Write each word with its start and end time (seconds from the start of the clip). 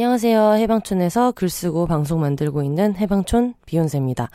안녕하세요. 0.00 0.52
해방촌에서 0.54 1.32
글 1.32 1.50
쓰고 1.50 1.86
방송 1.86 2.22
만들고 2.22 2.62
있는 2.62 2.96
해방촌 2.96 3.52
비욘세입니다. 3.66 4.30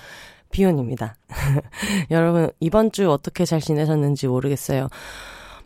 비욘입니다. 0.51 1.15
여러분, 2.11 2.51
이번 2.59 2.91
주 2.91 3.09
어떻게 3.09 3.45
잘 3.45 3.59
지내셨는지 3.59 4.27
모르겠어요. 4.27 4.89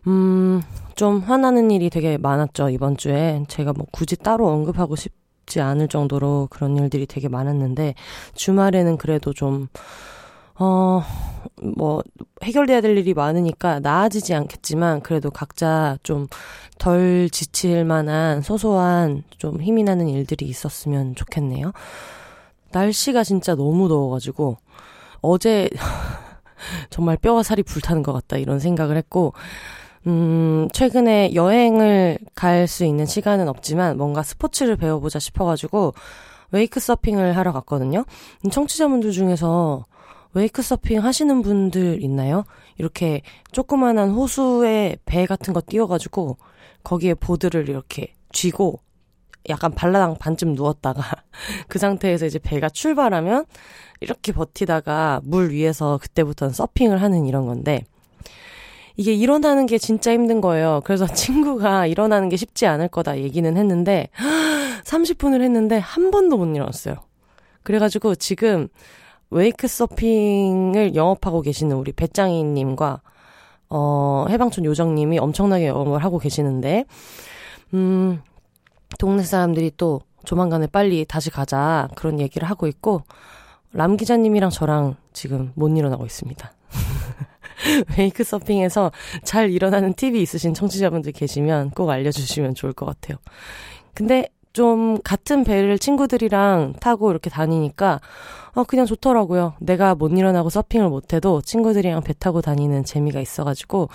음, 0.06 0.62
좀 0.94 1.18
화나는 1.18 1.70
일이 1.70 1.90
되게 1.90 2.16
많았죠, 2.16 2.70
이번 2.70 2.96
주에. 2.96 3.44
제가 3.48 3.74
뭐 3.74 3.84
굳이 3.92 4.16
따로 4.16 4.48
언급하고 4.48 4.96
싶지 4.96 5.60
않을 5.60 5.88
정도로 5.88 6.48
그런 6.50 6.78
일들이 6.78 7.04
되게 7.04 7.28
많았는데, 7.28 7.94
주말에는 8.32 8.96
그래도 8.96 9.34
좀, 9.34 9.68
어, 10.60 11.02
뭐, 11.76 12.02
해결돼야 12.42 12.80
될 12.80 12.96
일이 12.96 13.14
많으니까 13.14 13.80
나아지지 13.80 14.34
않겠지만, 14.34 15.00
그래도 15.02 15.30
각자 15.30 15.96
좀 16.02 16.28
덜 16.80 17.28
지칠 17.30 17.84
만한 17.84 18.40
소소한 18.40 19.22
좀 19.36 19.60
힘이 19.60 19.84
나는 19.84 20.08
일들이 20.08 20.46
있었으면 20.46 21.14
좋겠네요. 21.14 21.72
날씨가 22.72 23.22
진짜 23.22 23.54
너무 23.54 23.86
더워가지고, 23.88 24.56
어제, 25.20 25.68
정말 26.88 27.18
뼈와 27.18 27.42
살이 27.42 27.62
불타는 27.62 28.02
것 28.02 28.12
같다, 28.14 28.38
이런 28.38 28.58
생각을 28.60 28.96
했고, 28.96 29.34
음, 30.06 30.68
최근에 30.72 31.34
여행을 31.34 32.18
갈 32.34 32.66
수 32.66 32.84
있는 32.84 33.04
시간은 33.04 33.48
없지만 33.48 33.98
뭔가 33.98 34.22
스포츠를 34.22 34.76
배워보자 34.76 35.18
싶어가지고 35.18 35.92
웨이크 36.52 36.80
서핑을 36.80 37.36
하러 37.36 37.52
갔거든요. 37.52 38.06
청취자분들 38.50 39.12
중에서 39.12 39.84
웨이크 40.32 40.62
서핑 40.62 41.02
하시는 41.02 41.42
분들 41.42 42.02
있나요? 42.02 42.44
이렇게 42.78 43.22
조그만한 43.52 44.10
호수에 44.10 44.96
배 45.04 45.26
같은 45.26 45.52
거 45.52 45.60
띄워가지고 45.66 46.38
거기에 46.84 47.14
보드를 47.14 47.68
이렇게 47.68 48.14
쥐고 48.32 48.80
약간 49.48 49.72
발라당 49.72 50.16
반쯤 50.18 50.54
누웠다가 50.54 51.02
그 51.68 51.78
상태에서 51.78 52.26
이제 52.26 52.38
배가 52.38 52.68
출발하면 52.68 53.46
이렇게 54.00 54.32
버티다가 54.32 55.20
물 55.24 55.50
위에서 55.50 55.98
그때부터는 55.98 56.52
서핑을 56.54 57.02
하는 57.02 57.26
이런 57.26 57.46
건데 57.46 57.84
이게 58.96 59.14
일어나는 59.14 59.66
게 59.66 59.78
진짜 59.78 60.12
힘든 60.12 60.40
거예요. 60.40 60.82
그래서 60.84 61.06
친구가 61.12 61.86
일어나는 61.86 62.28
게 62.28 62.36
쉽지 62.36 62.66
않을 62.66 62.88
거다 62.88 63.18
얘기는 63.18 63.56
했는데 63.56 64.08
30분을 64.84 65.42
했는데 65.42 65.78
한 65.78 66.10
번도 66.10 66.36
못 66.36 66.46
일어났어요. 66.54 66.96
그래가지고 67.62 68.14
지금 68.14 68.68
웨이크 69.30 69.68
서핑을 69.68 70.94
영업하고 70.94 71.40
계시는 71.42 71.76
우리 71.76 71.92
배짱이님과 71.92 73.00
어, 73.70 74.26
해방촌 74.28 74.64
요정님이 74.64 75.18
엄청나게 75.18 75.68
영업을 75.68 76.02
하고 76.02 76.18
계시는데, 76.18 76.86
음, 77.72 78.20
동네 78.98 79.22
사람들이 79.22 79.70
또 79.76 80.00
조만간에 80.24 80.66
빨리 80.66 81.04
다시 81.04 81.30
가자 81.30 81.88
그런 81.94 82.18
얘기를 82.18 82.50
하고 82.50 82.66
있고, 82.66 83.02
람 83.72 83.96
기자님이랑 83.96 84.50
저랑 84.50 84.96
지금 85.12 85.52
못 85.54 85.68
일어나고 85.68 86.04
있습니다. 86.04 86.52
웨이크 87.96 88.24
서핑에서 88.24 88.90
잘 89.22 89.50
일어나는 89.50 89.94
팁이 89.94 90.20
있으신 90.20 90.52
청취자분들 90.52 91.12
계시면 91.12 91.70
꼭 91.70 91.90
알려주시면 91.90 92.56
좋을 92.56 92.72
것 92.72 92.86
같아요. 92.86 93.18
근데 93.94 94.28
좀 94.52 95.00
같은 95.02 95.44
배를 95.44 95.78
친구들이랑 95.78 96.74
타고 96.80 97.10
이렇게 97.10 97.30
다니니까 97.30 98.00
어 98.54 98.64
그냥 98.64 98.84
좋더라고요. 98.86 99.54
내가 99.60 99.94
못 99.94 100.10
일어나고 100.10 100.50
서핑을 100.50 100.88
못 100.88 101.12
해도 101.12 101.40
친구들이랑 101.40 102.02
배 102.02 102.12
타고 102.18 102.40
다니는 102.40 102.84
재미가 102.84 103.20
있어 103.20 103.44
가지고 103.44 103.88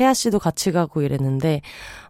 혜아 0.00 0.14
씨도 0.14 0.38
같이 0.38 0.72
가고 0.72 1.02
이랬는데 1.02 1.60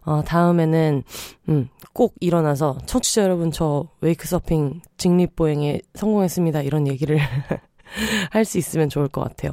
어 0.05 0.23
다음에는 0.23 1.03
음 1.49 1.69
꼭 1.99 2.15
일어나서 2.21 2.77
청취자 2.85 3.23
여러분 3.23 3.51
저 3.51 3.85
웨이크 3.99 4.25
서핑 4.25 4.79
직립 4.97 5.35
보행에 5.35 5.81
성공했습니다. 5.95 6.61
이런 6.61 6.87
얘기를 6.87 7.19
할 8.31 8.45
수 8.45 8.57
있으면 8.57 8.87
좋을 8.87 9.09
것 9.09 9.21
같아요. 9.21 9.51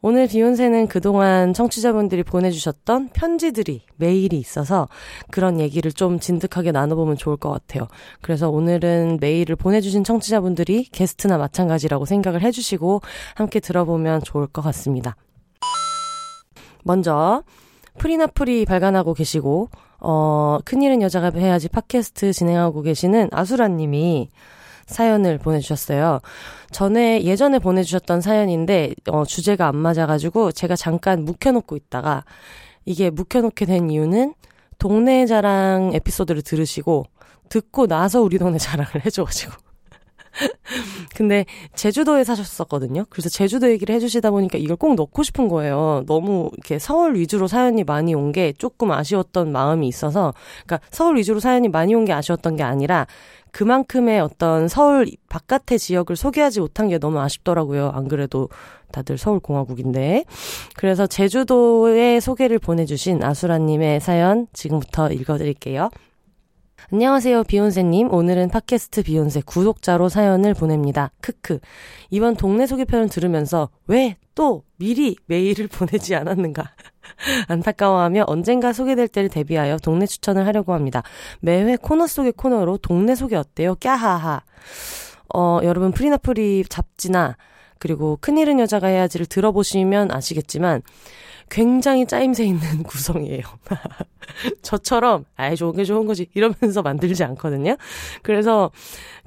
오늘 0.00 0.28
비욘세는 0.28 0.86
그동안 0.86 1.52
청취자분들이 1.52 2.22
보내주셨던 2.22 3.08
편지들이 3.08 3.82
메일이 3.96 4.38
있어서 4.38 4.88
그런 5.30 5.58
얘기를 5.58 5.90
좀 5.90 6.20
진득하게 6.20 6.70
나눠보면 6.70 7.16
좋을 7.16 7.36
것 7.36 7.50
같아요. 7.50 7.88
그래서 8.20 8.48
오늘은 8.48 9.18
메일을 9.20 9.56
보내주신 9.56 10.04
청취자분들이 10.04 10.84
게스트나 10.84 11.36
마찬가지라고 11.36 12.04
생각을 12.04 12.42
해주시고 12.42 13.00
함께 13.34 13.58
들어보면 13.58 14.22
좋을 14.22 14.46
것 14.46 14.62
같습니다. 14.62 15.16
먼저 16.84 17.42
프리나프리 17.98 18.64
발간하고 18.66 19.14
계시고 19.14 19.70
어 19.98 20.58
큰일은 20.64 21.02
여자가 21.02 21.32
해야지 21.34 21.68
팟캐스트 21.68 22.32
진행하고 22.32 22.82
계시는 22.82 23.30
아수라님이 23.32 24.28
사연을 24.88 25.38
보내주셨어요. 25.38 26.20
전에 26.70 27.22
예전에 27.22 27.58
보내주셨던 27.58 28.20
사연인데 28.20 28.94
어, 29.10 29.24
주제가 29.24 29.68
안 29.68 29.76
맞아가지고 29.76 30.52
제가 30.52 30.76
잠깐 30.76 31.24
묵혀놓고 31.24 31.76
있다가 31.76 32.24
이게 32.84 33.10
묵혀놓게 33.10 33.66
된 33.66 33.90
이유는 33.90 34.34
동네 34.78 35.26
자랑 35.26 35.92
에피소드를 35.94 36.42
들으시고 36.42 37.04
듣고 37.48 37.86
나서 37.86 38.22
우리 38.22 38.38
동네 38.38 38.58
자랑을 38.58 39.04
해줘가지고. 39.06 39.67
근데 41.16 41.44
제주도에 41.74 42.24
사셨었거든요. 42.24 43.04
그래서 43.10 43.28
제주도 43.28 43.70
얘기를 43.70 43.94
해주시다 43.94 44.30
보니까 44.30 44.58
이걸 44.58 44.76
꼭 44.76 44.94
넣고 44.94 45.22
싶은 45.22 45.48
거예요. 45.48 46.04
너무 46.06 46.50
이렇게 46.54 46.78
서울 46.78 47.16
위주로 47.16 47.46
사연이 47.48 47.84
많이 47.84 48.14
온 48.14 48.28
게 48.32 48.52
조금 48.58 48.90
아쉬웠던 48.92 49.50
마음이 49.52 49.88
있어서, 49.88 50.34
그러니까 50.66 50.80
서울 50.90 51.16
위주로 51.16 51.40
사연이 51.40 51.68
많이 51.68 51.94
온 51.94 52.04
게 52.04 52.12
아쉬웠던 52.12 52.56
게 52.56 52.62
아니라 52.62 53.06
그만큼의 53.52 54.20
어떤 54.20 54.68
서울 54.68 55.06
바깥의 55.30 55.78
지역을 55.78 56.14
소개하지 56.16 56.60
못한 56.60 56.88
게 56.88 56.98
너무 56.98 57.18
아쉽더라고요. 57.20 57.90
안 57.94 58.06
그래도 58.06 58.50
다들 58.92 59.16
서울공화국인데. 59.16 60.24
그래서 60.76 61.06
제주도의 61.06 62.20
소개를 62.20 62.58
보내주신 62.58 63.22
아수라님의 63.24 64.00
사연 64.00 64.46
지금부터 64.52 65.10
읽어드릴게요. 65.10 65.88
안녕하세요, 66.92 67.44
비욘세님. 67.44 68.12
오늘은 68.12 68.48
팟캐스트 68.48 69.02
비욘세 69.02 69.42
구독자로 69.44 70.08
사연을 70.08 70.54
보냅니다. 70.54 71.10
크크. 71.20 71.58
이번 72.10 72.36
동네 72.36 72.66
소개편을 72.66 73.08
들으면서 73.08 73.68
왜 73.86 74.16
또 74.38 74.62
미리 74.76 75.16
메일을 75.26 75.66
보내지 75.74 76.14
않았는가. 76.14 76.62
안타까워하며 77.48 78.24
언젠가 78.28 78.72
소개될 78.72 79.08
때를 79.08 79.28
대비하여 79.28 79.78
동네 79.78 80.06
추천을 80.06 80.46
하려고 80.46 80.74
합니다. 80.74 81.02
매회 81.40 81.74
코너 81.74 82.06
속의 82.06 82.34
코너로 82.36 82.78
동네 82.78 83.16
소개 83.16 83.34
어때요? 83.34 83.74
꺄하하. 83.74 84.42
어, 85.34 85.58
여러분 85.64 85.90
프리나프리 85.90 86.62
잡지나 86.68 87.36
그리고 87.78 88.18
큰일은 88.20 88.60
여자가 88.60 88.88
해야지를 88.88 89.26
들어보시면 89.26 90.12
아시겠지만 90.12 90.82
굉장히 91.50 92.06
짜임새 92.06 92.44
있는 92.44 92.82
구성이에요. 92.84 93.42
저처럼 94.62 95.24
아이 95.36 95.56
좋은 95.56 95.76
게 95.76 95.84
좋은 95.84 96.06
거지 96.06 96.28
이러면서 96.34 96.82
만들지 96.82 97.24
않거든요. 97.24 97.76
그래서 98.22 98.70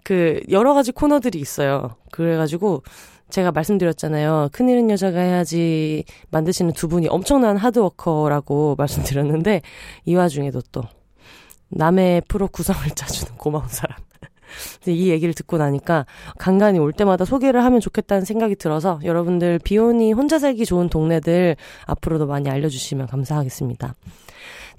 그 0.04 0.42
여러 0.50 0.74
가지 0.74 0.92
코너들이 0.92 1.40
있어요. 1.40 1.96
그래가지고 2.12 2.84
제가 3.30 3.52
말씀드렸잖아요. 3.52 4.50
큰일은 4.52 4.90
여자가 4.90 5.20
해야지 5.20 6.04
만드시는 6.32 6.74
두 6.74 6.88
분이 6.88 7.08
엄청난 7.08 7.58
하드워커라고 7.58 8.76
말씀드렸는데 8.80 9.62
이 10.06 10.16
와중에도 10.16 10.62
또 10.72 10.84
남의 11.70 12.24
프로 12.28 12.48
구성을 12.48 12.82
짜주는 12.90 13.38
고마운 13.38 13.68
사람. 13.70 13.98
이 14.88 15.10
얘기를 15.10 15.34
듣고 15.34 15.58
나니까 15.58 16.06
간간히 16.38 16.80
올 16.80 16.94
때마다 16.94 17.26
소개를 17.26 17.64
하면 17.64 17.80
좋겠다는 17.80 18.26
생각이 18.26 18.56
들어서 18.56 19.00
여러분들 19.04 19.60
비온이 19.64 20.14
혼자 20.14 20.40
살기 20.40 20.66
좋은 20.66 20.90
동네들 20.90 21.56
앞으로도 21.86 22.28
많이 22.28 22.50
알려주시면 22.50 23.08
감사하겠습니다. 23.08 23.96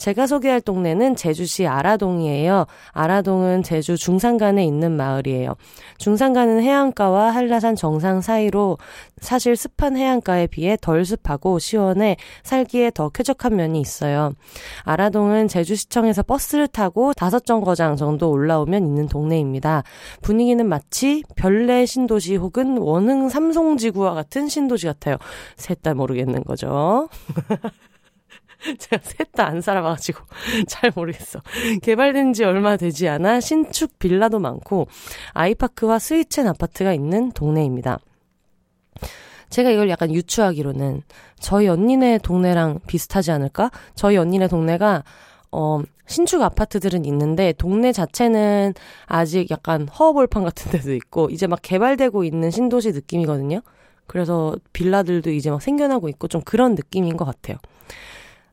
제가 0.02 0.26
소개할 0.26 0.60
동네는 0.60 1.14
제주시 1.14 1.68
아라동이에요. 1.68 2.66
아라동은 2.90 3.62
제주 3.62 3.96
중산간에 3.96 4.64
있는 4.64 4.90
마을이에요. 4.96 5.54
중산간은 5.98 6.60
해안가와 6.60 7.30
한라산 7.30 7.76
정상 7.76 8.20
사이로 8.20 8.78
사실 9.20 9.54
습한 9.54 9.96
해안가에 9.96 10.48
비해 10.48 10.76
덜 10.80 11.04
습하고 11.04 11.60
시원해 11.60 12.16
살기에 12.42 12.90
더 12.90 13.10
쾌적한 13.10 13.54
면이 13.54 13.80
있어요. 13.80 14.32
아라동은 14.82 15.46
제주시청에서 15.46 16.24
버스를 16.24 16.66
타고 16.66 17.12
다섯 17.12 17.46
정거장 17.46 17.94
정도 17.94 18.28
올라오면 18.28 18.84
있는 18.84 19.06
동네입니다. 19.06 19.84
분위기는 20.20 20.68
마치 20.68 21.22
별내 21.36 21.86
신도시 21.86 22.34
혹은 22.34 22.76
원흥 22.76 23.28
삼송지구와 23.28 24.14
같은 24.14 24.48
신도시 24.48 24.86
같아요. 24.86 25.18
셋 25.56 25.80
다 25.82 25.94
모르겠는 25.94 26.42
거죠. 26.42 27.08
제가 28.78 29.02
셋 29.02 29.32
다 29.32 29.46
안 29.46 29.60
살아봐가지고 29.60 30.20
잘 30.68 30.92
모르겠어. 30.94 31.40
개발된 31.82 32.32
지 32.32 32.44
얼마 32.44 32.76
되지 32.76 33.08
않아 33.08 33.40
신축 33.40 33.98
빌라도 33.98 34.38
많고 34.38 34.86
아이파크와 35.32 35.98
스위첸 35.98 36.46
아파트가 36.48 36.92
있는 36.92 37.32
동네입니다. 37.32 37.98
제가 39.50 39.70
이걸 39.70 39.90
약간 39.90 40.10
유추하기로는 40.12 41.02
저희 41.38 41.68
언니네 41.68 42.18
동네랑 42.18 42.80
비슷하지 42.86 43.32
않을까? 43.32 43.70
저희 43.94 44.16
언니네 44.16 44.48
동네가 44.48 45.02
어, 45.50 45.82
신축 46.06 46.40
아파트들은 46.42 47.04
있는데 47.04 47.52
동네 47.52 47.92
자체는 47.92 48.72
아직 49.06 49.50
약간 49.50 49.88
허허벌판 49.88 50.44
같은 50.44 50.70
데도 50.72 50.94
있고 50.94 51.28
이제 51.30 51.46
막 51.46 51.58
개발되고 51.62 52.24
있는 52.24 52.50
신도시 52.50 52.92
느낌이거든요. 52.92 53.60
그래서 54.06 54.56
빌라들도 54.72 55.30
이제 55.30 55.50
막 55.50 55.60
생겨나고 55.60 56.08
있고 56.08 56.28
좀 56.28 56.40
그런 56.42 56.74
느낌인 56.74 57.16
것 57.16 57.24
같아요. 57.24 57.58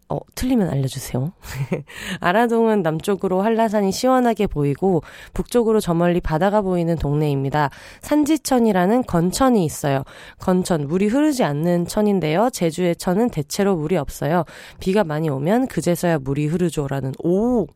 어, 0.10 0.18
틀리면 0.34 0.70
알려주세요. 0.70 1.34
아라동은 2.20 2.82
남쪽으로 2.82 3.42
한라산이 3.44 3.92
시원하게 3.92 4.48
보이고 4.48 5.04
북쪽으로 5.34 5.80
저 5.80 5.94
멀리 5.94 6.20
바다가 6.20 6.62
보이는 6.62 6.96
동네입니다. 6.96 7.70
산지천이라는 8.02 9.04
건천이 9.04 9.64
있어요. 9.64 10.04
건천, 10.40 10.88
물이 10.88 11.08
흐르지 11.08 11.44
않는 11.44 11.86
천인데요. 11.86 12.50
제주의 12.50 12.96
천은 12.96 13.30
대체로 13.30 13.76
물이 13.76 13.98
없어요. 13.98 14.46
비가 14.80 15.04
많이 15.04 15.30
오면 15.30 15.68
그제서야 15.68 16.18
물이 16.20 16.48
흐르죠라는 16.48 17.14
오 17.24 17.68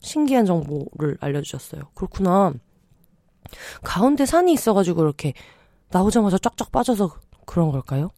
신기한 0.00 0.44
정보를 0.44 1.16
알려주셨어요. 1.20 1.82
그렇구나. 1.94 2.52
가운데 3.82 4.26
산이 4.26 4.52
있어가지고 4.52 5.02
이렇게 5.02 5.32
나오자마자 5.90 6.36
쫙쫙 6.36 6.70
빠져서 6.70 7.14
그런 7.46 7.70
걸까요? 7.70 8.10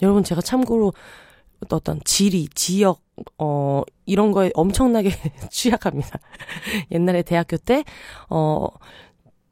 여러분 0.00 0.24
제가 0.24 0.40
참고로 0.40 0.92
어떤 1.70 2.00
지리, 2.04 2.48
지역, 2.48 3.00
어, 3.38 3.82
이런 4.06 4.32
거에 4.32 4.50
엄청나게 4.54 5.10
취약합니다. 5.50 6.18
옛날에 6.90 7.22
대학교 7.22 7.56
때, 7.56 7.84
어, 8.28 8.68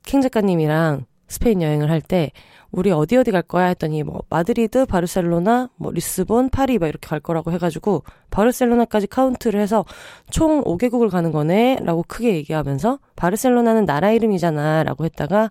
캥 0.05 0.21
작가님이랑 0.21 1.07
스페인 1.29 1.63
여행을 1.63 1.91
할 1.91 2.01
때, 2.01 2.33
우리 2.73 2.91
어디 2.93 3.17
어디 3.17 3.31
갈 3.31 3.43
거야 3.43 3.67
했더니, 3.67 4.03
뭐, 4.03 4.23
마드리드, 4.31 4.87
바르셀로나, 4.87 5.71
뭐, 5.77 5.91
리스본, 5.93 6.51
파리, 6.51 6.79
막 6.79 6.87
이렇게 6.87 7.09
갈 7.09 7.21
거라고 7.21 7.51
해가지고, 7.53 8.05
바르셀로나까지 8.31 9.09
카운트를 9.09 9.61
해서 9.61 9.85
총 10.31 10.63
5개국을 10.63 11.11
가는 11.11 11.33
거네, 11.33 11.79
라고 11.83 12.05
크게 12.07 12.35
얘기하면서, 12.37 13.01
바르셀로나는 13.17 13.87
나라 13.87 14.13
이름이잖아, 14.13 14.85
라고 14.85 15.05
했다가, 15.05 15.51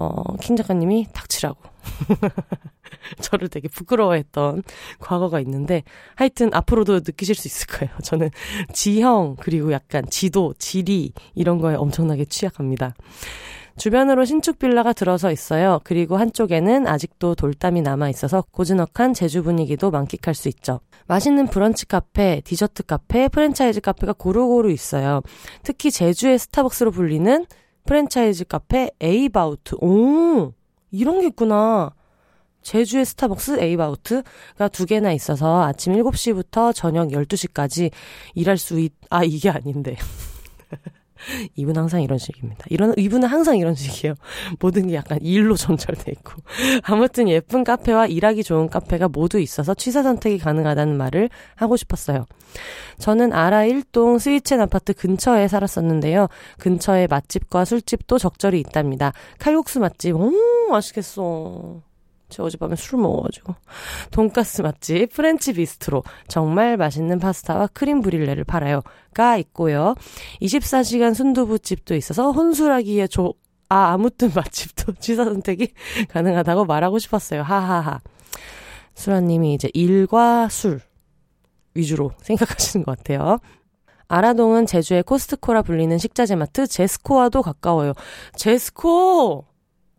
어, 0.00 0.36
킹 0.40 0.56
작가님이 0.56 1.08
닥치라고. 1.12 1.60
저를 3.20 3.48
되게 3.48 3.68
부끄러워했던 3.68 4.62
과거가 4.98 5.40
있는데 5.40 5.82
하여튼 6.16 6.50
앞으로도 6.54 7.00
느끼실 7.00 7.34
수 7.34 7.48
있을 7.48 7.66
거예요. 7.66 7.94
저는 8.02 8.30
지형 8.72 9.36
그리고 9.38 9.72
약간 9.72 10.04
지도, 10.08 10.54
지리 10.58 11.12
이런 11.34 11.58
거에 11.58 11.74
엄청나게 11.74 12.24
취약합니다. 12.24 12.94
주변으로 13.76 14.24
신축 14.24 14.58
빌라가 14.58 14.94
들어서 14.94 15.30
있어요. 15.30 15.80
그리고 15.84 16.16
한쪽에는 16.16 16.86
아직도 16.86 17.34
돌담이 17.34 17.82
남아 17.82 18.08
있어서 18.08 18.42
고즈넉한 18.52 19.12
제주 19.12 19.42
분위기도 19.42 19.90
만끽할 19.90 20.34
수 20.34 20.48
있죠. 20.48 20.80
맛있는 21.08 21.46
브런치 21.46 21.86
카페, 21.86 22.40
디저트 22.44 22.84
카페, 22.84 23.28
프랜차이즈 23.28 23.80
카페가 23.80 24.14
고루고루 24.14 24.70
있어요. 24.70 25.22
특히 25.62 25.90
제주의 25.90 26.38
스타벅스로 26.38 26.90
불리는 26.90 27.46
프랜차이즈 27.84 28.44
카페 28.44 28.90
에이바우트. 29.00 29.76
오, 29.80 30.52
이런 30.90 31.20
게 31.20 31.28
있구나. 31.28 31.92
제주의 32.62 33.04
스타벅스 33.04 33.58
에이바우트가 33.60 34.68
두 34.68 34.84
개나 34.86 35.12
있어서 35.12 35.62
아침 35.62 35.94
7시부터 35.94 36.74
저녁 36.74 37.08
12시까지 37.08 37.90
일할 38.34 38.58
수 38.58 38.78
있, 38.78 38.92
아, 39.08 39.24
이게 39.24 39.50
아닌데. 39.50 39.96
이분 41.56 41.76
항상 41.76 42.02
이런 42.02 42.18
식입니다. 42.18 42.64
이런, 42.68 42.94
이분은 42.96 43.28
항상 43.28 43.56
이런 43.56 43.74
식이에요. 43.74 44.14
모든 44.60 44.88
게 44.88 44.94
약간 44.94 45.18
일로 45.22 45.56
점철돼 45.56 46.12
있고. 46.12 46.34
아무튼 46.84 47.28
예쁜 47.28 47.64
카페와 47.64 48.06
일하기 48.06 48.42
좋은 48.42 48.68
카페가 48.68 49.08
모두 49.08 49.38
있어서 49.38 49.74
취사 49.74 50.02
선택이 50.02 50.38
가능하다는 50.38 50.96
말을 50.96 51.30
하고 51.56 51.76
싶었어요. 51.76 52.26
저는 52.98 53.32
아라 53.32 53.60
1동 53.60 54.18
스위첸 54.18 54.60
아파트 54.60 54.92
근처에 54.92 55.48
살았었는데요. 55.48 56.28
근처에 56.58 57.06
맛집과 57.08 57.64
술집도 57.64 58.18
적절히 58.18 58.60
있답니다. 58.60 59.12
칼국수 59.38 59.80
맛집, 59.80 60.16
오, 60.16 60.32
맛있겠어. 60.70 61.89
저 62.30 62.44
어젯밤에 62.44 62.76
술 62.76 62.98
먹어가지고. 63.00 63.54
돈가스 64.10 64.62
맛집, 64.62 65.12
French 65.12 65.52
bistro. 65.52 66.02
정말 66.28 66.76
맛있는 66.76 67.18
파스타와 67.18 67.68
크림 67.68 68.00
브릴레를 68.00 68.44
팔아요. 68.44 68.82
가 69.12 69.36
있고요. 69.36 69.94
24시간 70.40 71.14
순두부집도 71.14 71.94
있어서 71.96 72.30
혼술하기에 72.30 73.08
조, 73.08 73.34
아, 73.68 73.92
아무튼 73.92 74.30
맛집도 74.34 74.92
취사 74.94 75.24
선택이 75.24 75.72
가능하다고 76.08 76.64
말하고 76.64 76.98
싶었어요. 76.98 77.42
하하하. 77.42 78.00
수라님이 78.94 79.54
이제 79.54 79.70
일과 79.72 80.48
술 80.48 80.80
위주로 81.74 82.12
생각하시는 82.22 82.84
것 82.84 82.98
같아요. 82.98 83.38
아라동은 84.08 84.66
제주의 84.66 85.04
코스트코라 85.04 85.62
불리는 85.62 85.96
식자재 85.96 86.34
마트 86.34 86.66
제스코와도 86.66 87.42
가까워요. 87.42 87.92
제스코! 88.34 89.46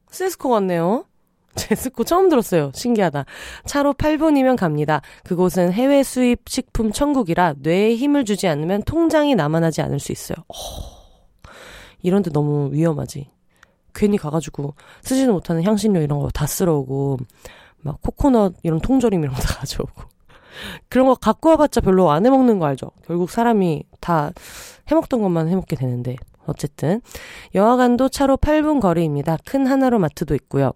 세스코 0.10 0.50
같네요. 0.50 1.06
제스코 1.56 2.03
처음 2.03 2.30
들었어요. 2.30 2.71
신기하다. 2.74 3.25
차로 3.65 3.94
8분이면 3.94 4.56
갑니다. 4.57 5.01
그곳은 5.24 5.71
해외 5.74 6.03
수입 6.03 6.48
식품 6.48 6.92
천국이라 6.92 7.56
뇌에 7.59 7.95
힘을 7.95 8.25
주지 8.25 8.48
않으면 8.48 8.83
통장이 8.83 9.36
남아나지 9.36 9.81
않을 9.81 10.00
수 10.00 10.12
있어요. 10.12 10.38
어, 10.48 10.53
이런데 12.01 12.31
너무 12.31 12.69
위험하지. 12.71 13.30
괜히 13.94 14.18
가가지고 14.18 14.74
쓰지도 15.01 15.33
못하는 15.33 15.63
향신료 15.63 16.01
이런 16.01 16.19
거 16.19 16.30
다 16.33 16.48
쓸어오고 16.48 17.18
막 17.81 18.01
코코넛 18.01 18.54
이런 18.63 18.80
통조림 18.80 19.21
이런 19.21 19.36
거 19.36 19.42
다 19.42 19.56
가져오고 19.59 20.04
그런 20.89 21.07
거 21.07 21.15
갖고 21.15 21.50
와봤자 21.50 21.81
별로 21.81 22.09
안 22.12 22.25
해먹는 22.25 22.59
거 22.59 22.65
알죠? 22.68 22.92
결국 23.06 23.30
사람이 23.30 23.83
다 24.00 24.31
해먹던 24.90 25.21
것만 25.21 25.49
해먹게 25.49 25.75
되는데 25.75 26.16
어쨌든 26.45 27.02
영화관도 27.56 28.10
차로 28.10 28.38
8분 28.38 28.80
거리입니다. 28.80 29.38
큰 29.45 29.68
하나로 29.68 30.00
마트도 30.00 30.36
있고요. 30.36 30.71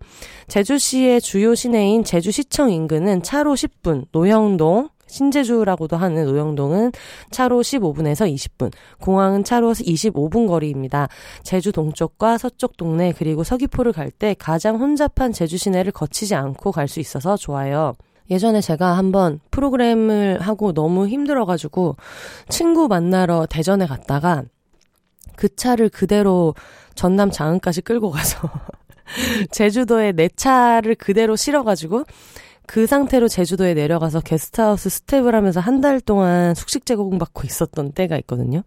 제주시의 0.48 1.22
주요 1.22 1.56
시내인 1.56 2.04
제주시청 2.04 2.72
인근은 2.72 3.24
차로 3.24 3.56
10분, 3.56 4.06
노형동, 4.12 4.90
신제주라고도 5.08 5.98
하는 5.98 6.26
노영동은 6.26 6.92
차로 7.30 7.62
15분에서 7.62 8.34
20분, 8.34 8.72
공항은 9.02 9.44
차로 9.44 9.74
25분 9.74 10.48
거리입니다. 10.48 11.08
제주 11.44 11.72
동쪽과 11.72 12.38
서쪽 12.40 12.76
동네 12.76 13.14
그리고 13.16 13.44
서귀포를 13.44 13.94
갈 13.94 14.10
때 14.10 14.36
가장 14.38 14.78
혼잡한 14.78 15.32
제주 15.34 15.58
시내를 15.58 15.92
거치지 15.92 16.36
않고 16.36 16.72
갈 16.72 16.88
수 16.88 17.00
있어서 17.00 17.38
좋아요. 17.38 17.94
예전에 18.32 18.62
제가 18.62 18.98
한번 18.98 19.40
프로그램을 19.52 20.40
하고 20.42 20.74
너무 20.74 21.08
힘들어가지고 21.08 21.96
친구 22.50 22.88
만나러 22.88 23.46
대전에 23.46 23.86
갔다가 23.86 24.44
그 25.36 25.54
차를 25.56 25.90
그대로 25.90 26.56
전남 26.96 27.32
장흥까지 27.32 27.82
끌고 27.82 28.12
가서 28.12 28.50
제주도에 29.52 30.12
내 30.14 30.30
차를 30.30 30.96
그대로 30.96 31.36
실어가지고 31.36 32.04
그 32.68 32.88
상태로 32.88 33.28
제주도에 33.28 33.74
내려가서 33.76 34.22
게스트하우스 34.22 34.90
스텝을 34.90 35.36
하면서 35.36 35.60
한 35.60 35.82
달 35.82 36.02
동안 36.02 36.56
숙식 36.56 36.86
제공받고 36.86 37.44
있었던 37.46 37.92
때가 37.92 38.18
있거든요. 38.20 38.64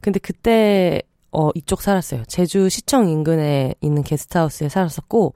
근데 0.00 0.18
그때 0.18 1.02
어 1.32 1.50
이쪽 1.54 1.80
살았어요. 1.82 2.24
제주 2.26 2.68
시청 2.68 3.08
인근에 3.08 3.74
있는 3.80 4.02
게스트하우스에 4.02 4.68
살았었고 4.68 5.34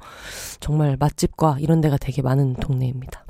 정말 0.59 0.97
맛집과 0.99 1.59
이런 1.61 1.81
데가 1.81 1.97
되게 1.99 2.21
많은 2.21 2.55
동네입니다. 2.55 3.25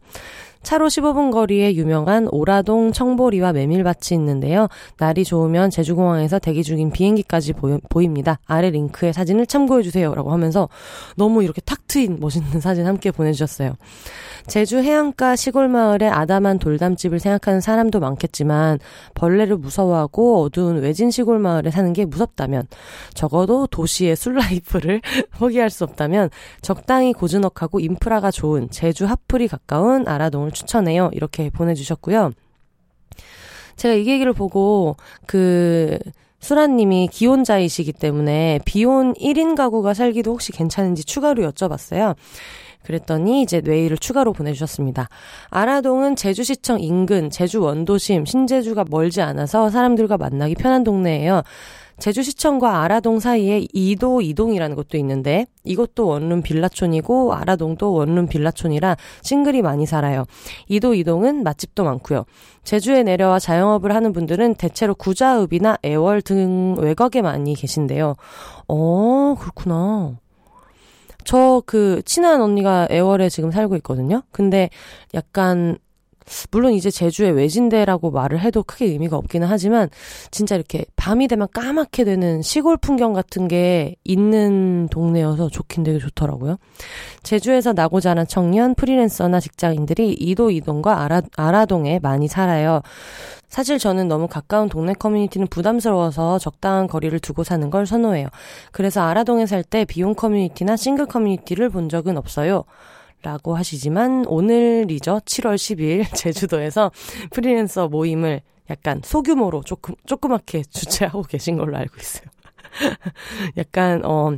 차로 0.65 0.89
15분 0.89 1.31
거리에 1.31 1.75
유명한 1.75 2.27
오라동 2.33 2.91
청보리와 2.91 3.53
메밀밭이 3.53 4.19
있는데요. 4.19 4.69
날이 4.99 5.25
좋으면 5.25 5.71
제주공항에서 5.71 6.39
대기 6.39 6.65
중인 6.65 6.91
비행기까지 6.91 7.53
보이, 7.53 8.09
니다 8.09 8.39
아래 8.47 8.71
링크에 8.71 9.13
사진을 9.13 9.47
참고해주세요. 9.47 10.15
라고 10.15 10.33
하면서 10.33 10.69
너무 11.17 11.45
이렇게 11.45 11.61
탁 11.61 11.87
트인 11.87 12.19
멋있는 12.19 12.61
사진 12.61 12.87
함께 12.87 13.11
보내주셨어요. 13.11 13.75
제주 14.47 14.79
해안가 14.79 15.37
시골 15.37 15.69
마을의 15.69 16.11
아담한 16.11 16.59
돌담집을 16.59 17.19
생각하는 17.19 17.61
사람도 17.61 18.01
많겠지만 18.01 18.79
벌레를 19.15 19.57
무서워하고 19.57 20.43
어두운 20.43 20.83
외진 20.83 21.11
시골 21.11 21.39
마을에 21.39 21.71
사는 21.71 21.93
게 21.93 22.05
무섭다면 22.05 22.67
적어도 23.15 23.67
도시의 23.67 24.17
술라이프를 24.17 25.01
포기할 25.39 25.71
수 25.71 25.85
없다면 25.85 26.31
적당히 26.61 27.13
고즈넉하고 27.13 27.81
인프라가 27.81 28.31
좋은 28.31 28.69
제주 28.71 29.07
하풀이 29.07 29.49
가까운 29.49 30.07
아라동을 30.07 30.53
추천해요. 30.55 31.11
이렇게 31.13 31.51
보내주셨고요. 31.51 32.33
제가 33.77 33.95
이 33.95 34.07
얘기를 34.07 34.33
보고 34.33 34.97
그 35.27 35.99
수라님이 36.41 37.09
기혼자이시기 37.11 37.93
때문에 37.93 38.61
비혼 38.65 39.15
1인 39.15 39.57
가구가 39.57 39.95
살기도 39.95 40.33
혹시 40.33 40.53
괜찮은지 40.53 41.05
추가로 41.05 41.43
여쭤봤어요. 41.51 42.15
그랬더니 42.85 43.41
이제 43.41 43.63
뇌일을 43.63 43.97
추가로 43.97 44.35
보내주셨습니다. 44.35 45.09
아라동은 45.49 46.17
제주시청 46.17 46.81
인근, 46.81 47.31
제주 47.31 47.63
원도심, 47.63 48.27
신제주가 48.27 48.85
멀지 48.91 49.23
않아서 49.23 49.71
사람들과 49.71 50.19
만나기 50.19 50.55
편한 50.55 50.85
동네예요. 50.85 51.43
제주시청과 51.99 52.83
아라동 52.83 53.21
사이에 53.21 53.67
이도 53.73 54.21
이동이라는 54.21 54.77
것도 54.77 54.99
있는데 54.99 55.47
이것도 55.65 56.07
원룸 56.07 56.43
빌라촌이고 56.43 57.35
아라동도 57.35 57.93
원룸 57.93 58.27
빌라촌이라 58.27 58.97
싱글이 59.23 59.63
많이 59.63 59.87
살아요. 59.87 60.25
이도 60.69 60.95
이동은 60.95 61.43
맛집도 61.43 61.85
많고요. 61.85 62.25
제주에 62.65 63.03
내려와 63.03 63.39
자영업을 63.39 63.95
하는 63.95 64.13
분들은 64.13 64.55
대체로 64.57 64.95
구자읍이나 64.95 65.79
애월 65.85 66.23
등 66.23 66.77
외곽에 66.79 67.23
많이 67.23 67.55
계신데요. 67.55 68.17
어, 68.69 69.35
그렇구나. 69.39 70.19
저 71.25 71.63
그 71.67 72.03
친한 72.05 72.41
언니가 72.43 72.87
애월에 72.91 73.29
지금 73.29 73.51
살고 73.51 73.77
있거든요. 73.77 74.23
근데 74.31 74.69
약간 75.15 75.79
물론 76.51 76.73
이제 76.73 76.91
제주의 76.91 77.31
외진데라고 77.33 78.11
말을 78.11 78.41
해도 78.41 78.63
크게 78.63 78.87
의미가 78.87 79.17
없기는 79.17 79.47
하지만 79.47 79.89
진짜 80.31 80.55
이렇게 80.55 80.85
밤이 80.97 81.29
되면 81.29 81.49
까맣게 81.53 82.05
되는 82.05 82.43
시골 82.43 82.77
풍경 82.77 83.13
같은 83.13 83.49
게 83.49 83.97
있는 84.05 84.89
동네여서 84.91 85.49
좋긴 85.49 85.85
되게 85.85 85.99
좋더라고요. 85.99 86.57
제주에서 87.23 87.73
나고 87.73 88.01
자란 88.01 88.27
청년, 88.27 88.75
프리랜서나 88.75 89.41
직장인들이 89.41 90.13
이도 90.15 90.51
이동과 90.51 91.03
아라, 91.03 91.23
아라동에 91.37 91.99
많이 92.03 92.29
살아요. 92.29 92.83
사실 93.49 93.79
저는 93.79 94.09
너무 94.09 94.27
가까운 94.27 94.69
동네 94.69 94.95
커뮤니티는 94.95 95.47
부담스러워서 95.47 96.39
적당한 96.41 96.89
거리를 96.89 97.17
두고 97.21 97.45
사는 97.45 97.71
걸 97.71 97.87
선호해요. 97.87 98.29
그래서 98.73 99.03
아라동에 99.03 99.47
살 99.47 99.65
때 99.65 99.85
비용 99.85 100.15
커뮤니티나 100.15 100.77
싱글 100.77 101.07
커뮤니티를 101.07 101.71
본 101.71 101.89
적은 101.89 102.19
없어요. 102.19 102.65
라고 103.25 103.57
하시지만 103.57 104.27
오늘이죠. 104.27 105.21
7월 105.25 105.57
10일 105.57 106.05
제주도에서 106.15 106.93
프리랜서 107.31 107.89
모임을 107.89 108.43
약간 108.69 109.01
소규모로 109.03 109.63
조금 109.63 109.95
조그맣게 110.07 110.65
주최하고 110.65 111.23
계신 111.23 111.57
걸로 111.57 111.77
알고 111.77 111.95
있어요. 111.99 112.27
약간 113.57 114.05
어 114.05 114.37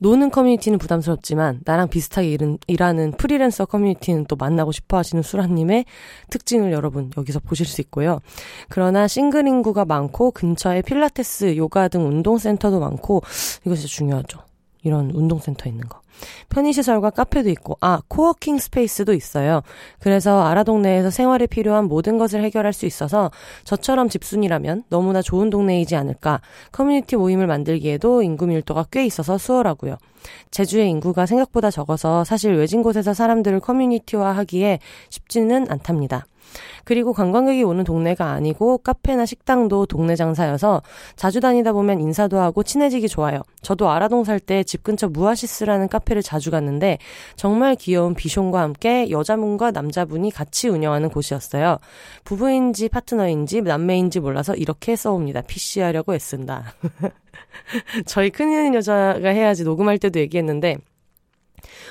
노는 0.00 0.30
커뮤니티는 0.30 0.78
부담스럽지만 0.78 1.60
나랑 1.64 1.88
비슷하게 1.88 2.30
일은, 2.30 2.58
일하는 2.66 3.12
프리랜서 3.12 3.64
커뮤니티는 3.64 4.26
또 4.26 4.36
만나고 4.36 4.70
싶어 4.70 4.98
하시는 4.98 5.22
수라님의 5.22 5.86
특징을 6.30 6.70
여러분 6.70 7.10
여기서 7.16 7.40
보실 7.40 7.66
수 7.66 7.80
있고요. 7.80 8.20
그러나 8.68 9.08
싱글 9.08 9.48
인구가 9.48 9.84
많고 9.84 10.30
근처에 10.30 10.82
필라테스, 10.82 11.56
요가 11.56 11.88
등 11.88 12.06
운동센터도 12.06 12.78
많고 12.78 13.22
진짜 13.64 13.86
중요하죠. 13.86 14.47
이런 14.88 15.10
운동센터 15.10 15.68
있는 15.68 15.86
거. 15.88 16.00
편의시설과 16.48 17.10
카페도 17.10 17.48
있고, 17.50 17.76
아, 17.80 18.00
coworking 18.08 18.58
space도 18.58 19.12
있어요. 19.12 19.62
그래서 20.00 20.42
아라 20.42 20.64
동네에서 20.64 21.10
생활에 21.10 21.46
필요한 21.46 21.84
모든 21.84 22.18
것을 22.18 22.42
해결할 22.42 22.72
수 22.72 22.86
있어서 22.86 23.30
저처럼 23.62 24.08
집순이라면 24.08 24.84
너무나 24.88 25.22
좋은 25.22 25.50
동네이지 25.50 25.94
않을까. 25.94 26.40
커뮤니티 26.72 27.16
모임을 27.16 27.46
만들기에도 27.46 28.22
인구 28.22 28.46
밀도가 28.46 28.86
꽤 28.90 29.06
있어서 29.06 29.38
수월하고요. 29.38 29.96
제주의 30.50 30.90
인구가 30.90 31.26
생각보다 31.26 31.70
적어서 31.70 32.24
사실 32.24 32.54
외진 32.54 32.82
곳에서 32.82 33.14
사람들을 33.14 33.60
커뮤니티화 33.60 34.32
하기에 34.32 34.80
쉽지는 35.10 35.70
않답니다. 35.70 36.26
그리고 36.84 37.12
관광객이 37.12 37.62
오는 37.62 37.84
동네가 37.84 38.30
아니고 38.30 38.78
카페나 38.78 39.26
식당도 39.26 39.86
동네 39.86 40.16
장사여서 40.16 40.82
자주 41.16 41.40
다니다 41.40 41.72
보면 41.72 42.00
인사도 42.00 42.38
하고 42.38 42.62
친해지기 42.62 43.08
좋아요. 43.08 43.42
저도 43.62 43.90
아라동 43.90 44.24
살 44.24 44.38
때 44.40 44.62
집 44.64 44.82
근처 44.82 45.08
무아시스라는 45.08 45.88
카페를 45.88 46.22
자주 46.22 46.50
갔는데 46.50 46.98
정말 47.36 47.74
귀여운 47.74 48.14
비숑과 48.14 48.54
함께 48.54 49.10
여자분과 49.10 49.70
남자분이 49.72 50.30
같이 50.30 50.68
운영하는 50.68 51.08
곳이었어요. 51.08 51.78
부부인지 52.24 52.88
파트너인지 52.88 53.62
남매인지 53.62 54.20
몰라서 54.20 54.54
이렇게 54.54 54.96
써옵니다. 54.96 55.42
PC하려고 55.42 56.14
애쓴다. 56.14 56.74
저희 58.06 58.30
큰이는 58.30 58.74
여자가 58.74 59.28
해야지 59.28 59.64
녹음할 59.64 59.98
때도 59.98 60.20
얘기했는데 60.20 60.76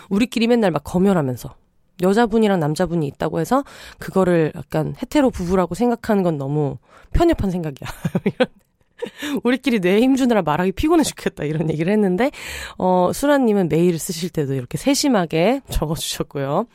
우리끼리 0.09 0.47
맨날 0.47 0.71
막 0.71 0.83
검열하면서 0.83 1.53
여자분이랑 2.01 2.59
남자분이 2.59 3.07
있다고 3.07 3.39
해서 3.39 3.63
그거를 3.99 4.51
약간 4.55 4.95
헤테로 5.01 5.29
부부라고 5.29 5.75
생각하는 5.75 6.23
건 6.23 6.37
너무 6.37 6.77
편협한 7.13 7.51
생각이야. 7.51 7.89
우리끼리 9.43 9.79
뇌 9.79 10.01
힘주느라 10.01 10.41
말하기 10.41 10.71
피곤해 10.73 11.03
죽겠다 11.03 11.43
이런 11.43 11.69
얘기를 11.69 11.91
했는데 11.93 12.31
어 12.77 13.11
수라님은 13.13 13.69
메일을 13.69 13.99
쓰실 13.99 14.29
때도 14.29 14.53
이렇게 14.53 14.77
세심하게 14.77 15.61
적어주셨고요. 15.69 16.65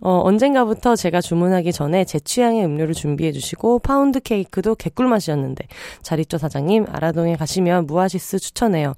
어, 0.00 0.20
언젠가부터 0.24 0.94
제가 0.94 1.20
주문하기 1.20 1.72
전에 1.72 2.04
제 2.04 2.20
취향의 2.20 2.64
음료를 2.64 2.92
준비해 2.94 3.32
주시고 3.32 3.78
파운드 3.78 4.20
케이크도 4.20 4.74
개꿀 4.74 5.08
맛이었는데 5.08 5.66
잘 6.02 6.20
있죠 6.20 6.36
사장님 6.36 6.86
아라동에 6.90 7.36
가시면 7.36 7.86
무아시스 7.86 8.38
추천해요. 8.38 8.94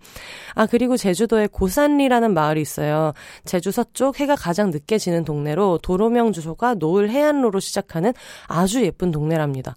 아 0.55 0.67
그리고 0.67 0.97
제주도에 0.97 1.47
고산리라는 1.47 2.35
마을이 2.35 2.61
있어요. 2.61 3.13
제주 3.45 3.71
서쪽 3.71 4.19
해가 4.19 4.35
가장 4.35 4.71
늦게 4.71 4.99
지는 4.99 5.25
동네로 5.25 5.79
도로명 5.83 6.33
주소가 6.33 6.75
노을 6.75 7.11
해안로로 7.11 7.61
시작하는 7.61 8.13
아주 8.49 8.85
예쁜 8.85 9.13
동네랍니다. 9.13 9.77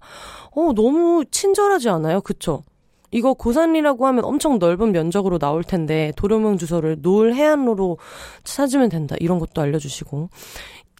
어 0.50 0.72
너무 0.74 1.24
친절하지 1.30 1.88
않아요? 1.88 2.20
그쵸? 2.20 2.64
이거 3.12 3.34
고산리라고 3.34 4.06
하면 4.06 4.24
엄청 4.24 4.58
넓은 4.58 4.90
면적으로 4.90 5.38
나올 5.38 5.62
텐데 5.62 6.12
도로명 6.16 6.56
주소를 6.56 6.96
노을 7.00 7.34
해안로로 7.34 7.98
찾으면 8.42 8.88
된다. 8.88 9.14
이런 9.20 9.38
것도 9.38 9.60
알려주시고 9.60 10.30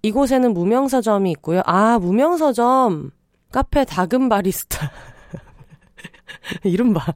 이곳에는 0.02 0.52
무명서점이 0.52 1.30
있고요. 1.32 1.62
아, 1.64 1.98
무명서점. 1.98 3.10
카페 3.50 3.84
다금 3.84 4.28
바리스타. 4.28 4.90
봐. 6.94 7.14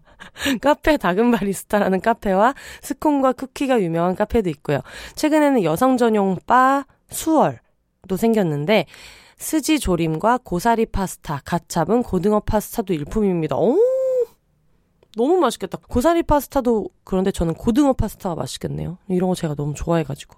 카페 0.61 0.97
다금 0.97 1.31
바리스타라는 1.31 2.01
카페와 2.01 2.55
스콘과 2.83 3.33
쿠키가 3.33 3.81
유명한 3.83 4.15
카페도 4.15 4.49
있고요. 4.51 4.81
최근에는 5.15 5.63
여성 5.63 5.97
전용 5.97 6.37
바 6.47 6.87
수월도 7.11 8.17
생겼는데 8.17 8.87
스지 9.39 9.79
조림과 9.79 10.41
고사리 10.45 10.87
파스타, 10.87 11.43
갓 11.45 11.69
잡은 11.69 12.03
고등어 12.03 12.41
파스타도 12.41 12.95
일품입니다. 12.95 13.57
오! 13.57 13.96
너무 15.17 15.39
맛있겠다. 15.39 15.79
고사리 15.89 16.23
파스타도 16.23 16.91
그런데 17.03 17.31
저는 17.31 17.55
고등어 17.55 17.95
파스타가 17.95 18.35
맛있겠네요. 18.35 18.99
이런 19.09 19.31
거 19.31 19.35
제가 19.35 19.55
너무 19.55 19.73
좋아해가지고. 19.75 20.37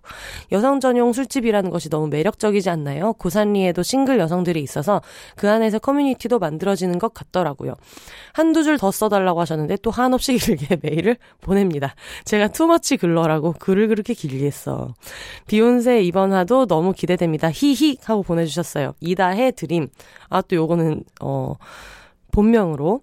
여성 0.53 0.79
전용 0.79 1.13
술집이라는 1.13 1.71
것이 1.71 1.91
너무 1.91 2.07
매력적이지 2.07 2.71
않나요? 2.71 3.13
고산리에도 3.15 3.83
싱글 3.83 4.21
여성들이 4.21 4.63
있어서 4.63 5.03
그 5.35 5.51
안에서 5.51 5.81
커뮤니티도 5.81 6.39
만들어지는 6.39 6.99
것 7.01 7.13
같더라고요. 7.13 7.75
한두 8.33 8.63
줄 8.63 8.79
더 8.79 8.93
써달라고 8.93 9.41
하셨는데 9.41 9.79
또 9.83 9.91
한없이 9.91 10.39
길게 10.39 10.79
메일을 10.83 11.17
보냅니다. 11.41 11.97
제가 12.25 12.47
too 12.49 12.70
much 12.70 12.99
글러라고 12.99 13.55
글을 13.59 13.89
그렇게 13.89 14.15
길게 14.15 14.47
했어. 14.47 14.95
비혼세 15.49 16.03
이번 16.03 16.33
화도 16.33 16.67
너무 16.67 16.93
기대됩니다. 16.93 17.51
히히 17.51 17.97
하고 18.05 18.23
보내주셨어요. 18.23 18.95
이다혜 19.01 19.51
드림. 19.51 19.89
아, 20.29 20.41
또 20.43 20.55
요거는, 20.55 21.03
어, 21.23 21.55
본명으로 22.31 23.01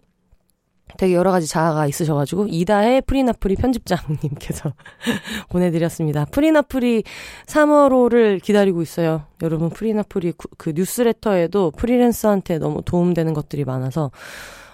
되게 0.98 1.14
여러 1.14 1.32
가지 1.32 1.48
자아가 1.48 1.88
있으셔가지고 1.88 2.48
이다의 2.50 3.02
프리낫프리 3.02 3.56
편집장님께서 3.56 4.74
보내드렸습니다. 5.50 6.26
프리낫프리 6.26 7.04
3월호를 7.48 8.42
기다리고 8.42 8.82
있어요. 8.82 9.24
여러분 9.42 9.70
프리나프리 9.70 10.34
그 10.58 10.74
뉴스레터에도 10.76 11.72
프리랜서한테 11.72 12.58
너무 12.60 12.82
도움되는 12.84 13.34
것들이 13.34 13.66
많아서 13.66 14.12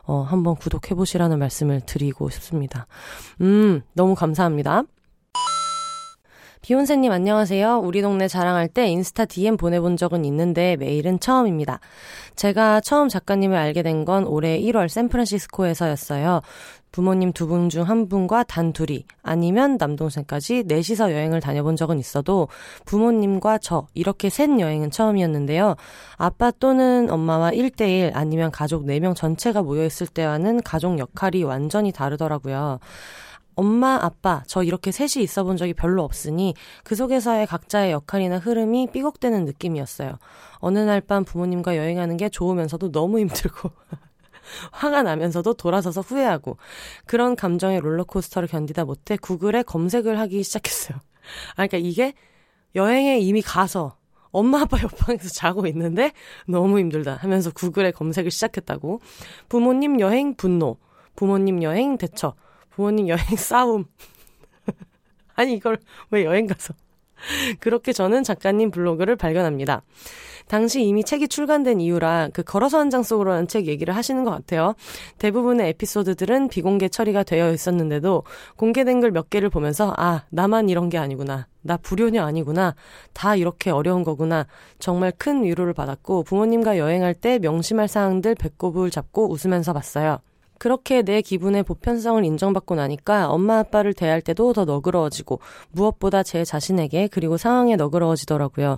어, 0.04 0.22
한번 0.22 0.56
구독해보시라는 0.56 1.40
말씀을 1.40 1.82
드리고 1.82 2.30
싶습니다. 2.30 2.88
음, 3.42 3.82
너무 3.94 4.16
감사합니다. 4.16 4.84
비혼세님 6.62 7.12
안녕하세요. 7.12 7.80
우리 7.80 8.04
동네 8.04 8.28
자랑할 8.28 8.68
때 8.68 8.88
인스타 8.88 9.26
DM 9.26 9.58
보내본 9.58 9.98
적은 9.98 10.24
있는데 10.26 10.76
메일은 10.76 11.20
처음입니다. 11.20 11.80
제가 12.36 12.82
처음 12.82 13.10
작가님을 13.10 13.58
알게 13.58 13.82
된 13.82 14.06
건 14.06 14.26
올해 14.28 14.60
1월 14.62 14.88
샌프란시스코에서였어요. 14.88 16.42
부모님 16.92 17.34
두 17.34 17.48
분 17.48 17.70
중 17.70 17.84
한 17.90 18.08
분과 18.08 18.44
단 18.44 18.74
둘이 18.74 19.06
아니면 19.24 19.78
남동생까지 19.80 20.66
넷이서 20.68 21.12
여행을 21.12 21.40
다녀본 21.40 21.78
적은 21.78 21.98
있어도 22.00 22.48
부모님과 22.86 23.58
저 23.58 23.88
이렇게 23.96 24.30
셋 24.30 24.60
여행은 24.60 24.92
처음이었는데요. 24.92 25.76
아빠 26.18 26.52
또는 26.52 27.10
엄마와 27.10 27.52
1대1 27.52 28.12
아니면 28.14 28.52
가족 28.52 28.86
4명 28.86 29.16
전체가 29.16 29.64
모여있을 29.64 30.08
때와는 30.08 30.62
가족 30.62 31.00
역할이 31.00 31.44
완전히 31.44 31.92
다르더라고요. 31.92 32.78
엄마, 33.56 34.00
아빠, 34.02 34.44
저 34.48 34.64
이렇게 34.64 34.92
셋이 34.92 35.24
있어 35.24 35.44
본 35.44 35.58
적이 35.58 35.74
별로 35.74 36.04
없으니 36.04 36.54
그 36.84 36.96
속에서의 36.96 37.48
각자의 37.48 37.92
역할이나 37.92 38.38
흐름이 38.40 38.88
삐걱대는 38.92 39.46
느낌이었어요. 39.46 40.18
어느 40.60 40.80
날 40.80 41.02
밤 41.02 41.26
부모님과 41.26 41.78
여행하는 41.78 42.18
게 42.18 42.30
좋으면서도 42.30 42.92
너무 42.92 43.20
힘들고 43.20 43.72
화가 44.72 45.04
나면서도 45.04 45.54
돌아서서 45.56 46.02
후회하고 46.02 46.58
그런 47.06 47.36
감정의 47.36 47.80
롤러코스터를 47.82 48.48
견디다 48.48 48.86
못해 48.86 49.18
구글에 49.18 49.64
검색을 49.64 50.20
하기 50.20 50.44
시작했어요. 50.44 50.98
아, 51.52 51.68
그러니까 51.68 51.78
이게 51.78 52.14
여행에 52.76 53.20
이미 53.20 53.42
가서 53.42 53.98
엄마 54.32 54.62
아빠 54.62 54.82
옆방에서 54.82 55.30
자고 55.30 55.68
있는데 55.68 56.14
너무 56.48 56.80
힘들다 56.80 57.16
하면서 57.16 57.52
구글에 57.52 57.92
검색을 57.92 58.32
시작했다고. 58.32 59.02
부모님 59.50 60.00
여행 60.00 60.36
분노, 60.36 60.78
부모님 61.16 61.64
여행 61.64 61.98
대처, 61.98 62.36
부모님 62.82 63.10
여행 63.10 63.24
싸움. 63.38 63.86
아니 65.36 65.54
이걸 65.54 65.78
왜 66.10 66.26
여행 66.26 66.48
가서. 66.48 66.74
그렇게 67.60 67.94
저는 67.94 68.24
작가님 68.24 68.72
블로그를 68.72 69.16
발견합니다. 69.16 69.84
당시 70.48 70.84
이미 70.84 71.04
책이 71.04 71.28
출간된 71.28 71.80
이유라 71.80 72.30
그 72.34 72.42
걸어서 72.42 72.80
한 72.80 72.90
장 72.90 73.04
속으로라는 73.04 73.48
책 73.48 73.68
얘기를 73.68 73.96
하시는 73.96 74.24
것 74.24 74.32
같아요. 74.32 74.74
대부분의 75.20 75.70
에피소드들은 75.70 76.50
비공개 76.50 76.90
처리가 76.90 77.22
되어 77.24 77.52
있었는데도 77.54 78.24
공개된 78.58 79.00
글 79.02 79.12
몇 79.12 79.30
개를 79.30 79.50
보면서 79.52 79.94
아, 79.98 80.24
나만 80.32 80.68
이런 80.70 80.90
게 80.90 80.98
아니구나. 80.98 81.48
나 81.62 81.78
불효녀 81.78 82.24
아니구나. 82.26 82.74
다 83.14 83.36
이렇게 83.36 83.70
어려운 83.70 84.04
거구나. 84.04 84.48
정말 84.80 85.14
큰 85.16 85.44
위로를 85.44 85.74
받았고 85.74 86.24
부모님과 86.24 86.80
여행할 86.80 87.14
때 87.14 87.38
명심할 87.38 87.88
사항들 87.88 88.34
배꼽을 88.36 88.90
잡고 88.90 89.32
웃으면서 89.32 89.72
봤어요. 89.74 90.18
그렇게 90.62 91.02
내 91.02 91.24
기분의 91.24 91.64
보편성을 91.64 92.24
인정받고 92.24 92.76
나니까 92.76 93.32
엄마 93.32 93.58
아빠를 93.58 93.96
대할 93.96 94.22
때도 94.22 94.54
더 94.54 94.64
너그러워지고 94.64 95.40
무엇보다 95.72 96.22
제 96.22 96.46
자신에게 96.46 97.08
그리고 97.08 97.36
상황에 97.36 97.76
너그러워지더라고요. 97.78 98.78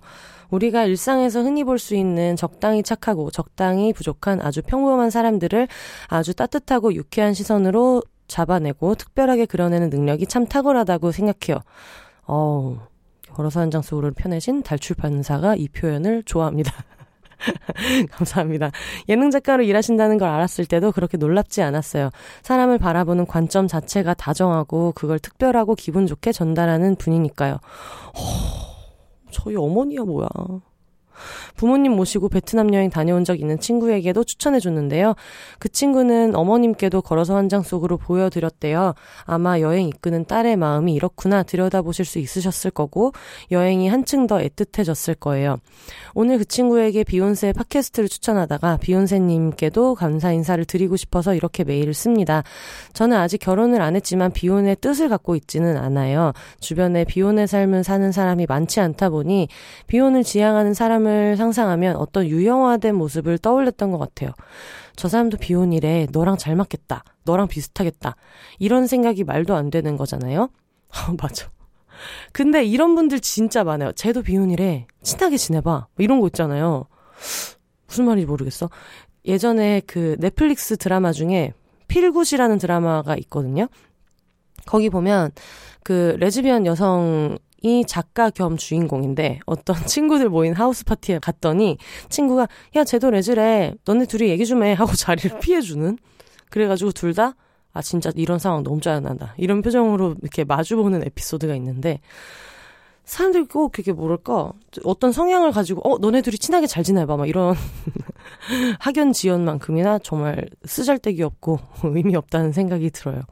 우리가 0.49 0.85
일상에서 0.85 1.41
흔히 1.43 1.65
볼 1.65 1.77
수 1.79 1.93
있는 1.93 2.37
적당히 2.37 2.83
착하고 2.83 3.31
적당히 3.31 3.91
부족한 3.91 4.39
아주 4.39 4.61
평범한 4.61 5.09
사람들을 5.09 5.67
아주 6.07 6.33
따뜻하고 6.33 6.93
유쾌한 6.93 7.33
시선으로 7.33 8.01
잡아내고 8.29 8.95
특별하게 8.95 9.45
그려내는 9.45 9.89
능력이 9.89 10.27
참 10.27 10.45
탁월하다고 10.47 11.11
생각해요. 11.11 11.61
어우, 12.27 12.77
걸어서 13.33 13.59
한 13.59 13.69
장 13.69 13.81
속으로 13.81 14.13
편해진 14.13 14.63
달출판사가 14.63 15.55
이 15.57 15.67
표현을 15.67 16.23
좋아합니다. 16.23 16.71
감사합니다. 18.11 18.71
예능 19.09 19.31
작가로 19.31 19.63
일하신다는 19.63 20.17
걸 20.17 20.29
알았을 20.29 20.65
때도 20.65 20.91
그렇게 20.91 21.17
놀랍지 21.17 21.61
않았어요. 21.61 22.09
사람을 22.41 22.77
바라보는 22.77 23.25
관점 23.25 23.67
자체가 23.67 24.13
다정하고 24.13 24.93
그걸 24.95 25.19
특별하고 25.19 25.75
기분 25.75 26.07
좋게 26.07 26.31
전달하는 26.31 26.95
분이니까요. 26.95 27.53
허, 27.53 29.31
저희 29.31 29.55
어머니야 29.55 30.01
뭐야. 30.01 30.27
부모님 31.55 31.93
모시고 31.93 32.27
베트남 32.29 32.73
여행 32.73 32.89
다녀온 32.89 33.23
적 33.23 33.39
있는 33.39 33.57
친구에게도 33.59 34.23
추천해 34.25 34.59
줬는데요. 34.59 35.15
그 35.59 35.69
친구는 35.69 36.35
어머님께도 36.35 37.01
걸어서 37.01 37.37
한 37.37 37.53
장 37.53 37.61
속으로 37.61 37.97
보여드렸대요. 37.97 38.95
아마 39.25 39.59
여행 39.59 39.87
이끄는 39.87 40.25
딸의 40.25 40.55
마음이 40.55 40.93
이렇구나 40.93 41.43
들여다보실 41.43 42.03
수 42.03 42.17
있으셨을 42.17 42.71
거고 42.71 43.11
여행이 43.51 43.89
한층 43.89 44.25
더 44.25 44.39
애틋해졌을 44.39 45.19
거예요. 45.19 45.57
오늘 46.15 46.39
그 46.39 46.45
친구에게 46.45 47.03
비욘세 47.03 47.53
팟캐스트를 47.53 48.09
추천하다가 48.09 48.77
비욘세님께도 48.77 49.95
감사 49.95 50.31
인사를 50.31 50.63
드리고 50.65 50.95
싶어서 50.95 51.35
이렇게 51.35 51.63
메일을 51.63 51.93
씁니다. 51.93 52.43
저는 52.93 53.17
아직 53.17 53.37
결혼을 53.37 53.81
안 53.81 53.95
했지만 53.95 54.31
비혼의 54.31 54.77
뜻을 54.81 55.09
갖고 55.09 55.35
있지는 55.35 55.77
않아요. 55.77 56.33
주변에 56.59 57.03
비혼의 57.03 57.47
삶을 57.47 57.83
사는 57.83 58.11
사람이 58.11 58.45
많지 58.47 58.79
않다 58.79 59.09
보니 59.09 59.47
비혼을 59.87 60.23
지향하는 60.23 60.73
사람을 60.73 61.12
상상하면 61.37 61.95
어떤 61.95 62.27
유형화된 62.27 62.95
모습을 62.95 63.37
떠올렸던 63.37 63.91
것 63.91 63.97
같아요. 63.97 64.31
저 64.95 65.07
사람도 65.07 65.37
비혼이래. 65.37 66.07
너랑 66.11 66.37
잘 66.37 66.55
맞겠다. 66.55 67.03
너랑 67.23 67.47
비슷하겠다. 67.47 68.15
이런 68.59 68.87
생각이 68.87 69.23
말도 69.23 69.55
안 69.55 69.69
되는 69.69 69.97
거잖아요. 69.97 70.49
맞아. 71.21 71.49
근데 72.31 72.63
이런 72.63 72.95
분들 72.95 73.19
진짜 73.19 73.63
많아요. 73.63 73.91
쟤도 73.93 74.23
비혼이래. 74.23 74.87
친하게 75.03 75.37
지내봐. 75.37 75.71
뭐 75.71 75.87
이런 75.97 76.19
거 76.19 76.27
있잖아요. 76.27 76.85
무슨 77.87 78.05
말인지 78.05 78.25
모르겠어. 78.25 78.69
예전에 79.25 79.81
그 79.87 80.15
넷플릭스 80.19 80.77
드라마 80.77 81.11
중에 81.11 81.53
Feel 81.87 82.06
Good이라는 82.06 82.57
드라마가 82.57 83.15
있거든요. 83.17 83.67
거기 84.65 84.89
보면 84.89 85.31
그 85.83 86.15
레즈비언 86.19 86.65
여성 86.65 87.37
이 87.63 87.83
작가 87.87 88.29
겸 88.29 88.57
주인공인데 88.57 89.39
어떤 89.45 89.75
친구들 89.87 90.29
모인 90.29 90.53
하우스 90.53 90.85
파티에 90.85 91.19
갔더니 91.19 91.77
친구가 92.09 92.47
야 92.75 92.83
쟤도 92.83 93.09
레즈래. 93.09 93.73
너네 93.85 94.05
둘이 94.05 94.29
얘기 94.29 94.45
좀 94.45 94.63
해. 94.63 94.73
하고 94.73 94.93
자리를 94.95 95.39
피해주는. 95.39 95.97
그래가지고 96.49 96.91
둘 96.91 97.13
다 97.15 97.33
아 97.75 97.81
진짜 97.81 98.11
이런 98.15 98.37
상황 98.37 98.61
너무 98.63 98.79
짜증난다. 98.81 99.33
이런 99.37 99.61
표정으로 99.63 100.15
이렇게 100.21 100.43
마주보는 100.43 101.03
에피소드가 101.07 101.55
있는데 101.55 101.99
사람들이 103.03 103.45
꼭 103.45 103.71
그게 103.71 103.91
뭐랄까? 103.91 104.53
어떤 104.85 105.11
성향을 105.11 105.51
가지고 105.51 105.81
어 105.91 105.97
너네 105.97 106.21
둘이 106.21 106.37
친하게 106.37 106.67
잘 106.67 106.83
지내봐. 106.83 107.17
막 107.17 107.27
이런 107.27 107.55
학연 108.79 109.11
지연만큼이나 109.11 109.99
정말 109.99 110.47
쓰잘데기 110.65 111.23
없고 111.23 111.59
의미 111.83 112.15
없다는 112.15 112.51
생각이 112.53 112.91
들어요. 112.91 113.23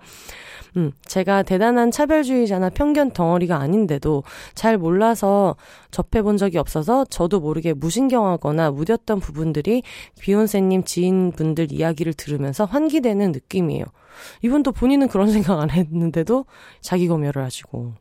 음, 0.77 0.91
제가 1.05 1.43
대단한 1.43 1.91
차별주의자나 1.91 2.69
편견 2.69 3.11
덩어리가 3.11 3.57
아닌데도 3.57 4.23
잘 4.55 4.77
몰라서 4.77 5.55
접해본 5.91 6.37
적이 6.37 6.59
없어서 6.59 7.05
저도 7.05 7.39
모르게 7.41 7.73
무신경하거나 7.73 8.71
무뎠던 8.71 9.21
부분들이 9.21 9.83
비욘세님 10.19 10.83
지인분들 10.83 11.71
이야기를 11.71 12.13
들으면서 12.13 12.65
환기되는 12.65 13.31
느낌이에요. 13.31 13.83
이분도 14.43 14.71
본인은 14.71 15.07
그런 15.09 15.27
생각 15.31 15.59
안 15.59 15.69
했는데도 15.69 16.45
자기 16.79 17.07
검열을 17.07 17.43
하시고 17.43 17.93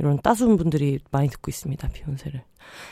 이런 0.00 0.18
따스운 0.20 0.56
분들이 0.56 0.98
많이 1.10 1.28
듣고 1.28 1.50
있습니다. 1.50 1.88
비욘세를. 1.88 2.42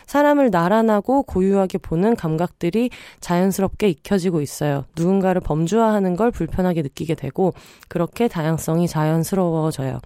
사람을 0.07 0.51
나란하고 0.51 1.23
고유하게 1.23 1.79
보는 1.79 2.17
감각들이 2.17 2.91
자연스럽게 3.21 3.89
익혀지고 3.89 4.41
있어요. 4.41 4.85
누군가를 4.97 5.41
범주화하는 5.41 6.17
걸 6.17 6.31
불편하게 6.31 6.83
느끼게 6.83 7.15
되고 7.15 7.55
그렇게 7.89 8.29
다양성이 8.29 8.89
자연스러워져요. 8.89 10.01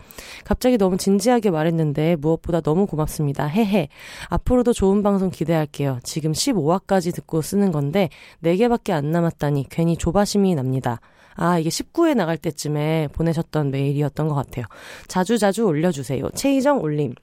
갑자기 0.44 0.78
너무 0.78 0.96
진지하게 0.96 1.50
말했는데 1.50 2.16
무엇보다 2.16 2.60
너무 2.60 2.86
고맙습니다. 2.86 3.46
헤헤. 3.46 3.88
앞으로도 4.28 4.72
좋은 4.72 5.02
방송 5.02 5.30
기대할게요. 5.30 5.98
지금 6.02 6.32
15화까지 6.32 7.14
듣고 7.14 7.42
쓰는 7.42 7.72
건데 7.72 8.10
4개밖에 8.44 8.92
안 8.92 9.10
남았다니 9.10 9.66
괜히 9.70 9.96
조바심이 9.96 10.54
납니다. 10.54 11.00
아, 11.34 11.58
이게 11.58 11.68
19회 11.70 12.14
나갈 12.14 12.36
때쯤에 12.36 13.08
보내셨던 13.12 13.70
메일이었던 13.70 14.28
것 14.28 14.34
같아요. 14.34 14.64
자주자주 15.08 15.38
자주 15.38 15.64
올려주세요. 15.64 16.30
최희정 16.34 16.80
올림. 16.80 17.14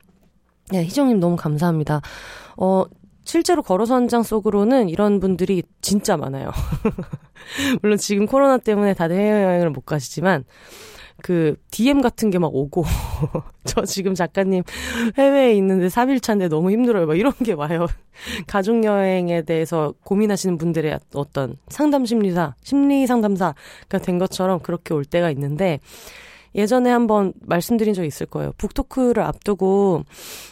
네, 0.72 0.84
희정님 0.84 1.20
너무 1.20 1.36
감사합니다. 1.36 2.02
어, 2.58 2.84
실제로 3.24 3.62
걸어서 3.62 3.96
한 3.96 4.08
장 4.08 4.24
속으로는 4.24 4.90
이런 4.90 5.20
분들이 5.20 5.62
진짜 5.82 6.18
많아요. 6.18 6.52
물론 7.82 7.98
지금 7.98 8.26
코로나 8.26 8.58
때문에 8.58 8.94
다들 8.94 9.16
해외여행을 9.16 9.70
못 9.70 9.86
가시지만, 9.86 10.44
그, 11.22 11.56
DM 11.72 12.02
같은 12.02 12.30
게 12.30 12.40
막 12.40 12.54
오고, 12.56 12.84
저 13.66 13.84
지금 13.84 14.16
작가님 14.16 14.64
해외에 15.18 15.54
있는데 15.56 15.88
3일 15.88 16.22
차인데 16.22 16.48
너무 16.48 16.72
힘들어요. 16.72 17.06
막 17.06 17.18
이런 17.18 17.34
게 17.44 17.54
와요. 17.54 17.88
가족 18.48 18.84
여행에 18.84 19.44
대해서 19.44 19.94
고민하시는 20.04 20.58
분들의 20.58 20.98
어떤 21.14 21.58
상담 21.68 22.06
심리사, 22.06 22.56
심리 22.64 23.06
상담사가 23.08 24.00
된 24.02 24.18
것처럼 24.20 24.60
그렇게 24.60 24.94
올 24.94 25.06
때가 25.06 25.30
있는데, 25.32 25.80
예전에 26.56 26.90
한번 26.90 27.32
말씀드린 27.42 27.94
적이 27.94 28.08
있을 28.08 28.26
거예요. 28.26 28.54
북토크를 28.58 29.22
앞두고 29.22 30.04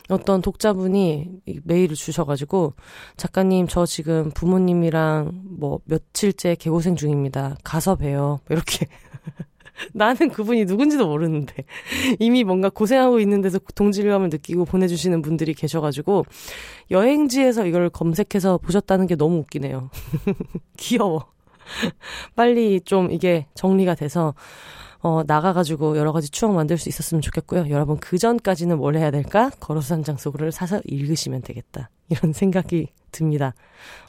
어떤 0.10 0.44
독자분이 0.44 1.28
메일을 1.64 1.96
주셔가지고 1.96 2.74
작가님 3.18 3.68
저 3.68 3.88
지금 3.88 4.30
부모님이랑 4.32 5.32
뭐 5.58 5.80
며칠째 5.86 6.54
개고생 6.54 6.96
중입니다. 6.96 7.58
가서 7.64 7.96
봬요. 7.96 8.40
이렇게 8.52 8.86
나는 9.94 10.30
그분이 10.30 10.66
누군지도 10.66 11.08
모르는데 11.08 11.66
이미 12.20 12.44
뭔가 12.44 12.70
고생하고 12.70 13.20
있는 13.20 13.42
데서 13.42 13.60
동질감을 13.76 14.30
느끼고 14.30 14.66
보내주시는 14.66 15.22
분들이 15.22 15.54
계셔가지고 15.54 16.26
여행지에서 16.92 17.66
이걸 17.66 17.90
검색해서 17.90 18.58
보셨다는 18.60 19.08
게 19.08 19.16
너무 19.16 19.38
웃기네요. 19.40 19.90
귀여워. 20.78 21.28
빨리 22.36 22.80
좀 22.82 23.12
이게 23.12 23.48
정리가 23.54 23.96
돼서 23.96 24.34
어, 25.00 25.22
나가가지고 25.26 25.98
여러 25.98 26.12
가지 26.12 26.30
추억 26.30 26.54
만들 26.54 26.78
수 26.78 26.90
있었으면 26.90 27.22
좋겠고요. 27.22 27.70
여러분, 27.70 27.98
그 27.98 28.18
전까지는 28.18 28.78
뭘 28.78 28.96
해야 28.96 29.12
될까? 29.12 29.52
걸어서 29.60 30.02
장소를 30.02 30.52
사서 30.52 30.82
읽으시면 30.86 31.44
되겠다. 31.44 31.90
이런 32.10 32.34
생각이 32.34 32.88
듭니다. 33.12 33.54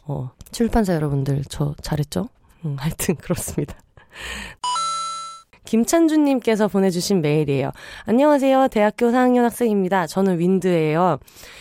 어, 0.04 0.30
출판사 0.50 0.94
여러분들, 0.94 1.42
저 1.48 1.74
잘했죠? 1.82 2.28
음, 2.64 2.76
하여튼, 2.78 3.16
그렇습니다. 3.16 3.76
김찬주님께서 5.68 6.66
보내주신 6.68 7.20
메일이에요. 7.20 7.72
안녕하세요. 8.06 8.68
대학교 8.68 9.08
4학년 9.08 9.42
학생입니다. 9.42 10.06
저는 10.06 10.38
윈드예요. 10.38 11.18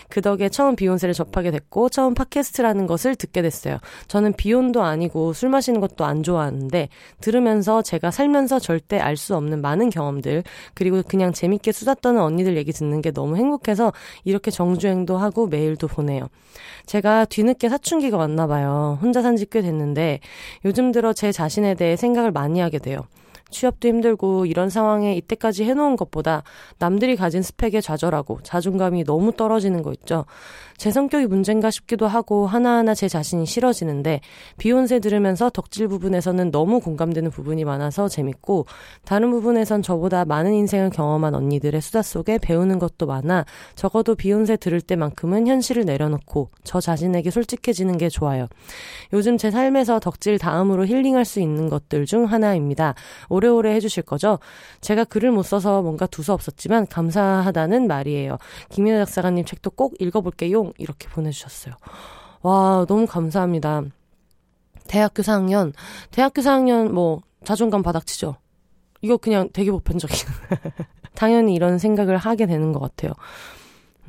그 0.07 0.21
덕에 0.21 0.47
처음 0.47 0.77
비욘세를 0.77 1.13
접하게 1.13 1.51
됐고 1.51 1.89
처음 1.89 2.13
팟캐스트라는 2.13 2.87
것을 2.87 3.15
듣게 3.17 3.41
됐어요. 3.41 3.79
저는 4.07 4.31
비욘도 4.37 4.81
아니고 4.81 5.33
술 5.33 5.49
마시는 5.49 5.81
것도 5.81 6.05
안 6.05 6.23
좋아하는데 6.23 6.87
들으면서 7.19 7.81
제가 7.81 8.09
살면서 8.11 8.59
절대 8.59 8.97
알 8.97 9.17
수 9.17 9.35
없는 9.35 9.61
많은 9.61 9.89
경험들 9.89 10.43
그리고 10.75 11.01
그냥 11.01 11.33
재밌게 11.33 11.71
수다 11.71 11.95
떠는 11.95 12.21
언니들 12.21 12.55
얘기 12.55 12.71
듣는 12.71 13.01
게 13.01 13.11
너무 13.11 13.35
행복해서 13.35 13.91
이렇게 14.23 14.51
정주행도 14.51 15.17
하고 15.17 15.47
메일도 15.47 15.87
보내요. 15.87 16.29
제가 16.85 17.25
뒤늦게 17.25 17.67
사춘기가 17.67 18.15
왔나 18.15 18.45
봐요. 18.47 18.99
혼자 19.01 19.21
산 19.21 19.35
지 19.35 19.47
꽤 19.49 19.61
됐는데 19.61 20.19
요즘 20.65 20.91
들어 20.91 21.13
제 21.13 21.31
자신에 21.31 21.73
대해 21.75 21.95
생각을 21.97 22.31
많이 22.31 22.59
하게 22.59 22.77
돼요. 22.79 23.01
취업도 23.49 23.87
힘들고 23.87 24.45
이런 24.45 24.69
상황에 24.69 25.15
이때까지 25.15 25.63
해놓은 25.63 25.95
것보다 25.95 26.43
남들이 26.79 27.15
가진 27.15 27.41
스펙에 27.41 27.81
좌절하고 27.81 28.39
자존감이 28.43 29.03
너무 29.03 29.31
떨어지는 29.31 29.81
거 29.83 29.93
있죠. 29.93 30.25
제 30.77 30.91
성격이 30.91 31.25
문제인가 31.25 31.71
싶기도 31.71 32.07
하고 32.07 32.45
하나하나 32.45 32.93
제 32.93 33.07
자신이 33.07 33.47
싫어지는데 33.47 34.21
비욘세 34.59 34.99
들으면서 34.99 35.49
덕질 35.49 35.87
부분에서는 35.87 36.51
너무 36.51 36.79
공감되는 36.79 37.31
부분이 37.31 37.65
많아서 37.65 38.07
재밌고 38.07 38.67
다른 39.03 39.31
부분에선 39.31 39.81
저보다 39.81 40.23
많은 40.25 40.53
인생을 40.53 40.91
경험한 40.91 41.33
언니들의 41.33 41.81
수다 41.81 42.03
속에 42.03 42.37
배우는 42.37 42.77
것도 42.77 43.07
많아 43.07 43.45
적어도 43.73 44.13
비욘세 44.13 44.57
들을 44.57 44.79
때만큼은 44.79 45.47
현실을 45.47 45.83
내려놓고 45.85 46.51
저 46.63 46.79
자신에게 46.79 47.31
솔직해지는 47.31 47.97
게 47.97 48.09
좋아요. 48.09 48.47
요즘 49.13 49.37
제 49.37 49.49
삶에서 49.49 49.99
덕질 49.99 50.37
다음으로 50.37 50.85
힐링할 50.85 51.25
수 51.25 51.39
있는 51.39 51.69
것들 51.69 52.05
중 52.05 52.25
하나입니다. 52.25 52.93
오래오래 53.37 53.73
해주실 53.75 54.03
거죠? 54.03 54.39
제가 54.81 55.03
글을 55.05 55.31
못 55.31 55.43
써서 55.43 55.81
뭔가 55.81 56.05
두서없었지만 56.07 56.87
감사하다는 56.87 57.87
말이에요. 57.87 58.37
김민아 58.69 59.05
작사가님 59.05 59.45
책도 59.45 59.71
꼭 59.71 59.95
읽어볼게요. 59.99 60.71
이렇게 60.77 61.07
보내주셨어요. 61.09 61.75
와, 62.41 62.85
너무 62.87 63.05
감사합니다. 63.05 63.83
대학교 64.87 65.21
4학년, 65.21 65.73
대학교 66.11 66.41
4학년 66.41 66.91
뭐 66.91 67.21
자존감 67.43 67.83
바닥치죠. 67.83 68.35
이거 69.01 69.17
그냥 69.17 69.49
되게 69.53 69.71
보편적인. 69.71 70.17
당연히 71.13 71.55
이런 71.55 71.77
생각을 71.77 72.17
하게 72.17 72.45
되는 72.45 72.71
것 72.73 72.79
같아요. 72.79 73.13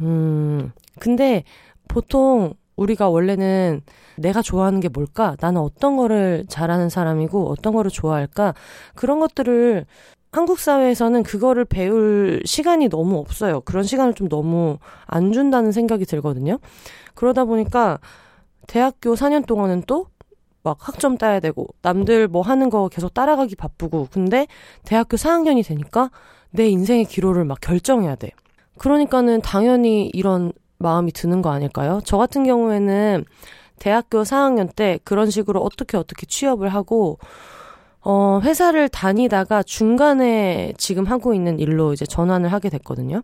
음, 0.01 0.73
근데 0.99 1.45
보통 1.89 2.55
우리가 2.79 3.09
원래는 3.11 3.83
내가 4.17 4.41
좋아하는 4.43 4.81
게 4.81 4.89
뭘까? 4.89 5.37
나는 5.41 5.61
어떤 5.61 5.97
거를 5.97 6.47
잘하는 6.49 6.89
사람이고 6.89 7.51
어떤 7.51 7.75
거를 7.75 7.91
좋아할까? 7.91 8.55
그런 8.95 9.21
것들을 9.21 9.85
한국 10.33 10.59
사회에서는 10.59 11.23
그거를 11.23 11.65
배울 11.65 12.43
시간이 12.45 12.89
너무 12.89 13.19
없어요. 13.19 13.61
그런 13.63 13.83
시간을 13.85 14.15
좀 14.15 14.29
너무 14.29 14.79
안 15.07 15.33
준다는 15.33 15.73
생각이 15.73 16.05
들거든요. 16.05 16.59
그러다 17.15 17.45
보니까 17.45 17.99
대학교 18.67 19.15
4년 19.15 19.47
동안은 19.47 19.83
또 19.87 20.07
막 20.69 20.77
학점 20.87 21.17
따야 21.17 21.41
되고 21.41 21.67
남들 21.83 22.29
뭐 22.29 22.43
하는 22.43 22.69
거 22.69 22.89
계속 22.89 23.15
따라가기 23.15 23.57
바쁘고 23.57 24.09
근데 24.11 24.47
대학교 24.85 25.17
4학년이 25.17 25.67
되니까 25.67 26.11
내 26.51 26.69
인생의 26.69 27.07
기로를 27.07 27.45
막 27.45 27.59
결정해야 27.61 28.17
돼. 28.17 28.31
그러니까는 28.79 29.41
당연히 29.41 30.11
이런 30.13 30.53
마음이 30.79 31.13
드는 31.13 31.43
거 31.43 31.51
아닐까요? 31.51 32.01
저 32.05 32.17
같은 32.17 32.45
경우에는 32.45 33.25
대학교 33.79 34.23
4학년 34.23 34.75
때 34.75 34.99
그런 35.05 35.31
식으로 35.31 35.61
어떻게 35.61 35.97
어떻게 35.97 36.27
취업을 36.27 36.69
하고 36.69 37.19
어, 38.01 38.41
회사를 38.43 38.89
다니다가 38.89 39.63
중간에 39.63 40.73
지금 40.79 41.05
하고 41.05 41.35
있는 41.35 41.59
일로 41.59 41.93
이제 41.93 42.07
전환을 42.07 42.53
하게 42.53 42.71
됐거든요. 42.71 43.23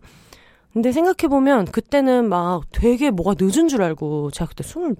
근데 0.73 0.91
생각해보면 0.91 1.65
그때는 1.65 2.27
막 2.27 2.63
되게 2.71 3.09
뭐가 3.09 3.35
늦은 3.39 3.69
줄 3.69 3.81
알고 3.81 4.31
제가 4.31 4.49
그때 4.49 4.63
스물 4.63 4.95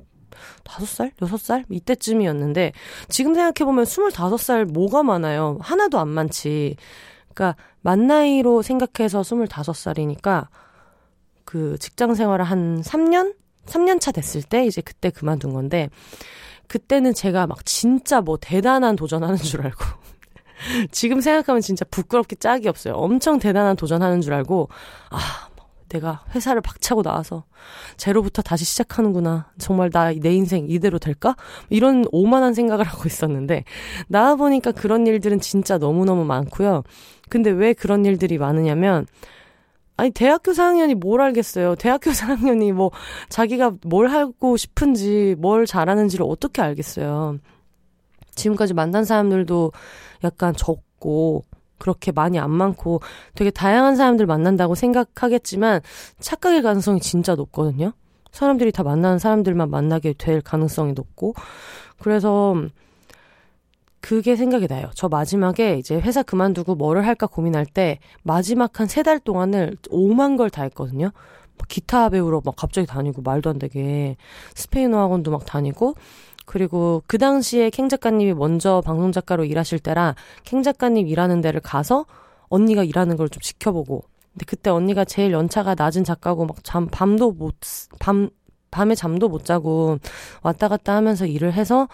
다섯 0.64 0.86
살? 0.86 1.12
여섯 1.22 1.40
살? 1.40 1.66
이때쯤이었는데 1.70 2.72
지금 3.10 3.34
생각해보면 3.34 3.86
스물다섯 3.86 4.40
살 4.40 4.66
뭐가 4.66 5.04
많아요. 5.04 5.58
하나도 5.62 6.00
안 6.00 6.08
많지. 6.10 6.78
그러니까 7.34 7.62
만 7.82 8.08
나이로 8.08 8.62
생각해서 8.62 9.24
스물다섯 9.24 9.76
살이니까 9.76 10.50
그 11.56 11.78
직장 11.80 12.16
생활을 12.16 12.44
한 12.44 12.82
3년? 12.82 13.34
3년 13.66 14.02
차 14.02 14.12
됐을 14.12 14.44
때 14.44 14.66
이제 14.66 14.82
그때 14.82 15.10
그만둔 15.10 15.54
건데 15.54 15.90
그때는 16.68 17.14
제가 17.14 17.48
막 17.48 17.66
진짜 17.66 18.20
뭐 18.20 18.36
대단한 18.36 18.98
도전하는 18.98 19.38
줄 19.38 19.62
알고 19.62 19.80
지금 20.92 21.22
생각하면 21.22 21.62
진짜 21.62 21.86
부끄럽게 21.90 22.36
짝이 22.36 22.68
없어요. 22.68 22.96
엄청 22.96 23.40
대단한 23.40 23.78
도전하는 23.78 24.20
줄 24.20 24.34
알고 24.34 24.68
아뭐 25.10 25.70
내가 25.88 26.26
회사를 26.36 26.60
박차고 26.60 27.04
나와서 27.04 27.46
제로부터 27.96 28.42
다시 28.42 28.66
시작하는구나. 28.66 29.50
정말 29.58 29.92
나 29.92 30.12
내 30.12 30.34
인생 30.34 30.66
이대로 30.68 31.00
될까? 31.00 31.38
이런 31.70 32.04
오만한 32.12 32.54
생각을 32.54 32.84
하고 32.86 33.04
있었는데 33.06 33.64
나와 34.10 34.36
보니까 34.36 34.74
그런 34.74 35.08
일들은 35.08 35.40
진짜 35.40 35.78
너무너무 35.78 36.26
많고요. 36.26 36.84
근데 37.30 37.50
왜 37.50 37.72
그런 37.72 38.04
일들이 38.04 38.38
많으냐면 38.38 39.08
아니 39.98 40.10
대학교 40.12 40.52
4학년이 40.52 40.96
뭘 40.96 41.22
알겠어요. 41.22 41.76
대학교 41.76 42.12
4학년이 42.12 42.74
뭐 42.74 42.92
자기가 43.30 43.74
뭘 43.86 44.08
하고 44.08 44.58
싶은지 44.58 45.36
뭘 45.38 45.66
잘하는지를 45.66 46.26
어떻게 46.28 46.62
알겠어요. 46.62 47.40
지금까지 48.36 48.74
만난 48.74 49.06
사람들도 49.06 49.72
약간 50.24 50.54
적고 50.54 51.44
그렇게 51.78 52.12
많이 52.12 52.40
안 52.40 52.52
많고 52.52 53.02
되게 53.36 53.52
다양한 53.52 53.96
사람들 53.96 54.26
만난다고 54.26 54.76
생각하겠지만 54.76 55.82
착각의 56.20 56.62
가능성이 56.62 57.00
진짜 57.00 57.36
높거든요. 57.36 57.94
사람들이 58.32 58.72
다 58.74 58.84
만나는 58.84 59.18
사람들만 59.18 59.70
만나게 59.70 60.14
될 60.14 60.42
가능성이 60.42 60.94
높고 60.94 61.34
그래서 62.00 62.56
그게 64.06 64.36
생각이 64.36 64.68
나요. 64.68 64.92
저 64.94 65.10
마지막에 65.10 65.80
이제 65.80 65.96
회사 66.00 66.22
그만두고 66.22 66.76
뭐를 66.76 67.08
할까 67.08 67.26
고민할 67.26 67.66
때 67.66 67.98
마지막 68.22 68.80
한 68.80 68.86
세 68.88 69.02
달 69.02 69.20
동안을 69.20 69.78
5만 69.90 70.38
걸 70.38 70.50
다 70.52 70.62
했거든요. 70.64 71.12
기타 71.68 72.10
배우러 72.10 72.40
막 72.46 72.56
갑자기 72.56 72.86
다니고 72.86 73.24
말도 73.24 73.50
안 73.50 73.58
되게 73.58 74.16
스페인어 74.54 75.00
학원도 75.00 75.32
막 75.32 75.46
다니고 75.46 75.96
그리고 76.46 77.02
그 77.08 77.18
당시에 77.18 77.72
캥 77.72 77.90
작가님이 77.90 78.36
먼저 78.36 78.82
방송 78.86 79.12
작가로 79.12 79.44
일하실 79.46 79.80
때라 79.80 80.14
캥 80.44 80.62
작가님 80.62 81.08
일하는 81.08 81.42
데를 81.42 81.60
가서 81.62 82.06
언니가 82.50 82.84
일하는 82.84 83.16
걸 83.18 83.28
좀 83.30 83.42
지켜보고 83.42 84.04
근데 84.34 84.46
그때 84.46 84.70
언니가 84.70 85.04
제일 85.06 85.32
연차가 85.32 85.74
낮은 85.76 86.04
작가고 86.04 86.46
막 86.46 86.58
잠 86.64 86.88
밤도 86.92 87.32
못밤 87.32 88.30
밤에 88.70 88.94
잠도 88.94 89.30
못 89.30 89.46
자고 89.46 89.98
왔다 90.44 90.68
갔다 90.68 90.96
하면서 90.96 91.26
일을 91.26 91.54
해서 91.54 91.88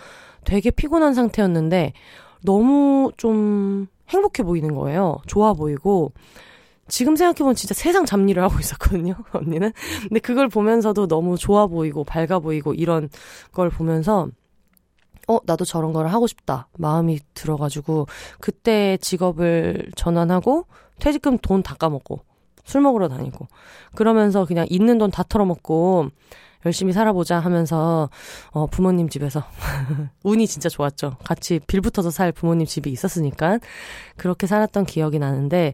되게 0.45 0.71
피곤한 0.71 1.13
상태였는데 1.13 1.93
너무 2.43 3.12
좀 3.17 3.88
행복해 4.10 4.43
보이는 4.43 4.73
거예요. 4.75 5.17
좋아 5.27 5.54
보이고. 5.54 6.12
지금 6.88 7.15
생각해보면 7.15 7.56
진짜 7.56 7.73
세상 7.73 8.06
잡일을 8.06 8.43
하고 8.43 8.60
있었거든요, 8.60 9.15
언니는. 9.32 9.71
근데 10.10 10.19
그걸 10.19 10.49
보면서도 10.49 11.08
너무 11.08 11.38
좋아 11.38 11.67
보이고, 11.67 12.04
밝아 12.04 12.39
보이고, 12.39 12.73
이런 12.73 13.08
걸 13.54 13.69
보면서, 13.69 14.27
어, 15.30 15.38
나도 15.45 15.63
저런 15.63 15.93
걸 15.93 16.08
하고 16.08 16.27
싶다. 16.27 16.67
마음이 16.77 17.19
들어가지고, 17.34 18.08
그때 18.41 18.97
직업을 18.99 19.91
전환하고, 19.95 20.65
퇴직금 20.99 21.38
돈 21.38 21.63
다 21.63 21.75
까먹고, 21.75 22.25
술 22.65 22.82
먹으러 22.82 23.08
다니고, 23.08 23.47
그러면서 23.95 24.43
그냥 24.45 24.65
있는 24.69 24.97
돈 24.97 25.12
다 25.12 25.23
털어먹고, 25.23 26.10
열심히 26.65 26.93
살아보자 26.93 27.39
하면서 27.39 28.10
어 28.52 28.67
부모님 28.67 29.10
집에서 29.10 29.43
운이 30.24 30.47
진짜 30.47 30.69
좋았죠. 30.69 31.17
같이 31.24 31.60
빌붙어서 31.65 32.12
살 32.12 32.32
부모님 32.32 32.65
집이 32.65 32.89
있었으니까 32.91 33.60
그렇게 34.17 34.47
살았던 34.47 34.86
기억이 34.86 35.19
나는데 35.19 35.74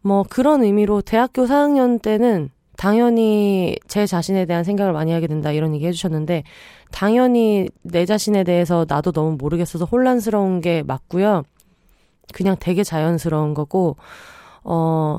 뭐 0.00 0.24
그런 0.28 0.62
의미로 0.62 1.02
대학교 1.02 1.44
4학년 1.46 2.00
때는 2.00 2.50
당연히 2.76 3.76
제 3.88 4.06
자신에 4.06 4.44
대한 4.44 4.62
생각을 4.62 4.92
많이 4.92 5.12
하게 5.12 5.26
된다 5.26 5.50
이런 5.50 5.74
얘기 5.74 5.86
해주셨는데 5.86 6.44
당연히 6.92 7.68
내 7.82 8.06
자신에 8.06 8.44
대해서 8.44 8.86
나도 8.88 9.12
너무 9.12 9.36
모르겠어서 9.38 9.84
혼란스러운 9.84 10.60
게 10.60 10.82
맞고요. 10.82 11.42
그냥 12.32 12.56
되게 12.58 12.84
자연스러운 12.84 13.54
거고, 13.54 13.96
어, 14.64 15.18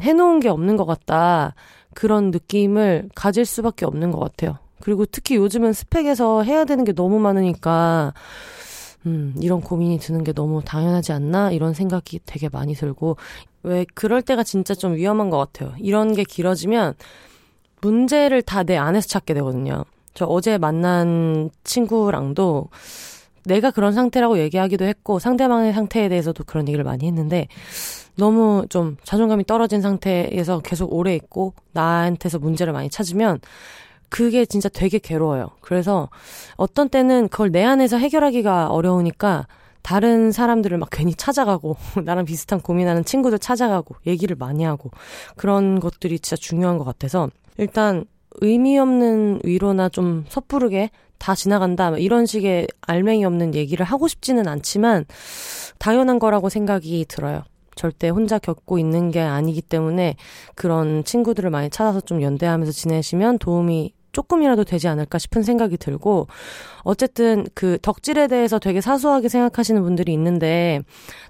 해놓은 0.00 0.40
게 0.40 0.48
없는 0.48 0.76
것 0.76 0.84
같다. 0.84 1.54
그런 1.94 2.30
느낌을 2.30 3.08
가질 3.14 3.44
수밖에 3.44 3.84
없는 3.86 4.10
것 4.12 4.20
같아요. 4.20 4.58
그리고 4.80 5.06
특히 5.06 5.36
요즘은 5.36 5.72
스펙에서 5.72 6.42
해야 6.42 6.64
되는 6.64 6.84
게 6.84 6.92
너무 6.92 7.18
많으니까, 7.20 8.14
음, 9.06 9.34
이런 9.40 9.60
고민이 9.60 9.98
드는 9.98 10.24
게 10.24 10.32
너무 10.32 10.62
당연하지 10.64 11.12
않나? 11.12 11.50
이런 11.52 11.74
생각이 11.74 12.20
되게 12.26 12.48
많이 12.48 12.74
들고, 12.74 13.16
왜 13.62 13.86
그럴 13.94 14.22
때가 14.22 14.42
진짜 14.42 14.74
좀 14.74 14.94
위험한 14.94 15.30
것 15.30 15.38
같아요. 15.38 15.74
이런 15.78 16.14
게 16.14 16.24
길어지면 16.24 16.94
문제를 17.80 18.42
다 18.42 18.62
내 18.64 18.76
안에서 18.76 19.08
찾게 19.08 19.34
되거든요. 19.34 19.84
저 20.14 20.24
어제 20.26 20.58
만난 20.58 21.50
친구랑도 21.64 22.68
내가 23.44 23.70
그런 23.70 23.92
상태라고 23.92 24.38
얘기하기도 24.38 24.84
했고 24.84 25.18
상대방의 25.18 25.72
상태에 25.72 26.08
대해서도 26.08 26.44
그런 26.44 26.68
얘기를 26.68 26.84
많이 26.84 27.06
했는데 27.06 27.48
너무 28.16 28.66
좀 28.68 28.96
자존감이 29.04 29.44
떨어진 29.44 29.80
상태에서 29.80 30.60
계속 30.60 30.92
오래 30.92 31.14
있고 31.14 31.54
나한테서 31.72 32.38
문제를 32.38 32.72
많이 32.72 32.90
찾으면 32.90 33.40
그게 34.08 34.44
진짜 34.44 34.68
되게 34.68 34.98
괴로워요. 34.98 35.50
그래서 35.60 36.10
어떤 36.56 36.90
때는 36.90 37.28
그걸 37.28 37.50
내 37.50 37.64
안에서 37.64 37.96
해결하기가 37.96 38.68
어려우니까 38.68 39.46
다른 39.80 40.32
사람들을 40.32 40.76
막 40.78 40.88
괜히 40.92 41.14
찾아가고 41.14 41.76
나랑 42.04 42.24
비슷한 42.24 42.60
고민하는 42.60 43.04
친구들 43.04 43.38
찾아가고 43.38 43.96
얘기를 44.06 44.36
많이 44.36 44.64
하고 44.64 44.90
그런 45.36 45.80
것들이 45.80 46.18
진짜 46.20 46.36
중요한 46.36 46.78
것 46.78 46.84
같아서 46.84 47.30
일단 47.58 48.04
의미 48.40 48.78
없는 48.78 49.40
위로나 49.44 49.88
좀 49.88 50.24
섣부르게 50.28 50.90
다 51.18 51.34
지나간다 51.34 51.96
이런 51.98 52.26
식의 52.26 52.66
알맹이 52.80 53.24
없는 53.24 53.54
얘기를 53.54 53.84
하고 53.86 54.08
싶지는 54.08 54.48
않지만 54.48 55.04
당연한 55.78 56.18
거라고 56.18 56.48
생각이 56.48 57.04
들어요. 57.08 57.44
절대 57.74 58.08
혼자 58.08 58.38
겪고 58.38 58.78
있는 58.78 59.10
게 59.10 59.20
아니기 59.20 59.62
때문에 59.62 60.16
그런 60.54 61.04
친구들을 61.04 61.48
많이 61.50 61.70
찾아서 61.70 62.00
좀 62.00 62.22
연대하면서 62.22 62.72
지내시면 62.72 63.38
도움이 63.38 63.94
조금이라도 64.12 64.64
되지 64.64 64.88
않을까 64.88 65.18
싶은 65.18 65.42
생각이 65.42 65.78
들고 65.78 66.28
어쨌든 66.84 67.46
그 67.54 67.78
덕질에 67.80 68.28
대해서 68.28 68.58
되게 68.58 68.80
사소하게 68.80 69.28
생각하시는 69.28 69.82
분들이 69.82 70.12
있는데 70.12 70.80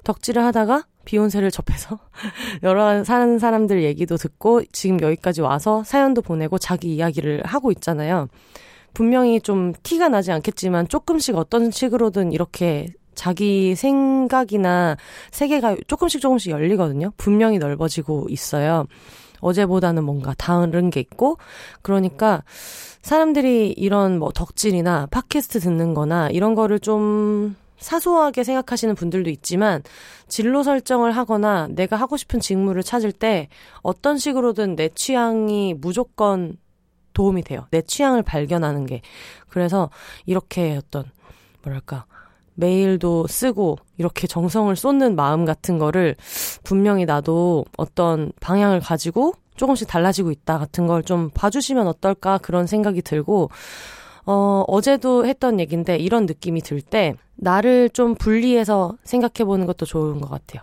덕질을 0.04 0.44
하다가 0.44 0.86
비욘세를 1.04 1.50
접해서 1.50 1.98
여러 2.62 3.02
사는 3.04 3.38
사람들 3.38 3.82
얘기도 3.82 4.16
듣고 4.16 4.62
지금 4.72 5.00
여기까지 5.00 5.40
와서 5.40 5.82
사연도 5.84 6.22
보내고 6.22 6.58
자기 6.58 6.94
이야기를 6.94 7.42
하고 7.44 7.72
있잖아요. 7.72 8.28
분명히 8.94 9.40
좀 9.40 9.72
티가 9.82 10.08
나지 10.08 10.32
않겠지만 10.32 10.86
조금씩 10.88 11.36
어떤 11.36 11.70
식으로든 11.70 12.32
이렇게 12.32 12.88
자기 13.22 13.76
생각이나 13.76 14.96
세계가 15.30 15.76
조금씩 15.86 16.20
조금씩 16.20 16.50
열리거든요. 16.50 17.12
분명히 17.16 17.58
넓어지고 17.58 18.26
있어요. 18.28 18.86
어제보다는 19.38 20.02
뭔가 20.02 20.34
다른 20.36 20.90
게 20.90 20.98
있고 20.98 21.38
그러니까 21.82 22.42
사람들이 23.02 23.74
이런 23.76 24.18
뭐 24.18 24.32
덕질이나 24.32 25.06
팟캐스트 25.12 25.60
듣는 25.60 25.94
거나 25.94 26.30
이런 26.30 26.56
거를 26.56 26.80
좀 26.80 27.54
사소하게 27.78 28.42
생각하시는 28.42 28.92
분들도 28.96 29.30
있지만 29.30 29.84
진로 30.26 30.64
설정을 30.64 31.12
하거나 31.12 31.68
내가 31.70 31.94
하고 31.94 32.16
싶은 32.16 32.40
직무를 32.40 32.82
찾을 32.82 33.12
때 33.12 33.48
어떤 33.82 34.18
식으로든 34.18 34.74
내 34.74 34.88
취향이 34.88 35.74
무조건 35.74 36.56
도움이 37.12 37.44
돼요. 37.44 37.68
내 37.70 37.82
취향을 37.82 38.24
발견하는 38.24 38.86
게. 38.86 39.00
그래서 39.48 39.90
이렇게 40.26 40.76
어떤 40.76 41.04
뭐랄까 41.62 42.06
메일도 42.54 43.26
쓰고 43.28 43.78
이렇게 43.98 44.26
정성을 44.26 44.74
쏟는 44.76 45.16
마음 45.16 45.44
같은 45.44 45.78
거를 45.78 46.16
분명히 46.64 47.04
나도 47.04 47.64
어떤 47.76 48.32
방향을 48.40 48.80
가지고 48.80 49.34
조금씩 49.56 49.88
달라지고 49.88 50.30
있다 50.30 50.58
같은 50.58 50.86
걸 50.86 51.02
좀 51.02 51.30
봐주시면 51.34 51.86
어떨까 51.86 52.38
그런 52.38 52.66
생각이 52.66 53.02
들고 53.02 53.50
어, 54.24 54.64
어제도 54.68 55.26
했던 55.26 55.58
얘기인데 55.60 55.96
이런 55.96 56.26
느낌이 56.26 56.60
들 56.62 56.80
때 56.80 57.14
나를 57.34 57.90
좀 57.90 58.14
분리해서 58.14 58.96
생각해 59.04 59.44
보는 59.44 59.66
것도 59.66 59.84
좋은 59.86 60.20
것 60.20 60.30
같아요. 60.30 60.62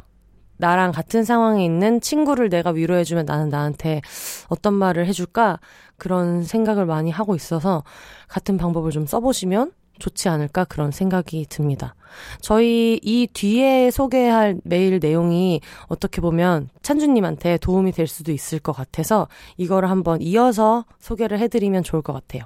나랑 0.58 0.92
같은 0.92 1.24
상황에 1.24 1.64
있는 1.64 2.02
친구를 2.02 2.50
내가 2.50 2.72
위로해주면 2.72 3.26
나는 3.26 3.50
나한테 3.50 4.02
어떤 4.48 4.74
말을 4.74 5.06
해줄까? 5.08 5.60
그런 5.98 6.44
생각을 6.44 6.86
많이 6.86 7.12
하고 7.12 7.36
있어서 7.36 7.84
같은 8.28 8.58
방법을 8.58 8.92
좀 8.92 9.06
써보시면 9.06 9.72
좋지 10.00 10.30
않을까 10.30 10.66
그런 10.66 10.92
생각이 10.92 11.46
듭니다. 11.50 11.96
저희 12.42 13.00
이 13.04 13.28
뒤에 13.32 13.92
소개할 13.92 14.58
메일 14.64 15.00
내용이 15.00 15.62
어떻게 15.88 16.22
보면 16.22 16.70
찬주님한테 16.82 17.58
도움이 17.58 17.92
될 17.92 18.08
수도 18.08 18.32
있을 18.32 18.60
것 18.60 18.72
같아서 18.72 19.28
이거를 19.58 19.90
한번 19.90 20.22
이어서 20.22 20.86
소개를 21.00 21.40
해드리면 21.40 21.84
좋을 21.84 22.02
것 22.02 22.14
같아요. 22.14 22.44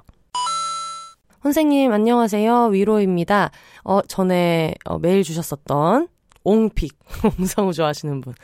선생님, 1.42 1.92
안녕하세요. 1.92 2.68
위로입니다. 2.68 3.50
어, 3.84 4.00
전에 4.02 4.74
어, 4.86 4.98
메일 4.98 5.22
주셨었던 5.22 6.08
옹픽, 6.44 6.92
옹성우 7.38 7.72
좋아하시는 7.72 8.20
분. 8.20 8.34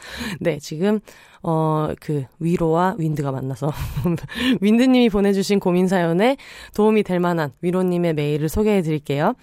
네, 0.40 0.58
지금, 0.58 1.00
어, 1.42 1.88
그, 2.00 2.24
위로와 2.38 2.96
윈드가 2.98 3.30
만나서, 3.30 3.70
윈드님이 4.60 5.10
보내주신 5.10 5.60
고민 5.60 5.86
사연에 5.86 6.36
도움이 6.74 7.02
될 7.02 7.20
만한 7.20 7.52
위로님의 7.60 8.14
메일을 8.14 8.48
소개해 8.48 8.82
드릴게요. 8.82 9.34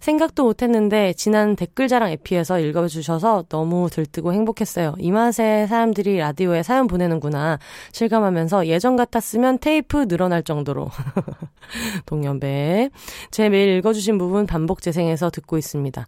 생각도 0.00 0.44
못했는데 0.44 1.12
지난 1.14 1.56
댓글 1.56 1.88
자랑 1.88 2.10
에피에서 2.10 2.60
읽어주셔서 2.60 3.44
너무 3.48 3.88
들뜨고 3.90 4.32
행복했어요. 4.32 4.94
이 4.98 5.10
맛에 5.10 5.66
사람들이 5.66 6.18
라디오에 6.18 6.62
사연 6.62 6.86
보내는구나 6.86 7.58
실감하면서 7.92 8.66
예전 8.66 8.96
같았으면 8.96 9.58
테이프 9.58 10.06
늘어날 10.06 10.42
정도로 10.42 10.90
동년배 12.06 12.90
제 13.30 13.48
메일 13.48 13.78
읽어주신 13.78 14.18
부분 14.18 14.46
반복 14.46 14.82
재생해서 14.82 15.30
듣고 15.30 15.58
있습니다. 15.58 16.06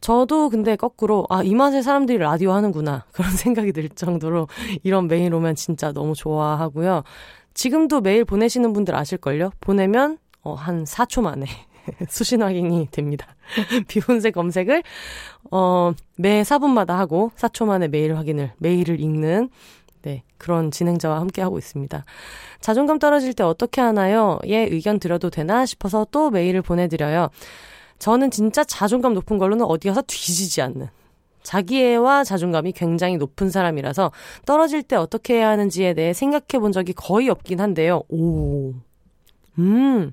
저도 0.00 0.48
근데 0.50 0.76
거꾸로 0.76 1.26
아 1.30 1.42
이 1.42 1.54
맛에 1.54 1.82
사람들이 1.82 2.18
라디오 2.18 2.52
하는구나 2.52 3.04
그런 3.12 3.30
생각이 3.30 3.72
들 3.72 3.88
정도로 3.88 4.48
이런 4.82 5.08
메일 5.08 5.34
오면 5.34 5.54
진짜 5.54 5.92
너무 5.92 6.14
좋아하고요. 6.14 7.02
지금도 7.54 8.00
메일 8.02 8.24
보내시는 8.24 8.72
분들 8.72 8.94
아실걸요? 8.94 9.50
보내면 9.60 10.18
어, 10.42 10.54
한 10.54 10.84
4초 10.84 11.22
만에 11.22 11.46
수신 12.08 12.42
확인이 12.42 12.86
됩니다. 12.90 13.34
비욘세 13.88 14.30
검색을 14.30 14.82
어, 15.50 15.92
매 16.16 16.42
4분마다 16.42 16.90
하고 16.90 17.32
4초 17.36 17.66
만에 17.66 17.88
메일 17.88 18.16
확인을 18.16 18.52
메일을 18.58 19.00
읽는 19.00 19.48
네, 20.02 20.22
그런 20.36 20.70
진행자와 20.70 21.18
함께 21.18 21.42
하고 21.42 21.58
있습니다. 21.58 22.04
자존감 22.60 22.98
떨어질 22.98 23.32
때 23.34 23.42
어떻게 23.42 23.80
하나요? 23.80 24.38
예, 24.46 24.58
의견 24.58 25.00
드려도 25.00 25.28
되나 25.30 25.66
싶어서 25.66 26.06
또 26.12 26.30
메일을 26.30 26.62
보내드려요. 26.62 27.30
저는 27.98 28.30
진짜 28.30 28.64
자존감 28.64 29.14
높은 29.14 29.38
걸로는 29.38 29.64
어디 29.64 29.88
가서 29.88 30.02
뒤지지 30.06 30.62
않는 30.62 30.88
자기애와 31.42 32.24
자존감이 32.24 32.72
굉장히 32.72 33.16
높은 33.16 33.50
사람이라서 33.50 34.12
떨어질 34.44 34.82
때 34.82 34.96
어떻게 34.96 35.34
해야 35.34 35.48
하는지에 35.50 35.94
대해 35.94 36.12
생각해 36.12 36.60
본 36.60 36.72
적이 36.72 36.92
거의 36.92 37.28
없긴 37.28 37.60
한데요. 37.60 38.02
오. 38.08 38.74
음. 39.58 40.12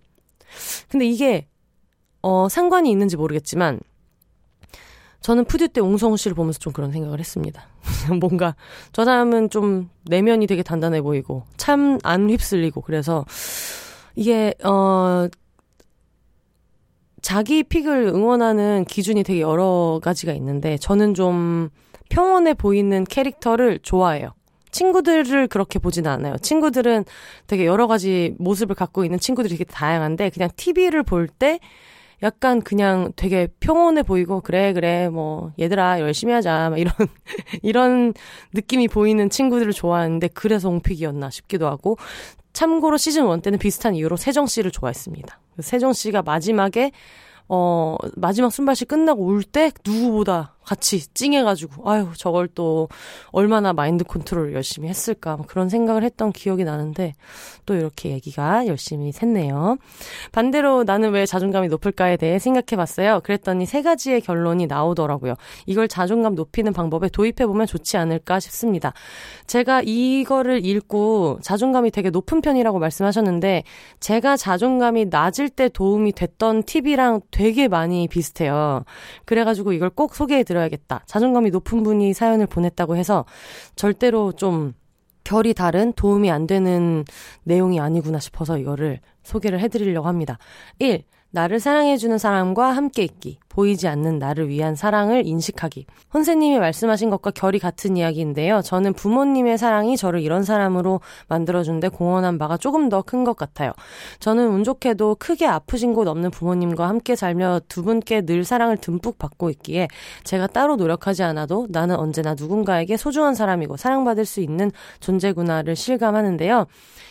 근데 0.89 1.05
이게 1.05 1.47
어, 2.21 2.49
상관이 2.49 2.89
있는지 2.89 3.17
모르겠지만, 3.17 3.79
저는 5.21 5.45
푸드 5.45 5.67
때 5.67 5.79
옹성우 5.79 6.17
씨를 6.17 6.33
보면서 6.33 6.57
좀 6.57 6.73
그런 6.73 6.91
생각을 6.91 7.19
했습니다. 7.19 7.67
뭔가, 8.19 8.55
저 8.93 9.05
사람은 9.05 9.51
좀 9.51 9.91
내면이 10.05 10.47
되게 10.47 10.63
단단해 10.63 11.01
보이고, 11.03 11.43
참 11.57 11.99
안 12.03 12.27
휩쓸리고, 12.31 12.81
그래서, 12.81 13.25
이게, 14.15 14.55
어, 14.63 15.27
자기 17.25 17.63
픽을 17.63 18.11
응원하는 18.13 18.85
기준이 18.85 19.23
되게 19.23 19.41
여러 19.41 19.99
가지가 20.03 20.31
있는데, 20.33 20.77
저는 20.77 21.15
좀 21.15 21.69
평온해 22.09 22.53
보이는 22.53 23.03
캐릭터를 23.03 23.79
좋아해요. 23.81 24.29
친구들을 24.69 25.47
그렇게 25.47 25.79
보지는 25.79 26.11
않아요. 26.11 26.37
친구들은 26.37 27.03
되게 27.47 27.65
여러 27.65 27.87
가지 27.87 28.35
모습을 28.37 28.75
갖고 28.75 29.05
있는 29.05 29.17
친구들이 29.17 29.57
되게 29.57 29.63
다양한데, 29.63 30.29
그냥 30.29 30.49
TV를 30.55 31.01
볼 31.01 31.27
때 31.27 31.57
약간 32.21 32.61
그냥 32.61 33.11
되게 33.15 33.47
평온해 33.59 34.03
보이고 34.03 34.39
그래 34.41 34.71
그래 34.73 35.09
뭐 35.09 35.51
얘들아 35.59 35.99
열심히 35.99 36.31
하자 36.31 36.69
막 36.69 36.79
이런 36.79 36.93
이런 37.61 38.13
느낌이 38.53 38.87
보이는 38.87 39.29
친구들을 39.29 39.73
좋아하는데 39.73 40.29
그래서 40.29 40.69
옹픽이었나 40.69 41.29
싶기도 41.29 41.67
하고 41.67 41.97
참고로 42.55 42.97
시즌 42.97 43.29
1 43.31 43.41
때는 43.41 43.59
비슷한 43.59 43.93
이유로 43.95 44.15
세정 44.17 44.47
씨를 44.47 44.71
좋아했습니다. 44.71 45.39
세정 45.59 45.93
씨가 45.93 46.23
마지막에 46.23 46.91
어 47.47 47.97
마지막 48.15 48.51
순발시 48.51 48.85
끝나고 48.85 49.23
울 49.23 49.43
때 49.43 49.71
누구보다 49.85 50.54
같이 50.65 51.05
찡해가지고, 51.13 51.87
아유, 51.87 52.07
저걸 52.17 52.47
또 52.55 52.89
얼마나 53.31 53.71
마인드 53.73 54.03
컨트롤을 54.03 54.53
열심히 54.53 54.89
했을까. 54.89 55.37
그런 55.47 55.69
생각을 55.69 56.03
했던 56.03 56.31
기억이 56.31 56.63
나는데, 56.63 57.13
또 57.67 57.75
이렇게 57.75 58.09
얘기가 58.09 58.65
열심히 58.65 59.11
샜네요. 59.11 59.77
반대로 60.31 60.83
나는 60.83 61.11
왜 61.11 61.27
자존감이 61.27 61.67
높을까에 61.67 62.17
대해 62.17 62.39
생각해 62.39 62.75
봤어요. 62.75 63.19
그랬더니 63.23 63.67
세 63.67 63.83
가지의 63.83 64.21
결론이 64.21 64.65
나오더라고요. 64.65 65.35
이걸 65.67 65.87
자존감 65.87 66.33
높이는 66.33 66.73
방법에 66.73 67.09
도입해보면 67.09 67.67
좋지 67.67 67.97
않을까 67.97 68.39
싶습니다. 68.39 68.93
제가 69.45 69.83
이거를 69.85 70.65
읽고 70.65 71.39
자존감이 71.43 71.91
되게 71.91 72.09
높은 72.09 72.41
편이라고 72.41 72.79
말씀하셨는데, 72.79 73.63
제가 73.99 74.35
자존감이 74.35 75.05
낮을 75.11 75.49
때 75.49 75.69
도움이 75.69 76.13
됐던 76.13 76.63
팁이랑 76.63 77.21
되게 77.29 77.67
많이 77.67 78.07
비슷해요. 78.07 78.83
그래가지고 79.25 79.73
이걸 79.73 79.91
꼭 79.91 80.15
소개해 80.15 80.43
드릴게요. 80.43 80.54
드려야겠다. 80.55 81.03
자존감이 81.05 81.51
높은 81.51 81.83
분이 81.83 82.13
사연을 82.13 82.47
보냈다고 82.47 82.95
해서 82.95 83.25
절대로 83.75 84.31
좀 84.31 84.73
결이 85.23 85.53
다른 85.53 85.91
도움이 85.93 86.31
안 86.31 86.47
되는 86.47 87.03
내용이 87.43 87.79
아니구나 87.79 88.19
싶어서 88.19 88.57
이거를 88.57 88.99
소개를 89.23 89.59
해드리려고 89.59 90.07
합니다. 90.07 90.37
1. 90.79 91.03
나를 91.35 91.59
사랑해주는 91.59 92.17
사람과 92.17 92.71
함께 92.71 93.03
있기. 93.03 93.39
보이지 93.49 93.89
않는 93.89 94.19
나를 94.19 94.47
위한 94.47 94.73
사랑을 94.75 95.25
인식하기. 95.27 95.85
혼세님이 96.13 96.59
말씀하신 96.59 97.09
것과 97.09 97.31
결이 97.31 97.59
같은 97.59 97.97
이야기인데요. 97.97 98.61
저는 98.61 98.93
부모님의 98.93 99.57
사랑이 99.57 99.97
저를 99.97 100.21
이런 100.21 100.43
사람으로 100.43 101.01
만들어준데 101.27 101.89
공헌한 101.89 102.37
바가 102.37 102.55
조금 102.55 102.87
더 102.87 103.01
큰 103.01 103.25
것 103.25 103.35
같아요. 103.35 103.73
저는 104.19 104.47
운 104.47 104.63
좋게도 104.63 105.15
크게 105.15 105.45
아프신 105.45 105.93
곳 105.93 106.07
없는 106.07 106.31
부모님과 106.31 106.87
함께 106.87 107.17
살며 107.17 107.59
두 107.67 107.83
분께 107.83 108.21
늘 108.21 108.45
사랑을 108.45 108.77
듬뿍 108.77 109.17
받고 109.17 109.49
있기에 109.49 109.89
제가 110.23 110.47
따로 110.47 110.77
노력하지 110.77 111.23
않아도 111.23 111.67
나는 111.69 111.97
언제나 111.97 112.33
누군가에게 112.33 112.95
소중한 112.95 113.35
사람이고 113.35 113.75
사랑받을 113.75 114.23
수 114.23 114.39
있는 114.39 114.71
존재구나를 115.01 115.75
실감하는데요. 115.75 116.67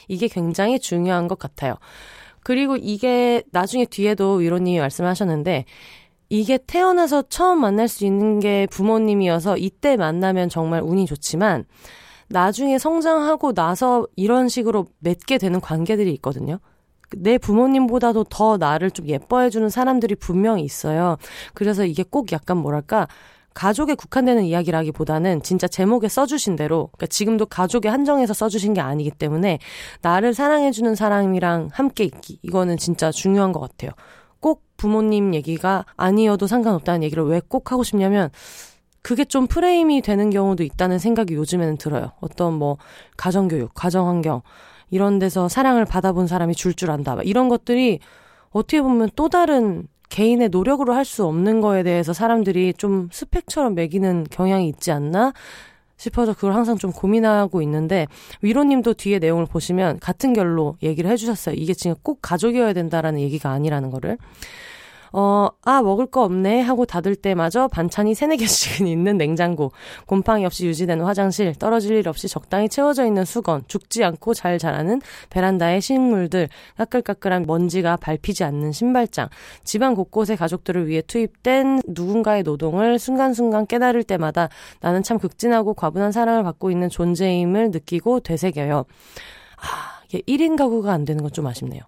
이게 0.08 0.28
굉장히 0.28 0.78
중요한 0.78 1.28
것 1.28 1.38
같아요. 1.38 1.74
그리고 2.44 2.76
이게 2.76 3.42
나중에 3.50 3.86
뒤에도 3.86 4.34
위로님이 4.34 4.78
말씀하셨는데 4.78 5.64
이게 6.28 6.58
태어나서 6.58 7.22
처음 7.28 7.60
만날 7.60 7.88
수 7.88 8.04
있는 8.04 8.38
게 8.38 8.68
부모님이어서 8.70 9.56
이때 9.56 9.96
만나면 9.96 10.48
정말 10.48 10.82
운이 10.82 11.06
좋지만 11.06 11.64
나중에 12.28 12.78
성장하고 12.78 13.54
나서 13.54 14.06
이런 14.16 14.48
식으로 14.48 14.86
맺게 15.00 15.38
되는 15.38 15.60
관계들이 15.60 16.12
있거든요. 16.14 16.60
내 17.16 17.38
부모님보다도 17.38 18.24
더 18.24 18.56
나를 18.56 18.90
좀 18.90 19.08
예뻐해주는 19.08 19.68
사람들이 19.68 20.14
분명히 20.14 20.62
있어요. 20.64 21.16
그래서 21.54 21.84
이게 21.84 22.02
꼭 22.02 22.32
약간 22.32 22.56
뭐랄까, 22.56 23.08
가족에 23.54 23.94
국한되는 23.94 24.44
이야기라기보다는 24.44 25.42
진짜 25.42 25.68
제목에 25.68 26.08
써주신 26.08 26.56
대로, 26.56 26.88
그러니까 26.92 27.06
지금도 27.06 27.46
가족에 27.46 27.88
한정해서 27.88 28.34
써주신 28.34 28.74
게 28.74 28.80
아니기 28.80 29.10
때문에 29.10 29.60
나를 30.02 30.34
사랑해주는 30.34 30.94
사람이랑 30.94 31.70
함께 31.72 32.04
있기. 32.04 32.40
이거는 32.42 32.76
진짜 32.76 33.10
중요한 33.12 33.52
것 33.52 33.60
같아요. 33.60 33.92
꼭 34.40 34.62
부모님 34.76 35.34
얘기가 35.34 35.86
아니어도 35.96 36.46
상관없다는 36.46 37.02
얘기를 37.04 37.24
왜 37.24 37.40
꼭 37.48 37.70
하고 37.72 37.84
싶냐면, 37.84 38.30
그게 39.02 39.24
좀 39.24 39.46
프레임이 39.46 40.00
되는 40.02 40.30
경우도 40.30 40.62
있다는 40.64 40.98
생각이 40.98 41.34
요즘에는 41.34 41.76
들어요. 41.76 42.12
어떤 42.20 42.54
뭐, 42.54 42.78
가정교육, 43.16 43.74
가정환경, 43.74 44.42
이런 44.90 45.18
데서 45.18 45.48
사랑을 45.48 45.84
받아본 45.84 46.26
사람이 46.26 46.54
줄줄 46.54 46.74
줄 46.74 46.90
안다. 46.90 47.16
이런 47.22 47.48
것들이 47.48 48.00
어떻게 48.50 48.80
보면 48.80 49.10
또 49.14 49.28
다른 49.28 49.86
개인의 50.08 50.48
노력으로 50.50 50.92
할 50.94 51.04
수 51.04 51.24
없는 51.26 51.60
거에 51.60 51.82
대해서 51.82 52.12
사람들이 52.12 52.74
좀 52.74 53.08
스펙처럼 53.12 53.74
매기는 53.74 54.26
경향이 54.30 54.68
있지 54.68 54.90
않나 54.90 55.32
싶어서 55.96 56.34
그걸 56.34 56.54
항상 56.54 56.76
좀 56.76 56.92
고민하고 56.92 57.62
있는데 57.62 58.06
위로님도 58.42 58.94
뒤에 58.94 59.18
내용을 59.18 59.46
보시면 59.46 60.00
같은 60.00 60.32
결로 60.32 60.76
얘기를 60.82 61.10
해주셨어요. 61.10 61.54
이게 61.56 61.74
지금 61.74 61.94
꼭 62.02 62.18
가족이어야 62.22 62.72
된다라는 62.72 63.20
얘기가 63.20 63.50
아니라는 63.50 63.90
거를. 63.90 64.18
어, 65.16 65.48
아, 65.62 65.80
먹을 65.80 66.06
거 66.06 66.24
없네 66.24 66.60
하고 66.60 66.84
닫을 66.86 67.14
때마저 67.14 67.68
반찬이 67.68 68.16
세네 68.16 68.36
개씩은 68.36 68.88
있는 68.88 69.16
냉장고, 69.16 69.70
곰팡이 70.06 70.44
없이 70.44 70.66
유지되는 70.66 71.04
화장실, 71.04 71.54
떨어질 71.54 71.94
일 71.94 72.08
없이 72.08 72.26
적당히 72.26 72.68
채워져 72.68 73.06
있는 73.06 73.24
수건, 73.24 73.62
죽지 73.68 74.02
않고 74.02 74.34
잘 74.34 74.58
자라는 74.58 75.00
베란다의 75.30 75.80
식물들, 75.80 76.48
까끌까끌한 76.76 77.44
먼지가 77.46 77.96
밟히지 77.96 78.42
않는 78.42 78.72
신발장, 78.72 79.28
집안 79.62 79.94
곳곳에 79.94 80.34
가족들을 80.34 80.88
위해 80.88 81.00
투입된 81.00 81.82
누군가의 81.86 82.42
노동을 82.42 82.98
순간순간 82.98 83.68
깨달을 83.68 84.02
때마다 84.02 84.48
나는 84.80 85.04
참 85.04 85.20
극진하고 85.20 85.74
과분한 85.74 86.10
사랑을 86.10 86.42
받고 86.42 86.72
있는 86.72 86.88
존재임을 86.88 87.70
느끼고 87.70 88.18
되새겨요. 88.18 88.84
아, 89.58 90.02
이게 90.08 90.22
1인 90.26 90.56
가구가 90.56 90.92
안 90.92 91.04
되는 91.04 91.22
건 91.22 91.30
좀 91.30 91.46
아쉽네요. 91.46 91.82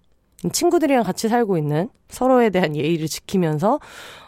친구들이랑 0.51 1.03
같이 1.03 1.29
살고 1.29 1.57
있는 1.57 1.89
서로에 2.09 2.49
대한 2.49 2.75
예의를 2.75 3.07
지키면서 3.07 3.79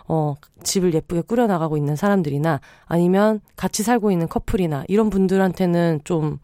어, 0.08 0.36
집을 0.64 0.94
예쁘게 0.94 1.22
꾸려나가고 1.22 1.78
있는 1.78 1.96
사람들이나 1.96 2.62
아니면 2.86 3.42
같이 3.56 3.84
살고 3.84 4.12
있는 4.12 4.28
커플이나 4.28 4.84
이런 4.88 5.10
분들한테는 5.10 6.02
좀 6.04 6.40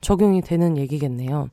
적용이 0.00 0.42
되는 0.42 0.76
얘기겠네요. 0.76 1.48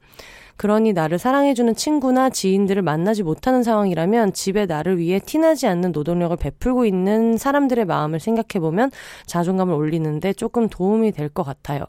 그러니 0.55 0.93
나를 0.93 1.19
사랑해주는 1.19 1.75
친구나 1.75 2.29
지인들을 2.31 2.81
만나지 2.81 3.21
못하는 3.21 3.61
상황이라면 3.61 4.33
집에 4.33 4.65
나를 4.65 4.97
위해 4.97 5.19
티나지 5.19 5.67
않는 5.67 5.91
노동력을 5.91 6.35
베풀고 6.35 6.85
있는 6.85 7.37
사람들의 7.37 7.85
마음을 7.85 8.19
생각해보면 8.19 8.91
자존감을 9.27 9.73
올리는데 9.75 10.33
조금 10.33 10.67
도움이 10.67 11.11
될 11.11 11.29
것 11.29 11.43
같아요. 11.43 11.83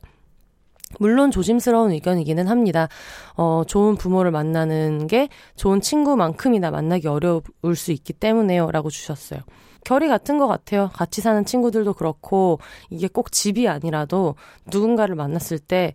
물론 0.98 1.30
조심스러운 1.30 1.92
의견이기는 1.92 2.48
합니다. 2.48 2.88
어, 3.36 3.62
좋은 3.66 3.96
부모를 3.96 4.30
만나는 4.30 5.06
게 5.06 5.28
좋은 5.56 5.80
친구만큼이나 5.80 6.70
만나기 6.70 7.08
어려울 7.08 7.42
수 7.76 7.92
있기 7.92 8.12
때문에요. 8.14 8.70
라고 8.70 8.90
주셨어요. 8.90 9.40
결이 9.84 10.08
같은 10.08 10.38
것 10.38 10.46
같아요. 10.48 10.90
같이 10.92 11.20
사는 11.20 11.44
친구들도 11.44 11.94
그렇고, 11.94 12.58
이게 12.90 13.08
꼭 13.08 13.32
집이 13.32 13.68
아니라도 13.68 14.34
누군가를 14.66 15.14
만났을 15.14 15.58
때 15.58 15.94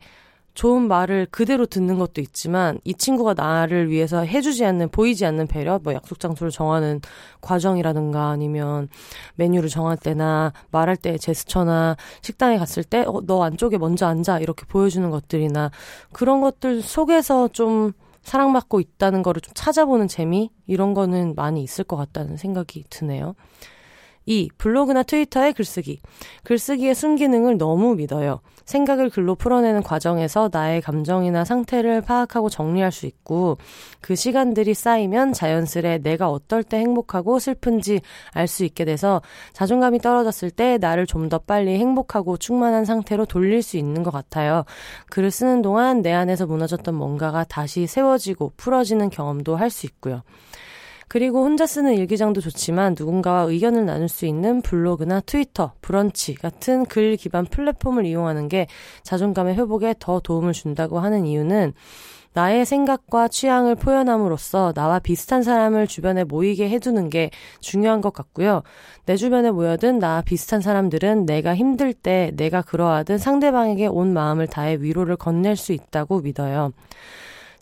좋은 0.54 0.88
말을 0.88 1.28
그대로 1.32 1.66
듣는 1.66 1.98
것도 1.98 2.22
있지만 2.22 2.80
이 2.84 2.94
친구가 2.94 3.34
나를 3.34 3.90
위해서 3.90 4.24
해주지 4.24 4.64
않는 4.66 4.90
보이지 4.90 5.26
않는 5.26 5.48
배려 5.48 5.80
뭐 5.82 5.94
약속 5.94 6.20
장소를 6.20 6.52
정하는 6.52 7.02
과정이라든가 7.42 8.30
아니면 8.30 8.88
메뉴를 9.36 9.70
정할 9.70 9.98
때나 9.98 10.54
말할 10.72 10.96
때 10.96 11.18
제스처나 11.18 11.98
식당에 12.22 12.58
갔을 12.58 12.84
때 12.84 13.04
어, 13.08 13.22
너 13.26 13.44
안쪽에 13.44 13.78
먼저 13.78 14.06
앉아 14.06 14.40
이렇게 14.40 14.66
보여주는 14.66 15.10
것들이나 15.10 15.72
그런 16.12 16.42
것들 16.42 16.82
속에서 16.82 17.48
좀 17.48 17.94
사랑받고 18.22 18.80
있다는 18.80 19.22
거를 19.22 19.42
좀 19.42 19.54
찾아보는 19.54 20.08
재미 20.08 20.50
이런 20.66 20.94
거는 20.94 21.34
많이 21.36 21.62
있을 21.62 21.84
것 21.84 21.98
같다는 21.98 22.38
생각이 22.38 22.86
드네요. 22.90 23.36
2. 24.26 24.50
블로그나 24.58 25.04
트위터의 25.04 25.54
글쓰기. 25.54 26.00
글쓰기의 26.44 26.96
순기능을 26.96 27.58
너무 27.58 27.96
믿어요. 27.96 28.40
생각을 28.66 29.10
글로 29.10 29.36
풀어내는 29.36 29.84
과정에서 29.84 30.50
나의 30.52 30.82
감정이나 30.82 31.44
상태를 31.44 32.00
파악하고 32.02 32.48
정리할 32.50 32.94
수 32.94 33.06
있고 33.06 33.58
그 34.00 34.16
시간들이 34.16 34.74
쌓이면 34.74 35.34
자연스레 35.34 35.98
내가 35.98 36.30
어떨 36.30 36.64
때 36.64 36.78
행복하고 36.78 37.40
슬픈지 37.40 38.00
알 38.32 38.48
수 38.48 38.64
있게 38.64 38.86
돼서 38.86 39.22
자존감이 39.54 40.00
떨어졌을 40.00 40.52
때 40.52 40.78
나를 40.78 41.06
좀 41.08 41.24
더 41.30 41.40
빨리 41.40 41.78
행복하고 41.80 42.36
충만한 42.36 42.84
상태로 42.84 43.26
돌릴 43.26 43.62
수 43.62 43.78
있는 43.78 44.04
것 44.04 44.12
같아요. 44.12 44.66
글을 45.10 45.32
쓰는 45.32 45.62
동안 45.62 46.02
내 46.02 46.12
안에서 46.12 46.46
무너졌던 46.46 46.94
뭔가가 46.94 47.46
다시 47.46 47.88
세워지고 47.88 48.54
풀어지는 48.58 49.10
경험도 49.10 49.56
할 49.56 49.70
수 49.70 49.86
있고요. 49.88 50.22
그리고 51.14 51.44
혼자 51.44 51.68
쓰는 51.68 51.94
일기장도 51.94 52.42
좋지만 52.42 52.96
누군가와 52.98 53.44
의견을 53.44 53.86
나눌 53.86 54.10
수 54.10 54.26
있는 54.26 54.64
블로그나 54.64 55.20
트위터, 55.20 55.74
브런치 55.80 56.34
같은 56.34 56.86
글 56.86 57.18
기반 57.18 57.46
플랫폼을 57.46 58.08
이용하는 58.08 58.48
게 58.48 58.66
자존감의 59.04 59.54
회복에 59.54 59.94
더 60.00 60.20
도움을 60.20 60.54
준다고 60.54 60.98
하는 60.98 61.28
이유는 61.28 61.74
나의 62.34 62.66
생각과 62.66 63.28
취향을 63.28 63.76
표현함으로써 63.76 64.74
나와 64.74 64.98
비슷한 64.98 65.44
사람을 65.44 65.86
주변에 65.86 66.24
모이게 66.24 66.68
해두는 66.68 67.12
게 67.12 67.30
중요한 67.60 68.02
것 68.02 68.12
같고요. 68.12 68.64
내 69.06 69.16
주변에 69.16 69.52
모여든 69.52 70.00
나와 70.00 70.22
비슷한 70.22 70.62
사람들은 70.62 71.28
내가 71.28 71.56
힘들 71.56 71.94
때 71.94 72.32
내가 72.36 72.64
그러하든 72.64 73.20
상대방에게 73.20 73.86
온 73.86 74.14
마음을 74.14 74.48
다해 74.48 74.78
위로를 74.80 75.18
건넬 75.18 75.58
수 75.58 75.74
있다고 75.74 76.22
믿어요. 76.22 76.74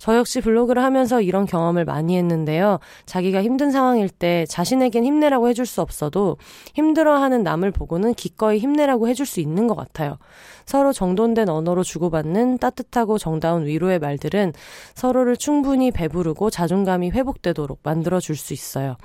저 0.02 0.18
역시 0.18 0.42
블로그를 0.42 0.84
하면서 0.84 1.22
이런 1.22 1.46
경험을 1.46 1.86
많이 1.86 2.18
했는데요. 2.18 2.80
자기가 3.06 3.44
힘든 3.44 3.70
상황일 3.70 4.10
때 4.10 4.48
자신에겐 4.50 5.06
힘내라고 5.06 5.48
해줄 5.48 5.68
수 5.68 5.80
없어도 5.80 6.38
힘들어하는 6.74 7.44
남을 7.44 7.70
보고는 7.70 8.16
기꺼이 8.16 8.58
힘내라고 8.58 9.08
해줄 9.08 9.28
수 9.28 9.42
있는 9.42 9.68
것 9.68 9.76
같아요. 9.76 10.18
서로 10.66 10.92
정돈된 10.92 11.50
언어로 11.50 11.84
주고받는 11.84 12.58
따뜻하고 12.58 13.20
정다운 13.20 13.68
위로의 13.68 14.00
말들은 14.00 14.54
서로를 14.96 15.38
충분히 15.38 15.92
배부르고 15.92 16.50
자존감이 16.50 17.12
회복되도록 17.12 17.82
만들어줄 17.84 18.36
수 18.36 18.54
있어요. 18.54 18.98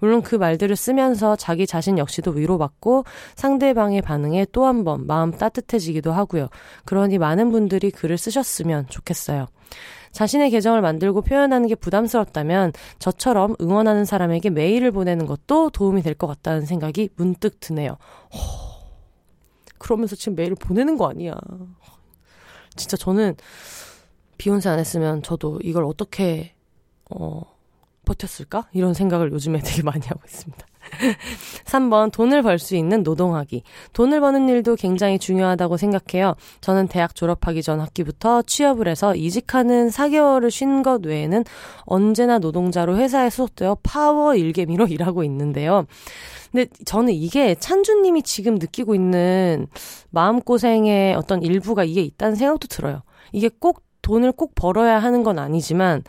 물론 0.00 0.20
그 0.20 0.34
말들을 0.34 0.74
쓰면서 0.74 1.36
자기 1.36 1.64
자신 1.64 1.96
역시도 1.96 2.32
위로받고 2.32 3.04
상대방의 3.36 4.02
반응에 4.02 4.46
또 4.50 4.64
한 4.64 4.82
번 4.82 5.06
마음 5.06 5.30
따뜻해지기도 5.30 6.10
하고요. 6.10 6.48
그러니 6.86 7.18
많은 7.18 7.52
분들이 7.52 7.92
글을 7.92 8.18
쓰셨으면 8.18 8.86
좋겠어요. 8.88 9.46
자신의 10.12 10.50
계정을 10.50 10.80
만들고 10.80 11.22
표현하는 11.22 11.68
게 11.68 11.74
부담스럽다면 11.74 12.72
저처럼 12.98 13.54
응원하는 13.60 14.04
사람에게 14.04 14.50
메일을 14.50 14.90
보내는 14.90 15.26
것도 15.26 15.70
도움이 15.70 16.02
될 16.02 16.14
것 16.14 16.26
같다는 16.26 16.66
생각이 16.66 17.08
문득 17.16 17.60
드네요. 17.60 17.96
허... 18.34 18.70
그러면서 19.78 20.16
지금 20.16 20.34
메일을 20.36 20.56
보내는 20.56 20.96
거 20.98 21.08
아니야. 21.08 21.34
진짜 22.76 22.96
저는 22.96 23.36
비욘세 24.38 24.68
안 24.68 24.78
했으면 24.78 25.22
저도 25.22 25.58
이걸 25.62 25.84
어떻게 25.84 26.54
어 27.10 27.42
버텼을까? 28.04 28.68
이런 28.72 28.94
생각을 28.94 29.32
요즘에 29.32 29.60
되게 29.60 29.82
많이 29.82 30.06
하고 30.06 30.20
있습니다. 30.24 30.66
3번 31.64 32.12
돈을 32.12 32.42
벌 32.42 32.58
수 32.58 32.76
있는 32.76 33.02
노동하기. 33.02 33.62
돈을 33.92 34.20
버는 34.20 34.48
일도 34.48 34.76
굉장히 34.76 35.18
중요하다고 35.18 35.76
생각해요. 35.76 36.34
저는 36.60 36.88
대학 36.88 37.14
졸업하기 37.14 37.62
전 37.62 37.80
학기부터 37.80 38.42
취업을 38.42 38.88
해서 38.88 39.14
이직하는 39.14 39.88
4개월을 39.88 40.50
쉰 40.50 40.82
것 40.82 41.04
외에는 41.04 41.44
언제나 41.84 42.38
노동자로 42.38 42.96
회사에 42.96 43.28
소속되어 43.30 43.78
파워 43.82 44.34
일개미로 44.34 44.86
일하고 44.88 45.24
있는데요. 45.24 45.86
근데 46.52 46.66
저는 46.84 47.12
이게 47.12 47.54
찬주님이 47.54 48.22
지금 48.22 48.56
느끼고 48.56 48.94
있는 48.94 49.66
마음고생의 50.10 51.14
어떤 51.14 51.42
일부가 51.42 51.84
이게 51.84 52.02
있다는 52.02 52.34
생각도 52.36 52.66
들어요. 52.68 53.02
이게 53.32 53.48
꼭 53.48 53.82
돈을 54.02 54.32
꼭 54.32 54.54
벌어야 54.54 54.98
하는 54.98 55.22
건 55.22 55.38
아니지만 55.38 56.02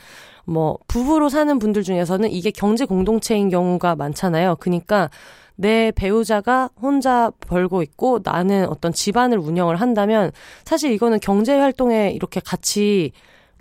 뭐 0.46 0.78
부부로 0.88 1.30
사는 1.30 1.58
분들 1.60 1.84
중에서는 1.84 2.32
이게 2.32 2.52
경제 2.52 2.86
공동체인 2.86 3.50
경우가 3.50 3.96
많잖아요. 3.96 4.58
그러니까 4.60 5.10
내 5.56 5.92
배우자가 5.92 6.70
혼자 6.82 7.32
벌고 7.40 7.84
있고 7.84 8.20
나는 8.24 8.68
어떤 8.68 8.94
집안을 8.94 9.38
운영을 9.38 9.76
한다면 9.76 10.32
사실 10.66 10.92
이거는 10.92 11.20
경제 11.22 11.58
활동에 11.58 12.12
이렇게 12.12 12.40
같이 12.40 13.12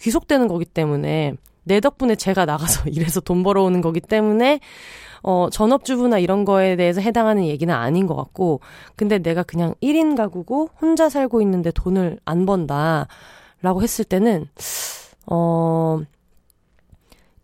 귀속되는 0.00 0.48
거기 0.48 0.64
때문에 0.64 1.34
내 1.64 1.80
덕분에 1.80 2.16
제가 2.16 2.46
나가서 2.46 2.88
일해서 2.90 3.20
돈 3.20 3.42
벌어오는 3.42 3.80
거기 3.80 4.00
때문에 4.00 4.60
어, 5.22 5.48
전업주부나 5.50 6.18
이런 6.18 6.44
거에 6.44 6.76
대해서 6.76 7.00
해당하는 7.00 7.44
얘기는 7.44 7.72
아닌 7.72 8.06
것 8.06 8.16
같고, 8.16 8.60
근데 8.96 9.18
내가 9.18 9.42
그냥 9.42 9.74
1인 9.82 10.16
가구고 10.16 10.70
혼자 10.80 11.08
살고 11.08 11.42
있는데 11.42 11.70
돈을 11.70 12.18
안 12.24 12.46
번다. 12.46 13.06
라고 13.62 13.82
했을 13.82 14.06
때는, 14.06 14.46
어, 15.26 16.00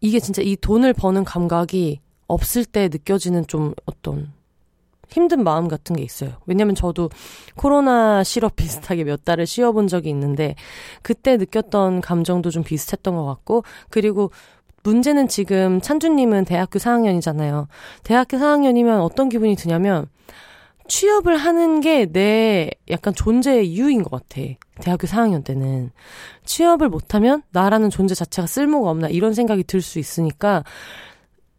이게 0.01 0.20
진짜 0.20 0.42
이 0.42 0.57
돈을 0.57 0.92
버는 0.92 1.24
감각이 1.24 2.01
없을 2.28 2.64
때 2.64 2.88
느껴지는 2.88 3.47
좀 3.47 3.74
어떤 3.84 4.32
힘든 5.09 5.44
마음 5.44 5.68
같은 5.68 5.97
게 5.97 6.03
있어요. 6.03 6.32
왜냐면 6.47 6.74
저도 6.74 7.11
코로나 7.55 8.24
실업 8.24 8.57
비슷하게 8.57 9.05
몇 9.05 9.24
달을 9.24 9.47
쉬어본 9.47 9.88
적이 9.88 10.11
있는데, 10.11 10.57
그때 11.03 11.36
느꼈던 11.36 12.01
감정도 12.01 12.51
좀 12.51 12.62
비슷했던 12.62 13.14
것 13.14 13.24
같고, 13.24 13.62
그리고 13.88 14.30
문제는 14.82 15.28
지금 15.28 15.80
찬주님은 15.80 16.44
대학교 16.44 16.78
4학년이잖아요. 16.78 17.66
대학교 18.05 18.36
4학년이면 18.36 19.01
어떤 19.01 19.28
기분이 19.28 19.57
드냐면 19.57 20.07
취업을 20.89 21.37
하는 21.37 21.80
게 21.80 22.07
내 22.07 22.70
약간 22.91 23.14
존재의 23.14 23.66
이유인 23.68 24.03
것 24.03 24.11
같아. 24.11 24.41
대학교 24.80 25.07
4학년 25.07 25.45
때는. 25.45 25.91
취업을 26.45 26.89
못하면 26.89 27.43
나라는 27.51 27.91
존재 27.91 28.14
자체가 28.14 28.47
쓸모가 28.47 28.91
없나 28.91 29.09
이런 29.09 29.34
생각이 29.34 29.64
들 29.64 29.82
수 29.82 29.99
있으니까 29.99 30.64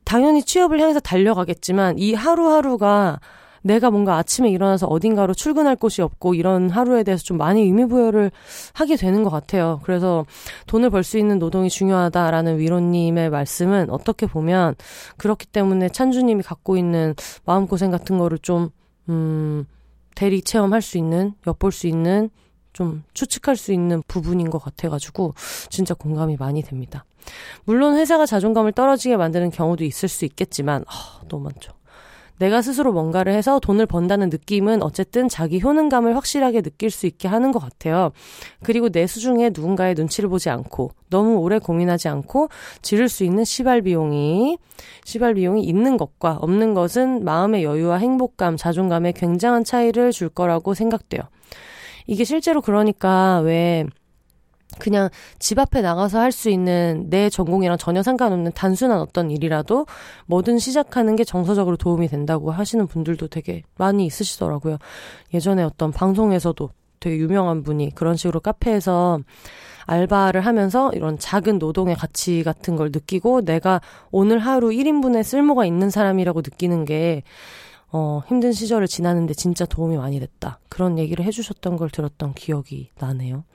당연히 0.03 0.41
취업을 0.43 0.79
향해서 0.79 0.99
달려가겠지만 1.01 1.97
이 1.99 2.13
하루하루가 2.13 3.19
내가 3.63 3.91
뭔가 3.91 4.15
아침에 4.17 4.49
일어나서 4.49 4.87
어딘가로 4.87 5.33
출근할 5.33 5.75
곳이 5.75 6.01
없고 6.01 6.35
이런 6.35 6.69
하루에 6.69 7.03
대해서 7.03 7.23
좀 7.23 7.37
많이 7.37 7.61
의미부여를 7.63 8.31
하게 8.73 8.95
되는 8.95 9.23
것 9.23 9.29
같아요. 9.29 9.81
그래서 9.83 10.25
돈을 10.67 10.89
벌 10.89 11.03
수 11.03 11.17
있는 11.17 11.37
노동이 11.39 11.69
중요하다라는 11.69 12.59
위로님의 12.59 13.29
말씀은 13.29 13.89
어떻게 13.89 14.25
보면 14.25 14.75
그렇기 15.17 15.47
때문에 15.47 15.89
찬주님이 15.89 16.43
갖고 16.43 16.77
있는 16.77 17.13
마음고생 17.45 17.91
같은 17.91 18.17
거를 18.17 18.37
좀, 18.39 18.69
음, 19.09 19.65
대리 20.15 20.41
체험할 20.41 20.81
수 20.81 20.97
있는, 20.97 21.33
엿볼 21.45 21.71
수 21.71 21.87
있는, 21.87 22.29
좀 22.73 23.03
추측할 23.13 23.55
수 23.55 23.73
있는 23.73 24.03
부분인 24.07 24.49
것 24.49 24.59
같아가지고 24.59 25.33
진짜 25.69 25.93
공감이 25.93 26.37
많이 26.37 26.61
됩니다. 26.61 27.05
물론 27.65 27.97
회사가 27.97 28.25
자존감을 28.25 28.71
떨어지게 28.71 29.17
만드는 29.17 29.51
경우도 29.51 29.83
있을 29.83 30.09
수 30.09 30.25
있겠지만, 30.25 30.83
아, 30.87 31.21
너무 31.27 31.45
많죠. 31.45 31.76
내가 32.39 32.61
스스로 32.61 32.93
뭔가를 32.93 33.33
해서 33.33 33.59
돈을 33.59 33.85
번다는 33.85 34.29
느낌은 34.29 34.83
어쨌든 34.83 35.27
자기 35.27 35.59
효능감을 35.59 36.15
확실하게 36.15 36.61
느낄 36.61 36.89
수 36.89 37.07
있게 37.07 37.27
하는 37.27 37.51
것 37.51 37.59
같아요. 37.59 38.11
그리고 38.63 38.89
내 38.89 39.07
수중에 39.07 39.49
누군가의 39.53 39.95
눈치를 39.95 40.29
보지 40.29 40.49
않고 40.49 40.91
너무 41.09 41.37
오래 41.37 41.59
고민하지 41.59 42.07
않고 42.07 42.49
지를 42.81 43.09
수 43.09 43.23
있는 43.23 43.43
시발 43.43 43.81
비용이 43.81 44.57
시발 45.03 45.33
비용이 45.33 45.63
있는 45.63 45.97
것과 45.97 46.37
없는 46.41 46.73
것은 46.73 47.23
마음의 47.23 47.63
여유와 47.63 47.97
행복감, 47.97 48.57
자존감에 48.57 49.13
굉장한 49.13 49.63
차이를 49.63 50.11
줄 50.11 50.29
거라고 50.29 50.73
생각돼요. 50.73 51.21
이게 52.05 52.23
실제로 52.23 52.61
그러니까 52.61 53.39
왜 53.39 53.85
그냥 54.79 55.09
집 55.39 55.59
앞에 55.59 55.81
나가서 55.81 56.19
할 56.19 56.31
수 56.31 56.49
있는 56.49 57.09
내 57.09 57.29
전공이랑 57.29 57.77
전혀 57.77 58.03
상관없는 58.03 58.51
단순한 58.53 58.99
어떤 58.99 59.31
일이라도 59.31 59.87
뭐든 60.27 60.59
시작하는 60.59 61.15
게 61.15 61.23
정서적으로 61.23 61.77
도움이 61.77 62.07
된다고 62.09 62.51
하시는 62.51 62.85
분들도 62.85 63.27
되게 63.29 63.63
많이 63.77 64.05
있으시더라고요. 64.05 64.77
예전에 65.33 65.63
어떤 65.63 65.91
방송에서도 65.91 66.69
되게 66.99 67.17
유명한 67.17 67.63
분이 67.63 67.95
그런 67.95 68.15
식으로 68.15 68.39
카페에서 68.39 69.19
알바를 69.85 70.41
하면서 70.41 70.91
이런 70.93 71.17
작은 71.17 71.59
노동의 71.59 71.95
가치 71.95 72.43
같은 72.43 72.75
걸 72.75 72.89
느끼고 72.91 73.41
내가 73.45 73.81
오늘 74.11 74.39
하루 74.39 74.69
1인분의 74.69 75.23
쓸모가 75.23 75.65
있는 75.65 75.89
사람이라고 75.89 76.41
느끼는 76.41 76.85
게 76.85 77.23
어, 77.89 78.21
힘든 78.27 78.51
시절을 78.51 78.87
지나는데 78.87 79.33
진짜 79.33 79.65
도움이 79.65 79.97
많이 79.97 80.19
됐다. 80.19 80.59
그런 80.69 80.99
얘기를 80.99 81.23
해주셨던 81.25 81.77
걸 81.77 81.89
들었던 81.89 82.33
기억이 82.33 82.91
나네요. 82.99 83.45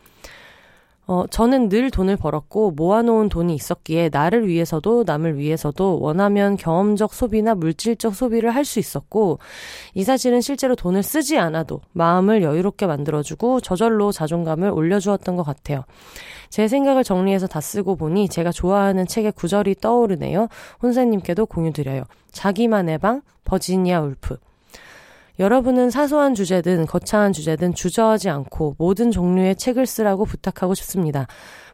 어, 1.08 1.24
저는 1.28 1.68
늘 1.68 1.90
돈을 1.90 2.16
벌었고 2.16 2.70
모아놓은 2.72 3.28
돈이 3.28 3.54
있었기에 3.56 4.10
나를 4.12 4.46
위해서도 4.46 5.02
남을 5.04 5.36
위해서도 5.36 5.98
원하면 6.00 6.56
경험적 6.56 7.12
소비나 7.12 7.54
물질적 7.56 8.14
소비를 8.14 8.54
할 8.54 8.62
수 8.64 8.78
있었고 8.78 9.40
이 9.94 10.04
사실은 10.04 10.40
실제로 10.40 10.76
돈을 10.76 11.02
쓰지 11.02 11.36
않아도 11.36 11.80
마음을 11.92 12.42
여유롭게 12.44 12.86
만들어주고 12.86 13.60
저절로 13.60 14.12
자존감을 14.12 14.70
올려주었던 14.70 15.34
것 15.34 15.42
같아요. 15.42 15.84
제 16.48 16.68
생각을 16.68 17.02
정리해서 17.02 17.48
다 17.48 17.60
쓰고 17.60 17.96
보니 17.96 18.28
제가 18.28 18.52
좋아하는 18.52 19.06
책의 19.06 19.32
구절이 19.32 19.76
떠오르네요. 19.80 20.46
혼사님께도 20.82 21.46
공유 21.46 21.72
드려요. 21.72 22.04
자기만의 22.30 22.98
방, 22.98 23.22
버지니아 23.44 24.00
울프. 24.02 24.36
여러분은 25.38 25.90
사소한 25.90 26.34
주제든 26.34 26.86
거창한 26.86 27.32
주제든 27.32 27.74
주저하지 27.74 28.28
않고 28.28 28.76
모든 28.78 29.10
종류의 29.10 29.56
책을 29.56 29.86
쓰라고 29.86 30.24
부탁하고 30.24 30.74
싶습니다. 30.74 31.26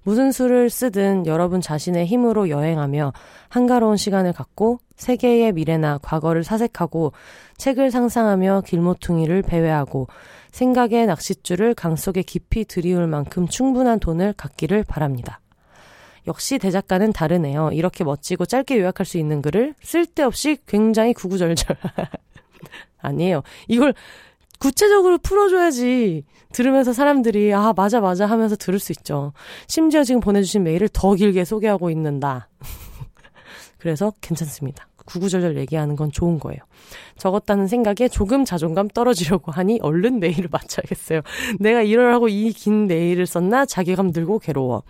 무슨 0.05 0.31
수를 0.31 0.71
쓰든 0.71 1.27
여러분 1.27 1.61
자신의 1.61 2.07
힘으로 2.07 2.49
여행하며 2.51 3.13
한가로운 3.49 3.97
시간을 3.97 4.33
갖고 4.33 4.79
세계의 4.97 5.53
미래나 5.53 5.99
과거를 6.03 6.45
사색하고 6.45 7.13
책을 7.57 7.91
상상하며 7.91 8.63
길모퉁이를 8.65 9.43
배회하고 9.43 10.07
생각의 10.53 11.07
낚싯줄을 11.07 11.75
강 11.75 11.97
속에 11.97 12.23
깊이 12.23 12.65
들이울 12.65 13.07
만큼 13.07 13.49
충분한 13.49 13.99
돈을 14.01 14.35
갖기를 14.35 14.85
바랍니다. 14.85 15.41
역시 16.27 16.59
대작가는 16.59 17.13
다르네요. 17.13 17.71
이렇게 17.73 18.05
멋지고 18.05 18.47
짧게 18.47 18.79
요약할 18.79 19.05
수 19.05 19.19
있는 19.19 19.43
글을 19.43 19.75
쓸데없이 19.83 20.59
굉장히 20.67 21.13
구구절절 21.15 21.77
아니에요. 23.01 23.43
이걸 23.69 23.95
구체적으로 24.59 25.19
풀어줘야지 25.19 26.25
들으면서 26.53 26.93
사람들이 26.93 27.53
아 27.55 27.73
맞아 27.77 28.01
맞아 28.01 28.27
하면서 28.27 28.57
들을 28.57 28.79
수 28.79 28.93
있죠. 28.93 29.33
심지어 29.67 30.03
지금 30.03 30.21
보내주신 30.21 30.65
메일을 30.65 30.89
더 30.89 31.15
길게 31.15 31.45
소개하고 31.45 31.91
있는다. 31.91 32.49
그래서 33.79 34.13
괜찮습니다. 34.21 34.89
구구절절 35.09 35.57
얘기하는 35.59 35.97
건 35.97 36.13
좋은 36.13 36.39
거예요. 36.39 36.59
적었다는 37.17 37.67
생각에 37.67 38.09
조금 38.09 38.45
자존감 38.45 38.89
떨어지려고 38.89 39.51
하니 39.51 39.79
얼른 39.83 40.21
내일을 40.21 40.49
맞춰야겠어요. 40.53 41.23
내가 41.59 41.83
이러라고 41.83 42.29
이 42.29 42.53
긴 42.59 42.87
메일을 42.89 43.27
썼나 43.27 43.67
자괴감 43.67 44.13
들고 44.13 44.39
괴로워. 44.39 44.83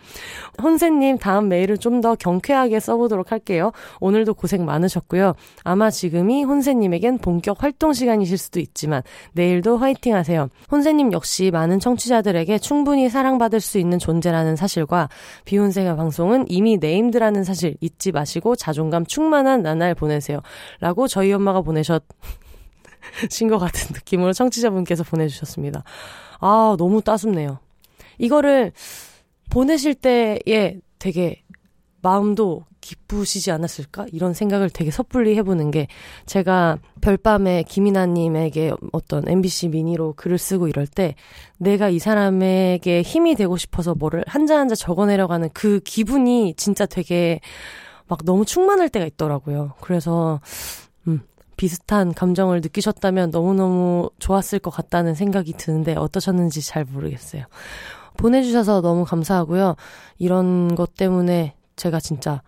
혼세님 0.63 1.19
다음 1.19 1.49
메일을 1.49 1.77
좀 1.77 1.99
더 1.99 2.15
경쾌하게 2.15 2.79
써보도록 2.79 3.33
할게요. 3.33 3.73
오늘도 3.99 4.35
고생 4.35 4.65
많으셨고요. 4.65 5.35
아마 5.65 5.91
지금이 5.91 6.45
혼세님에겐 6.45 7.19
본격 7.19 7.65
활동 7.65 7.93
시간이실 7.93 8.39
수도 8.39 8.61
있지만 8.61 9.03
내일도 9.33 9.79
화이팅 9.79 10.15
하세요. 10.15 10.49
혼세님 10.71 11.13
역시 11.13 11.51
많은 11.51 11.81
청취자들에게 11.81 12.59
충분히 12.59 13.09
사랑받을 13.09 13.61
수 13.61 13.79
있는 13.79 13.99
존재라는 13.99 14.55
사실과 14.55 15.09
비혼세가 15.45 15.97
방송은 15.97 16.45
이미 16.49 16.77
네임드라는 16.77 17.43
사실 17.43 17.75
잊지 17.81 18.13
마시고 18.13 18.55
자존감 18.55 19.05
충만한 19.05 19.63
나날 19.63 19.97
보내세요. 19.97 20.41
라고 20.81 21.07
저희 21.09 21.33
엄마가 21.33 21.61
보내셨 21.63 22.03
신것 23.31 23.59
같은 23.61 23.95
느낌으로 23.95 24.33
청취자분께서 24.33 25.05
보내주셨습니다. 25.05 25.85
아, 26.41 26.77
너무 26.79 27.03
따숩네요. 27.03 27.59
이거를 28.19 28.73
보내실 29.51 29.95
때에 29.95 30.81
되게 30.99 31.43
마음도 32.01 32.65
기쁘시지 32.81 33.51
않았을까? 33.51 34.07
이런 34.13 34.33
생각을 34.33 34.71
되게 34.71 34.91
섣불리 34.91 35.37
해보는 35.37 35.71
게 35.71 35.89
제가 36.27 36.79
별밤에 37.01 37.65
김이나님에게 37.65 38.73
어떤 38.93 39.29
MBC 39.29 39.69
미니로 39.69 40.15
글을 40.15 40.39
쓰고 40.39 40.69
이럴 40.69 40.87
때 40.87 41.15
내가 41.59 41.91
이 41.91 41.99
사람에게 41.99 43.03
힘이 43.03 43.35
되고 43.35 43.57
싶어서 43.57 43.95
뭐를 43.95 44.25
한자 44.27 44.59
한자 44.59 44.75
적어내려가는 44.75 45.51
그 45.53 45.81
기분이 45.81 46.55
진짜 46.57 46.87
되게 46.87 47.41
막 48.09 48.25
너무 48.25 48.45
충만할 48.45 48.89
때가 48.89 49.07
있더라고요. 49.07 49.75
그래서 49.81 50.41
음, 51.07 51.21
비슷한 51.57 52.15
감정을 52.15 52.61
느끼셨다면 52.61 53.31
너무너무 53.31 54.11
좋았을 54.19 54.59
것 54.59 54.71
같다는 54.71 55.15
생각이 55.15 55.53
드는데 55.55 55.95
어떠셨는지 55.95 56.63
잘 56.67 56.85
모르겠어요. 56.85 57.45
보내주셔서 58.17 58.81
너무 58.81 59.05
감사하고요. 59.05 59.77
이런 60.19 60.75
것 60.75 60.95
때문에 60.95 61.55
제가 61.77 62.01
진짜 62.01 62.43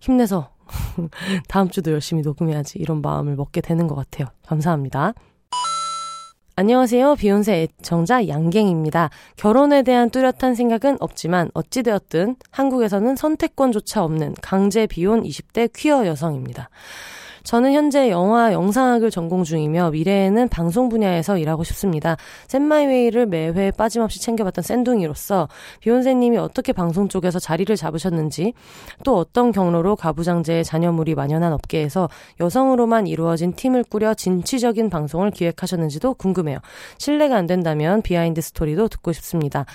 힘내서 0.00 0.50
다음 1.48 1.68
주도 1.68 1.92
열심히 1.92 2.22
녹음해야지 2.22 2.78
이런 2.78 3.02
마음을 3.02 3.36
먹게 3.36 3.60
되는 3.60 3.86
것 3.86 3.94
같아요. 3.94 4.28
감사합니다. 4.46 5.14
안녕하세요. 6.58 7.16
비욘세 7.16 7.68
애청자 7.80 8.28
양갱입니다. 8.28 9.10
결혼에 9.36 9.82
대한 9.82 10.08
뚜렷한 10.08 10.54
생각은 10.54 10.96
없지만 11.00 11.50
어찌되었든 11.52 12.36
한국에서는 12.50 13.14
선택권조차 13.14 14.02
없는 14.02 14.34
강제 14.40 14.86
비혼 14.86 15.22
20대 15.22 15.70
퀴어 15.74 16.06
여성입니다. 16.06 16.70
저는 17.46 17.72
현재 17.74 18.10
영화 18.10 18.52
영상학을 18.52 19.12
전공 19.12 19.44
중이며 19.44 19.92
미래에는 19.92 20.48
방송 20.48 20.88
분야에서 20.88 21.38
일하고 21.38 21.62
싶습니다. 21.62 22.16
쎈마이웨이를 22.48 23.26
매회 23.26 23.70
빠짐없이 23.70 24.20
챙겨봤던 24.20 24.64
쎈둥이로서 24.64 25.48
비혼세님이 25.78 26.38
어떻게 26.38 26.72
방송 26.72 27.06
쪽에서 27.06 27.38
자리를 27.38 27.74
잡으셨는지 27.76 28.52
또 29.04 29.16
어떤 29.16 29.52
경로로 29.52 29.94
가부장제의 29.94 30.64
잔여물이 30.64 31.14
만연한 31.14 31.52
업계에서 31.52 32.08
여성으로만 32.40 33.06
이루어진 33.06 33.52
팀을 33.52 33.84
꾸려 33.84 34.14
진취적인 34.14 34.90
방송을 34.90 35.30
기획하셨는지도 35.30 36.14
궁금해요. 36.14 36.58
실례가 36.98 37.36
안 37.36 37.46
된다면 37.46 38.02
비하인드 38.02 38.40
스토리도 38.40 38.88
듣고 38.88 39.12
싶습니다. 39.12 39.66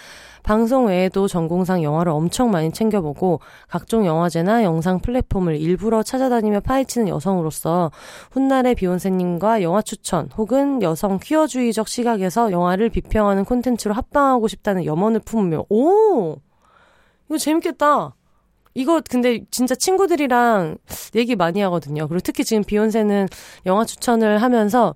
방송 0.44 0.88
외에도 0.88 1.28
전공상 1.28 1.84
영화를 1.84 2.12
엄청 2.12 2.52
많이 2.52 2.72
챙겨보고 2.72 3.39
각종 3.68 4.06
영화제나 4.06 4.64
영상 4.64 5.00
플랫폼을 5.00 5.56
일부러 5.58 6.04
찾아다니며 6.04 6.62
파헤치는 6.62 7.08
여성으로서 7.08 7.92
훗날의 8.32 8.76
비욘세님과 8.76 9.62
영화 9.62 9.82
추천 9.82 10.30
혹은 10.38 10.82
여성 10.82 11.20
퀴어주의적 11.22 11.88
시각에서 11.88 12.52
영화를 12.52 12.89
비평하는 12.89 13.46
콘텐츠로 13.46 13.94
합방하고 13.94 14.48
싶다는 14.48 14.86
염원을 14.86 15.22
품으며 15.22 15.66
오 15.70 16.38
이거 17.28 17.38
재밌겠다. 17.38 18.16
이거 18.74 19.02
근데 19.10 19.44
진짜 19.52 19.76
친구들이랑 19.76 20.78
얘기 21.16 21.36
많이 21.36 21.62
하거든요. 21.62 22.08
그리고 22.08 22.22
특히 22.24 22.44
지금 22.44 22.64
비욘세는 22.64 23.28
영화 23.66 23.86
추천을 23.86 24.42
하면서 24.42 24.96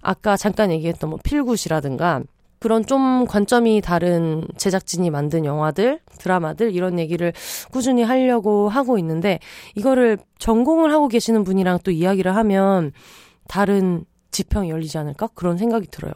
아까 0.00 0.36
잠깐 0.36 0.70
얘기했던 0.72 1.10
뭐 1.10 1.18
필굿이라든가 1.22 2.22
그런 2.62 2.86
좀 2.86 3.26
관점이 3.26 3.80
다른 3.80 4.46
제작진이 4.56 5.10
만든 5.10 5.44
영화들, 5.44 5.98
드라마들 6.18 6.72
이런 6.72 7.00
얘기를 7.00 7.32
꾸준히 7.72 8.04
하려고 8.04 8.68
하고 8.68 8.98
있는데 8.98 9.40
이거를 9.74 10.16
전공을 10.38 10.92
하고 10.92 11.08
계시는 11.08 11.42
분이랑 11.42 11.80
또 11.82 11.90
이야기를 11.90 12.36
하면 12.36 12.92
다른 13.48 14.04
지평이 14.30 14.70
열리지 14.70 14.96
않을까? 14.96 15.26
그런 15.34 15.58
생각이 15.58 15.88
들어요. 15.88 16.12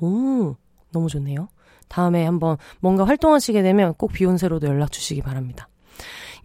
오, 0.00 0.54
너무 0.92 1.08
좋네요. 1.08 1.48
다음에 1.88 2.24
한번 2.24 2.56
뭔가 2.78 3.04
활동하시게 3.04 3.60
되면 3.60 3.94
꼭 3.94 4.12
비욘세로도 4.12 4.68
연락 4.68 4.92
주시기 4.92 5.22
바랍니다. 5.22 5.68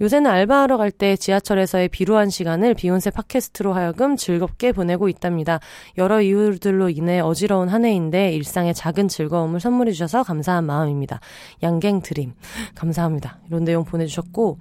요새는 0.01 0.29
알바하러 0.29 0.77
갈 0.77 0.91
때 0.91 1.15
지하철에서의 1.15 1.89
비루한 1.89 2.29
시간을 2.29 2.73
비욘세 2.73 3.09
팟캐스트로 3.09 3.73
하여금 3.73 4.15
즐겁게 4.15 4.71
보내고 4.71 5.09
있답니다. 5.09 5.59
여러 5.97 6.21
이유들로 6.21 6.89
인해 6.89 7.19
어지러운 7.19 7.67
한 7.69 7.83
해인데 7.85 8.31
일상의 8.31 8.73
작은 8.73 9.07
즐거움을 9.07 9.59
선물해 9.59 9.91
주셔서 9.91 10.23
감사한 10.23 10.63
마음입니다. 10.65 11.19
양갱 11.63 12.01
드림. 12.01 12.33
감사합니다. 12.75 13.39
이런 13.47 13.63
내용 13.65 13.83
보내주셨고, 13.83 14.57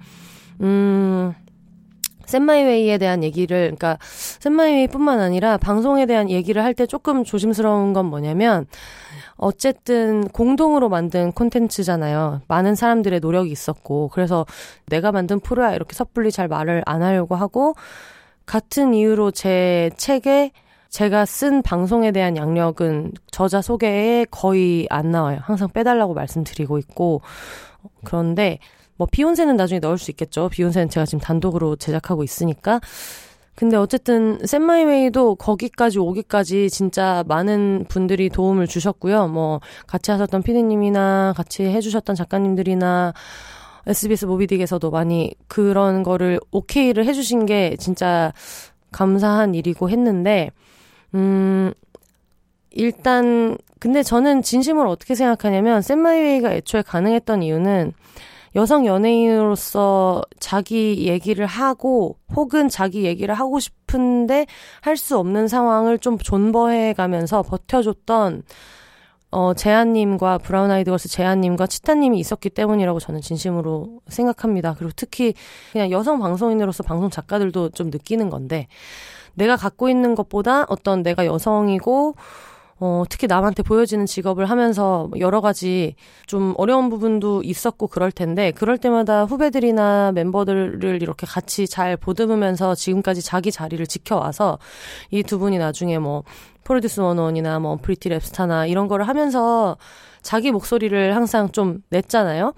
음, 0.61 1.33
샌마이웨이에 2.25 2.97
대한 2.97 3.23
얘기를, 3.23 3.61
그러니까 3.75 3.97
샌마이웨이뿐만 4.01 5.19
아니라 5.19 5.57
방송에 5.57 6.05
대한 6.05 6.29
얘기를 6.29 6.63
할 6.63 6.73
때 6.73 6.85
조금 6.85 7.23
조심스러운 7.23 7.93
건 7.93 8.07
뭐냐면, 8.07 8.65
어쨌든 9.37 10.27
공동으로 10.29 10.89
만든 10.89 11.31
콘텐츠잖아요. 11.31 12.41
많은 12.47 12.75
사람들의 12.75 13.19
노력이 13.19 13.51
있었고 13.51 14.09
그래서 14.13 14.45
내가 14.87 15.11
만든 15.11 15.39
프로야 15.39 15.73
이렇게 15.73 15.93
섣불리 15.93 16.31
잘 16.31 16.47
말을 16.47 16.83
안 16.85 17.03
하려고 17.03 17.35
하고 17.35 17.75
같은 18.45 18.93
이유로 18.93 19.31
제 19.31 19.91
책에 19.97 20.51
제가 20.89 21.25
쓴 21.25 21.61
방송에 21.61 22.11
대한 22.11 22.37
양력은 22.37 23.11
저자 23.29 23.61
소개에 23.61 24.25
거의 24.31 24.87
안 24.89 25.11
나와요. 25.11 25.39
항상 25.41 25.67
빼달라고 25.69 26.13
말씀드리고 26.13 26.77
있고 26.77 27.21
그런데 28.05 28.59
뭐 28.95 29.05
비욘세는 29.11 29.57
나중에 29.57 29.79
넣을 29.79 29.97
수 29.97 30.09
있겠죠. 30.11 30.47
비욘세는 30.47 30.89
제가 30.89 31.05
지금 31.05 31.19
단독으로 31.19 31.75
제작하고 31.75 32.23
있으니까 32.23 32.79
근데 33.55 33.77
어쨌든 33.77 34.37
샌마이웨이도 34.45 35.35
거기까지 35.35 35.97
오기까지 35.97 36.69
진짜 36.69 37.23
많은 37.27 37.85
분들이 37.87 38.29
도움을 38.29 38.67
주셨고요. 38.67 39.29
뭐 39.29 39.61
같이 39.87 40.11
하셨던 40.11 40.43
피디님이나 40.43 41.33
같이 41.35 41.63
해주셨던 41.63 42.15
작가님들이나 42.17 43.13
SBS 43.87 44.25
모비딕에서도 44.25 44.91
많이 44.91 45.33
그런 45.47 46.03
거를 46.03 46.39
오케이를 46.51 47.05
해주신 47.05 47.45
게 47.45 47.77
진짜 47.79 48.33
감사한 48.91 49.55
일이고 49.55 49.89
했는데 49.89 50.51
음 51.13 51.71
일단 52.71 53.57
근데 53.79 54.03
저는 54.03 54.41
진심으로 54.41 54.89
어떻게 54.89 55.15
생각하냐면 55.15 55.81
샌마이웨이가 55.81 56.53
애초에 56.53 56.81
가능했던 56.81 57.43
이유는 57.43 57.93
여성 58.55 58.85
연예인으로서 58.85 60.23
자기 60.39 61.07
얘기를 61.07 61.45
하고 61.45 62.17
혹은 62.35 62.69
자기 62.69 63.03
얘기를 63.03 63.35
하고 63.35 63.59
싶은데 63.59 64.45
할 64.81 64.95
수 64.97 65.17
없는 65.17 65.47
상황을 65.47 65.99
좀 65.99 66.17
존버해 66.17 66.93
가면서 66.93 67.41
버텨줬던 67.43 68.43
어, 69.31 69.53
재한님과 69.53 70.37
브라운 70.37 70.71
아이드 70.71 70.89
걸스 70.89 71.09
재한님과 71.09 71.67
치타님이 71.67 72.19
있었기 72.19 72.49
때문이라고 72.51 73.01
저는 73.01 73.19
진심으로 73.19 73.99
생각합니다. 74.07 74.75
그리고 74.77 74.93
특히 74.95 75.33
그냥 75.73 75.91
여성 75.91 76.19
방송인으로서 76.19 76.83
방송 76.83 77.09
작가들도 77.09 77.69
좀 77.71 77.89
느끼는 77.89 78.29
건데 78.29 78.67
내가 79.33 79.57
갖고 79.57 79.89
있는 79.89 80.15
것보다 80.15 80.65
어떤 80.69 81.03
내가 81.03 81.25
여성이고 81.25 82.15
어, 82.77 83.03
특히 83.09 83.27
남한테 83.27 83.63
보여지는 83.63 84.05
직업을 84.05 84.49
하면서 84.49 85.09
여러 85.19 85.39
가지 85.39 85.95
좀 86.27 86.53
어려운 86.57 86.89
부분도 86.89 87.41
있었고 87.43 87.87
그럴 87.87 88.11
텐데, 88.11 88.51
그럴 88.51 88.77
때마다 88.77 89.23
후배들이나 89.23 90.11
멤버들을 90.13 91.01
이렇게 91.01 91.25
같이 91.25 91.67
잘 91.67 91.95
보듬으면서 91.95 92.75
지금까지 92.75 93.21
자기 93.21 93.51
자리를 93.51 93.85
지켜와서 93.87 94.59
이 95.11 95.23
두 95.23 95.39
분이 95.39 95.57
나중에 95.57 95.99
뭐, 95.99 96.23
프로듀스 96.65 96.99
원오원이나 96.99 97.59
뭐, 97.59 97.77
언프리티 97.77 98.09
랩스타나 98.09 98.69
이런 98.69 98.87
거를 98.87 99.07
하면서 99.07 99.77
자기 100.21 100.51
목소리를 100.51 101.15
항상 101.15 101.51
좀 101.51 101.79
냈잖아요? 101.91 102.53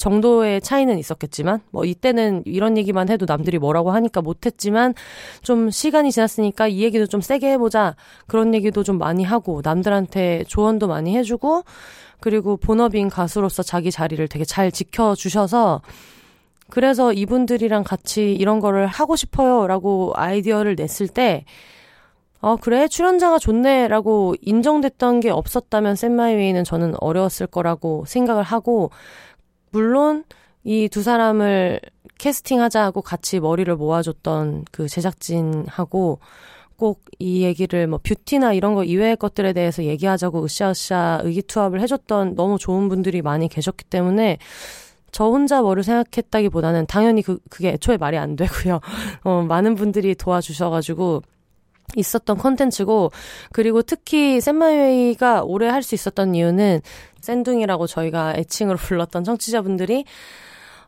정도의 0.00 0.60
차이는 0.62 0.98
있었겠지만 0.98 1.60
뭐 1.70 1.84
이때는 1.84 2.42
이런 2.46 2.76
얘기만 2.78 3.10
해도 3.10 3.26
남들이 3.26 3.58
뭐라고 3.58 3.90
하니까 3.92 4.22
못했지만 4.22 4.94
좀 5.42 5.70
시간이 5.70 6.10
지났으니까 6.10 6.68
이 6.68 6.82
얘기도 6.82 7.06
좀 7.06 7.20
세게 7.20 7.52
해보자. 7.52 7.94
그런 8.26 8.54
얘기도 8.54 8.82
좀 8.82 8.98
많이 8.98 9.22
하고 9.22 9.60
남들한테 9.62 10.44
조언도 10.48 10.88
많이 10.88 11.16
해주고 11.16 11.64
그리고 12.18 12.56
본업인 12.56 13.08
가수로서 13.10 13.62
자기 13.62 13.90
자리를 13.90 14.26
되게 14.28 14.44
잘 14.44 14.72
지켜주셔서 14.72 15.82
그래서 16.70 17.12
이분들이랑 17.12 17.84
같이 17.84 18.32
이런 18.32 18.60
거를 18.60 18.86
하고 18.86 19.16
싶어요 19.16 19.66
라고 19.66 20.12
아이디어를 20.14 20.76
냈을 20.76 21.08
때, 21.08 21.44
어, 22.40 22.56
그래, 22.56 22.88
출연자가 22.88 23.38
좋네 23.38 23.88
라고 23.88 24.34
인정됐던 24.40 25.20
게 25.20 25.28
없었다면 25.30 25.96
샌마이웨이는 25.96 26.64
저는 26.64 26.94
어려웠을 26.98 27.46
거라고 27.46 28.04
생각을 28.06 28.42
하고, 28.44 28.90
물론 29.70 30.24
이 30.64 30.88
두 30.88 31.02
사람을 31.02 31.80
캐스팅하자 32.18 32.82
하고 32.82 33.00
같이 33.02 33.40
머리를 33.40 33.74
모아줬던 33.76 34.66
그 34.72 34.88
제작진하고 34.88 36.20
꼭 36.76 37.00
이 37.22 37.42
얘기를 37.42 37.86
뭐 37.86 38.00
뷰티나 38.02 38.54
이런 38.54 38.74
거 38.74 38.82
이외의 38.82 39.16
것들에 39.16 39.52
대해서 39.52 39.84
얘기하자고 39.84 40.42
으쌰으쌰 40.42 41.20
의기투합을 41.22 41.80
해줬던 41.82 42.34
너무 42.34 42.58
좋은 42.58 42.88
분들이 42.88 43.20
많이 43.20 43.46
계셨기 43.46 43.84
때문에 43.84 44.38
저 45.12 45.24
혼자 45.26 45.60
뭐를 45.60 45.82
생각했다기보다는 45.82 46.86
당연히 46.86 47.20
그, 47.22 47.38
그게 47.50 47.70
애초에 47.70 47.98
말이 47.98 48.16
안 48.16 48.36
되고요. 48.36 48.80
어, 49.24 49.42
많은 49.46 49.74
분들이 49.74 50.14
도와주셔가지고 50.14 51.22
있었던 51.96 52.38
컨텐츠고 52.38 53.10
그리고 53.52 53.82
특히 53.82 54.40
샌마이웨이가 54.40 55.42
오래 55.42 55.68
할 55.68 55.82
수 55.82 55.94
있었던 55.94 56.34
이유는 56.34 56.80
샌둥이라고 57.30 57.86
저희가 57.86 58.34
애칭으로 58.36 58.76
불렀던 58.78 59.22
청취자분들이 59.24 60.04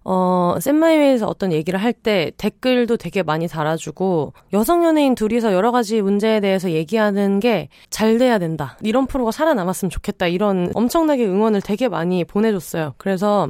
어, 0.04 0.56
샌마이웨이에서 0.60 1.28
어떤 1.28 1.52
얘기를 1.52 1.80
할 1.80 1.92
때 1.92 2.32
댓글도 2.36 2.96
되게 2.96 3.22
많이 3.22 3.46
달아주고 3.46 4.32
여성 4.52 4.84
연예인 4.84 5.14
둘이서 5.14 5.52
여러 5.52 5.70
가지 5.70 6.02
문제에 6.02 6.40
대해서 6.40 6.72
얘기하는 6.72 7.38
게 7.38 7.68
잘 7.90 8.18
돼야 8.18 8.38
된다. 8.40 8.76
이런 8.82 9.06
프로가 9.06 9.30
살아남았으면 9.30 9.90
좋겠다. 9.90 10.26
이런 10.26 10.72
엄청나게 10.74 11.24
응원을 11.24 11.60
되게 11.60 11.88
많이 11.88 12.24
보내줬어요. 12.24 12.94
그래서 12.96 13.48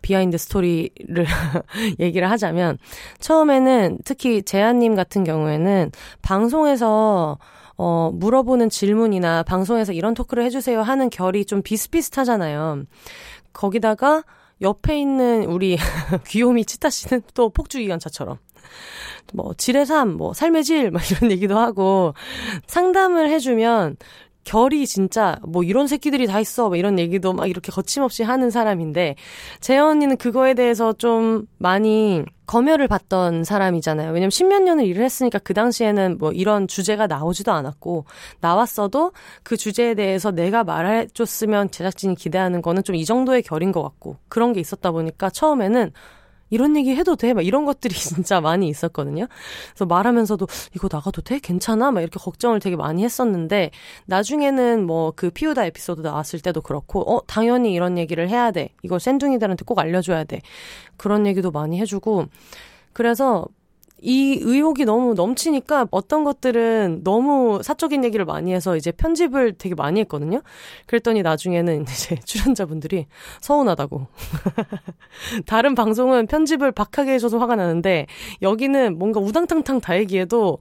비하인드 0.00 0.38
스토리를 0.38 1.26
얘기를 2.00 2.30
하자면 2.30 2.78
처음에는 3.18 3.98
특히 4.06 4.42
제아님 4.42 4.94
같은 4.94 5.24
경우에는 5.24 5.92
방송에서 6.22 7.36
어, 7.82 8.10
물어보는 8.12 8.68
질문이나 8.68 9.42
방송에서 9.42 9.94
이런 9.94 10.12
토크를 10.12 10.44
해주세요 10.44 10.82
하는 10.82 11.08
결이 11.08 11.46
좀 11.46 11.62
비슷비슷하잖아요. 11.62 12.84
거기다가 13.54 14.22
옆에 14.60 15.00
있는 15.00 15.44
우리 15.44 15.78
귀요미 16.28 16.66
치타 16.66 16.90
씨는 16.90 17.22
또 17.32 17.48
폭주 17.48 17.78
기관차처럼 17.78 18.36
뭐 19.32 19.54
질의 19.54 19.86
삶, 19.86 20.10
뭐 20.10 20.34
삶의 20.34 20.64
질, 20.64 20.90
막 20.90 21.00
이런 21.10 21.30
얘기도 21.30 21.58
하고 21.58 22.12
상담을 22.66 23.30
해주면 23.30 23.96
결이 24.44 24.86
진짜 24.86 25.38
뭐 25.42 25.62
이런 25.62 25.86
새끼들이 25.86 26.26
다 26.26 26.38
있어 26.38 26.68
뭐 26.68 26.76
이런 26.76 26.98
얘기도 26.98 27.32
막 27.32 27.48
이렇게 27.48 27.72
거침없이 27.72 28.22
하는 28.22 28.50
사람인데 28.50 29.14
재현 29.60 29.86
언니는 29.86 30.18
그거에 30.18 30.52
대해서 30.52 30.92
좀 30.92 31.46
많이 31.56 32.26
검열을 32.50 32.88
받던 32.88 33.44
사람이잖아요. 33.44 34.10
왜냐면 34.10 34.30
십몇 34.30 34.62
년을 34.64 34.84
일을 34.84 35.04
했으니까 35.04 35.38
그 35.38 35.54
당시에는 35.54 36.18
뭐 36.18 36.32
이런 36.32 36.66
주제가 36.66 37.06
나오지도 37.06 37.52
않았고 37.52 38.06
나왔어도 38.40 39.12
그 39.44 39.56
주제에 39.56 39.94
대해서 39.94 40.32
내가 40.32 40.64
말해줬으면 40.64 41.70
제작진이 41.70 42.16
기대하는 42.16 42.60
거는 42.60 42.82
좀 42.82 42.96
이 42.96 43.04
정도의 43.04 43.42
결인 43.42 43.70
것 43.70 43.82
같고 43.82 44.16
그런 44.28 44.52
게 44.52 44.58
있었다 44.58 44.90
보니까 44.90 45.30
처음에는 45.30 45.92
이런 46.50 46.76
얘기 46.76 46.94
해도 46.94 47.16
돼? 47.16 47.32
막 47.32 47.44
이런 47.46 47.64
것들이 47.64 47.94
진짜 47.94 48.40
많이 48.40 48.68
있었거든요. 48.68 49.26
그래서 49.70 49.86
말하면서도 49.86 50.46
이거 50.74 50.88
나가도 50.90 51.22
돼? 51.22 51.38
괜찮아? 51.38 51.90
막 51.92 52.00
이렇게 52.00 52.18
걱정을 52.20 52.60
되게 52.60 52.76
많이 52.76 53.04
했었는데 53.04 53.70
나중에는 54.06 54.86
뭐 54.86 55.12
그 55.16 55.30
피우다 55.30 55.66
에피소드 55.66 56.00
나왔을 56.00 56.40
때도 56.40 56.62
그렇고 56.62 57.00
어 57.14 57.20
당연히 57.26 57.72
이런 57.74 57.98
얘기를 57.98 58.28
해야 58.28 58.50
돼. 58.52 58.70
이걸 58.82 59.00
샌둥이들한테 59.00 59.64
꼭 59.64 59.78
알려줘야 59.78 60.24
돼. 60.24 60.40
그런 60.96 61.26
얘기도 61.26 61.50
많이 61.50 61.78
해주고 61.80 62.26
그래서 62.92 63.46
이 64.02 64.38
의혹이 64.42 64.84
너무 64.84 65.14
넘치니까 65.14 65.88
어떤 65.90 66.24
것들은 66.24 67.02
너무 67.04 67.60
사적인 67.62 68.04
얘기를 68.04 68.24
많이 68.24 68.52
해서 68.52 68.76
이제 68.76 68.92
편집을 68.92 69.54
되게 69.54 69.74
많이 69.74 70.00
했거든요. 70.00 70.42
그랬더니 70.86 71.22
나중에는 71.22 71.82
이제 71.88 72.16
출연자분들이 72.24 73.06
서운하다고. 73.40 74.06
다른 75.46 75.74
방송은 75.74 76.26
편집을 76.26 76.72
박하게 76.72 77.14
해줘서 77.14 77.38
화가 77.38 77.56
나는데 77.56 78.06
여기는 78.42 78.98
뭔가 78.98 79.20
우당탕탕 79.20 79.80
다 79.80 79.96
얘기해도 79.98 80.58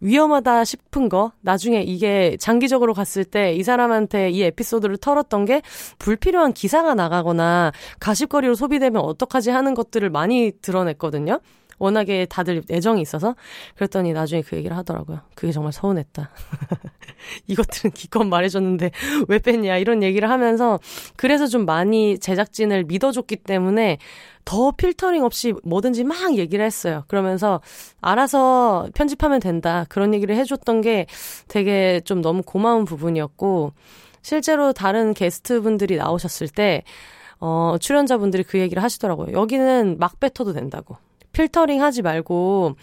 위험하다 0.00 0.64
싶은 0.64 1.08
거, 1.08 1.30
나중에 1.42 1.80
이게 1.82 2.36
장기적으로 2.40 2.92
갔을 2.92 3.24
때 3.24 3.54
이 3.54 3.62
사람한테 3.62 4.30
이 4.30 4.42
에피소드를 4.42 4.96
털었던 4.96 5.44
게 5.44 5.62
불필요한 5.98 6.52
기사가 6.52 6.94
나가거나 6.94 7.70
가십거리로 8.00 8.54
소비되면 8.56 9.00
어떡하지 9.00 9.50
하는 9.50 9.74
것들을 9.74 10.10
많이 10.10 10.50
드러냈거든요. 10.60 11.38
워낙에 11.82 12.26
다들 12.26 12.62
애정이 12.70 13.02
있어서 13.02 13.34
그랬더니 13.74 14.12
나중에 14.12 14.42
그 14.42 14.56
얘기를 14.56 14.76
하더라고요. 14.76 15.20
그게 15.34 15.50
정말 15.50 15.72
서운했다. 15.72 16.30
이것들은 17.48 17.90
기껏 17.90 18.22
말해줬는데 18.24 18.92
왜 19.26 19.38
뺐냐 19.40 19.78
이런 19.78 20.02
얘기를 20.04 20.30
하면서 20.30 20.78
그래서 21.16 21.48
좀 21.48 21.66
많이 21.66 22.18
제작진을 22.18 22.84
믿어줬기 22.84 23.36
때문에 23.36 23.98
더 24.44 24.70
필터링 24.70 25.24
없이 25.24 25.54
뭐든지 25.64 26.04
막 26.04 26.36
얘기를 26.36 26.64
했어요. 26.64 27.02
그러면서 27.08 27.60
알아서 28.00 28.88
편집하면 28.94 29.40
된다 29.40 29.84
그런 29.88 30.14
얘기를 30.14 30.36
해줬던 30.36 30.82
게 30.82 31.06
되게 31.48 32.00
좀 32.04 32.22
너무 32.22 32.42
고마운 32.42 32.84
부분이었고 32.84 33.72
실제로 34.22 34.72
다른 34.72 35.14
게스트 35.14 35.60
분들이 35.60 35.96
나오셨을 35.96 36.48
때 36.48 36.84
어, 37.40 37.76
출연자분들이 37.80 38.44
그 38.44 38.60
얘기를 38.60 38.80
하시더라고요. 38.84 39.32
여기는 39.32 39.96
막 39.98 40.20
뱉어도 40.20 40.52
된다고. 40.52 40.96
필터링 41.32 41.82
하지 41.82 42.02
말고, 42.02 42.74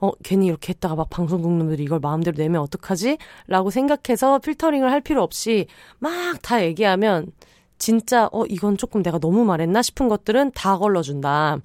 어, 0.00 0.10
괜히 0.24 0.46
이렇게 0.46 0.70
했다가 0.70 0.94
막 0.94 1.10
방송국 1.10 1.52
놈들이 1.52 1.82
이걸 1.84 1.98
마음대로 2.00 2.36
내면 2.36 2.60
어떡하지? 2.62 3.18
라고 3.48 3.70
생각해서 3.70 4.38
필터링을 4.38 4.90
할 4.90 5.00
필요 5.00 5.22
없이 5.22 5.66
막 5.98 6.38
다 6.42 6.64
얘기하면 6.64 7.32
진짜, 7.78 8.28
어, 8.32 8.44
이건 8.46 8.76
조금 8.78 9.02
내가 9.02 9.18
너무 9.18 9.44
말했나 9.44 9.82
싶은 9.82 10.08
것들은 10.08 10.52
다 10.54 10.78
걸러준다. 10.78 11.58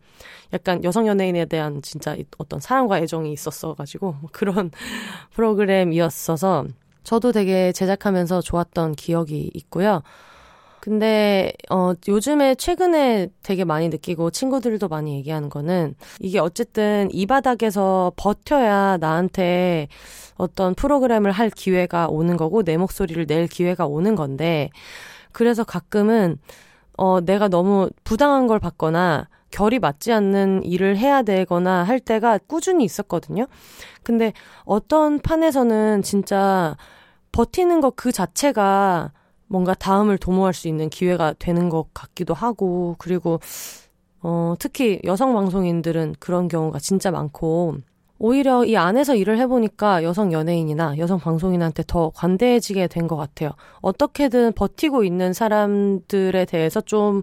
약간 0.53 0.83
여성 0.83 1.07
연예인에 1.07 1.45
대한 1.45 1.81
진짜 1.81 2.15
어떤 2.37 2.59
사랑과 2.59 2.99
애정이 2.99 3.31
있었어 3.31 3.73
가지고 3.75 4.15
그런 4.33 4.71
프로그램이었어서 5.33 6.65
저도 7.03 7.31
되게 7.31 7.71
제작하면서 7.71 8.41
좋았던 8.41 8.95
기억이 8.95 9.51
있고요. 9.53 10.01
근데 10.81 11.53
어 11.69 11.93
요즘에 12.07 12.55
최근에 12.55 13.29
되게 13.43 13.65
많이 13.65 13.87
느끼고 13.89 14.31
친구들도 14.31 14.87
많이 14.87 15.15
얘기하는 15.17 15.49
거는 15.49 15.93
이게 16.19 16.39
어쨌든 16.39 17.07
이 17.11 17.27
바닥에서 17.27 18.11
버텨야 18.15 18.97
나한테 18.97 19.87
어떤 20.37 20.73
프로그램을 20.73 21.31
할 21.31 21.51
기회가 21.51 22.07
오는 22.07 22.35
거고 22.35 22.63
내 22.63 22.77
목소리를 22.77 23.27
낼 23.27 23.47
기회가 23.47 23.85
오는 23.85 24.15
건데 24.15 24.71
그래서 25.31 25.63
가끔은 25.63 26.37
어 26.97 27.21
내가 27.21 27.47
너무 27.47 27.89
부당한 28.03 28.47
걸 28.47 28.59
받거나 28.59 29.29
결이 29.51 29.79
맞지 29.79 30.13
않는 30.13 30.63
일을 30.63 30.97
해야 30.97 31.23
되거나 31.23 31.83
할 31.83 31.99
때가 31.99 32.39
꾸준히 32.47 32.85
있었거든요. 32.85 33.47
근데 34.03 34.33
어떤 34.65 35.19
판에서는 35.19 36.01
진짜 36.03 36.75
버티는 37.31 37.81
것 37.81 37.91
그 37.95 38.11
자체가 38.11 39.11
뭔가 39.51 39.73
다음을 39.73 40.17
도모할 40.17 40.53
수 40.53 40.67
있는 40.69 40.89
기회가 40.89 41.33
되는 41.37 41.67
것 41.69 41.87
같기도 41.93 42.33
하고, 42.33 42.95
그리고, 42.97 43.41
어, 44.21 44.55
특히 44.59 45.01
여성 45.03 45.33
방송인들은 45.33 46.15
그런 46.19 46.47
경우가 46.47 46.79
진짜 46.79 47.11
많고, 47.11 47.75
오히려 48.17 48.63
이 48.65 48.77
안에서 48.77 49.15
일을 49.15 49.37
해보니까 49.39 50.03
여성 50.03 50.31
연예인이나 50.31 50.97
여성 50.99 51.19
방송인한테 51.19 51.83
더 51.87 52.11
관대해지게 52.15 52.87
된 52.87 53.07
것 53.07 53.17
같아요. 53.17 53.51
어떻게든 53.81 54.53
버티고 54.53 55.03
있는 55.03 55.33
사람들에 55.33 56.45
대해서 56.45 56.79
좀, 56.81 57.21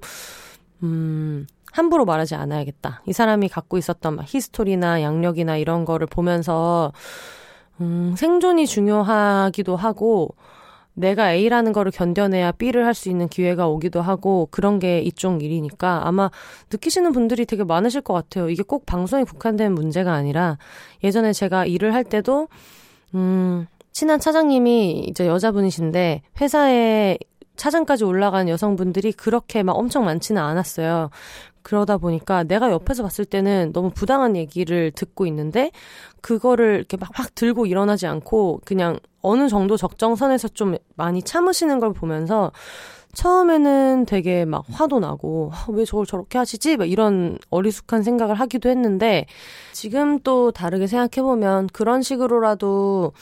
음, 0.82 1.46
함부로 1.72 2.04
말하지 2.04 2.34
않아야겠다. 2.34 3.02
이 3.06 3.12
사람이 3.12 3.48
갖고 3.48 3.78
있었던 3.78 4.16
막 4.16 4.24
히스토리나 4.26 5.00
양력이나 5.02 5.56
이런 5.56 5.84
거를 5.86 6.06
보면서, 6.08 6.92
음, 7.80 8.14
생존이 8.18 8.66
중요하기도 8.66 9.76
하고, 9.76 10.34
내가 10.99 11.32
A라는 11.32 11.72
거를 11.72 11.92
견뎌내야 11.92 12.53
B를 12.53 12.84
할 12.84 12.94
수 12.94 13.09
있는 13.09 13.28
기회가 13.28 13.68
오기도 13.68 14.03
하고 14.03 14.49
그런 14.51 14.78
게 14.80 15.01
이쪽 15.01 15.42
일이니까 15.42 16.07
아마 16.07 16.30
느끼시는 16.72 17.12
분들이 17.12 17.46
되게 17.46 17.62
많으실 17.62 18.01
것 18.01 18.14
같아요. 18.14 18.51
이게 18.51 18.62
꼭 18.64 18.86
방송에 18.86 19.22
국한된 19.24 19.72
문제가 19.72 20.12
아니라 20.14 20.59
예전에 21.05 21.32
제가 21.32 21.64
일을 21.66 21.94
할 21.94 22.03
때도 22.03 22.49
음 23.14 23.66
친한 23.92 24.18
차장님이 24.18 25.07
이제 25.09 25.26
여자분이신데 25.26 26.22
회사에 26.40 27.18
차장까지 27.57 28.05
올라간 28.05 28.49
여성분들이 28.49 29.12
그렇게 29.12 29.62
막 29.62 29.72
엄청 29.72 30.05
많지는 30.05 30.40
않았어요. 30.42 31.11
그러다 31.68 31.98
보니까 31.98 32.44
내가 32.44 32.70
옆에서 32.72 33.02
봤을 33.02 33.26
때는 33.26 33.74
너무 33.74 33.90
부당한 33.90 34.36
얘기를 34.36 34.90
듣고 34.90 35.26
있는데 35.26 35.70
그거를 36.22 36.76
이렇게 36.76 36.96
막, 36.96 37.10
확 37.12 37.34
들고 37.34 37.66
일어나지 37.66 38.06
않고 38.06 38.62
그냥 38.64 38.98
어느 39.20 39.50
정도 39.50 39.76
적정선에서 39.76 40.48
좀 40.48 40.76
많이 40.96 41.22
참으시는 41.22 41.78
걸 41.78 41.92
보면서 41.92 42.52
처음에는 43.12 44.06
되게 44.06 44.46
막 44.46 44.64
화도 44.70 44.98
나고 45.00 45.50
아, 45.52 45.66
왜 45.68 45.84
저걸 45.84 46.06
저렇게 46.06 46.38
하시지? 46.38 46.78
막 46.78 46.88
이런 46.88 47.36
어리숙한 47.50 48.02
생각을 48.02 48.36
하기도 48.36 48.70
했는데 48.70 49.26
지금 49.72 50.20
또 50.20 50.52
다르게 50.52 50.86
생각해 50.86 51.22
보면 51.22 51.66
그런 51.74 52.00
식으로라도 52.00 53.12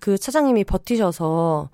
그 0.00 0.18
차장님이 0.18 0.62
버티셔서 0.62 1.68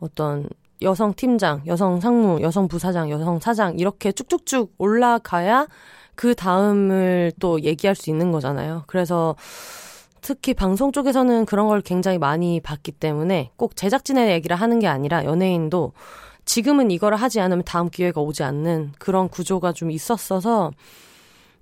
어떤 0.00 0.48
여성 0.82 1.14
팀장, 1.14 1.62
여성 1.66 2.00
상무, 2.00 2.40
여성 2.42 2.68
부사장, 2.68 3.10
여성 3.10 3.40
사장 3.40 3.78
이렇게 3.78 4.12
쭉쭉쭉 4.12 4.74
올라가야 4.78 5.66
그 6.14 6.34
다음을 6.34 7.32
또 7.38 7.62
얘기할 7.62 7.94
수 7.94 8.10
있는 8.10 8.32
거잖아요. 8.32 8.84
그래서 8.86 9.36
특히 10.22 10.54
방송 10.54 10.90
쪽에서는 10.92 11.44
그런 11.46 11.68
걸 11.68 11.80
굉장히 11.80 12.18
많이 12.18 12.60
봤기 12.60 12.92
때문에 12.92 13.52
꼭 13.56 13.76
제작진의 13.76 14.32
얘기를 14.32 14.56
하는 14.56 14.80
게 14.80 14.88
아니라 14.88 15.24
연예인도 15.24 15.92
지금은 16.44 16.90
이거를 16.90 17.16
하지 17.16 17.40
않으면 17.40 17.64
다음 17.64 17.90
기회가 17.90 18.20
오지 18.20 18.42
않는 18.42 18.92
그런 18.98 19.28
구조가 19.28 19.72
좀 19.72 19.90
있었어서 19.90 20.72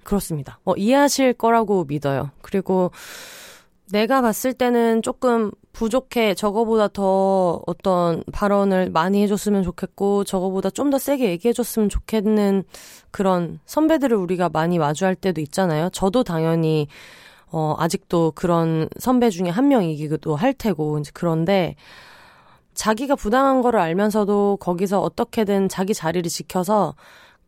그렇습니다. 0.03 0.61
어, 0.65 0.75
이해하실 0.77 1.35
거라고 1.35 1.85
믿어요. 1.85 2.31
그리고 2.43 2.91
내가 3.91 4.23
봤을 4.23 4.53
때는 4.55 5.03
조금 5.03 5.51
부족해. 5.73 6.35
저거보다 6.35 6.89
더 6.89 7.61
어떤 7.67 8.23
발언을 8.33 8.91
많이 8.91 9.23
해줬으면 9.23 9.63
좋겠고, 9.63 10.25
저거보다 10.25 10.71
좀 10.71 10.91
더 10.91 10.99
세게 10.99 11.29
얘기해줬으면 11.31 11.89
좋겠는 11.89 12.65
그런 13.11 13.59
선배들을 13.67 14.17
우리가 14.17 14.49
많이 14.49 14.79
마주할 14.79 15.15
때도 15.17 15.41
있잖아요. 15.43 15.91
저도 15.91 16.25
당연히, 16.25 16.87
어, 17.51 17.75
아직도 17.79 18.33
그런 18.35 18.89
선배 18.99 19.31
중에 19.31 19.49
한 19.51 19.69
명이기도 19.69 20.37
할 20.37 20.55
테고, 20.55 20.99
이제 21.01 21.11
그런데, 21.15 21.75
자기가 22.75 23.15
부당한 23.17 23.63
거를 23.63 23.79
알면서도 23.81 24.59
거기서 24.61 25.01
어떻게든 25.01 25.69
자기 25.69 25.95
자리를 25.95 26.29
지켜서 26.29 26.95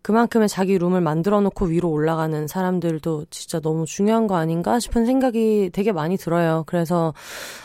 그만큼의 0.06 0.48
자기 0.48 0.78
룸을 0.78 1.00
만들어 1.00 1.40
놓고 1.40 1.64
위로 1.64 1.90
올라가는 1.90 2.46
사람들도 2.46 3.24
진짜 3.30 3.58
너무 3.58 3.86
중요한 3.86 4.28
거 4.28 4.36
아닌가 4.36 4.78
싶은 4.78 5.04
생각이 5.04 5.70
되게 5.72 5.90
많이 5.90 6.16
들어요. 6.16 6.62
그래서 6.68 7.12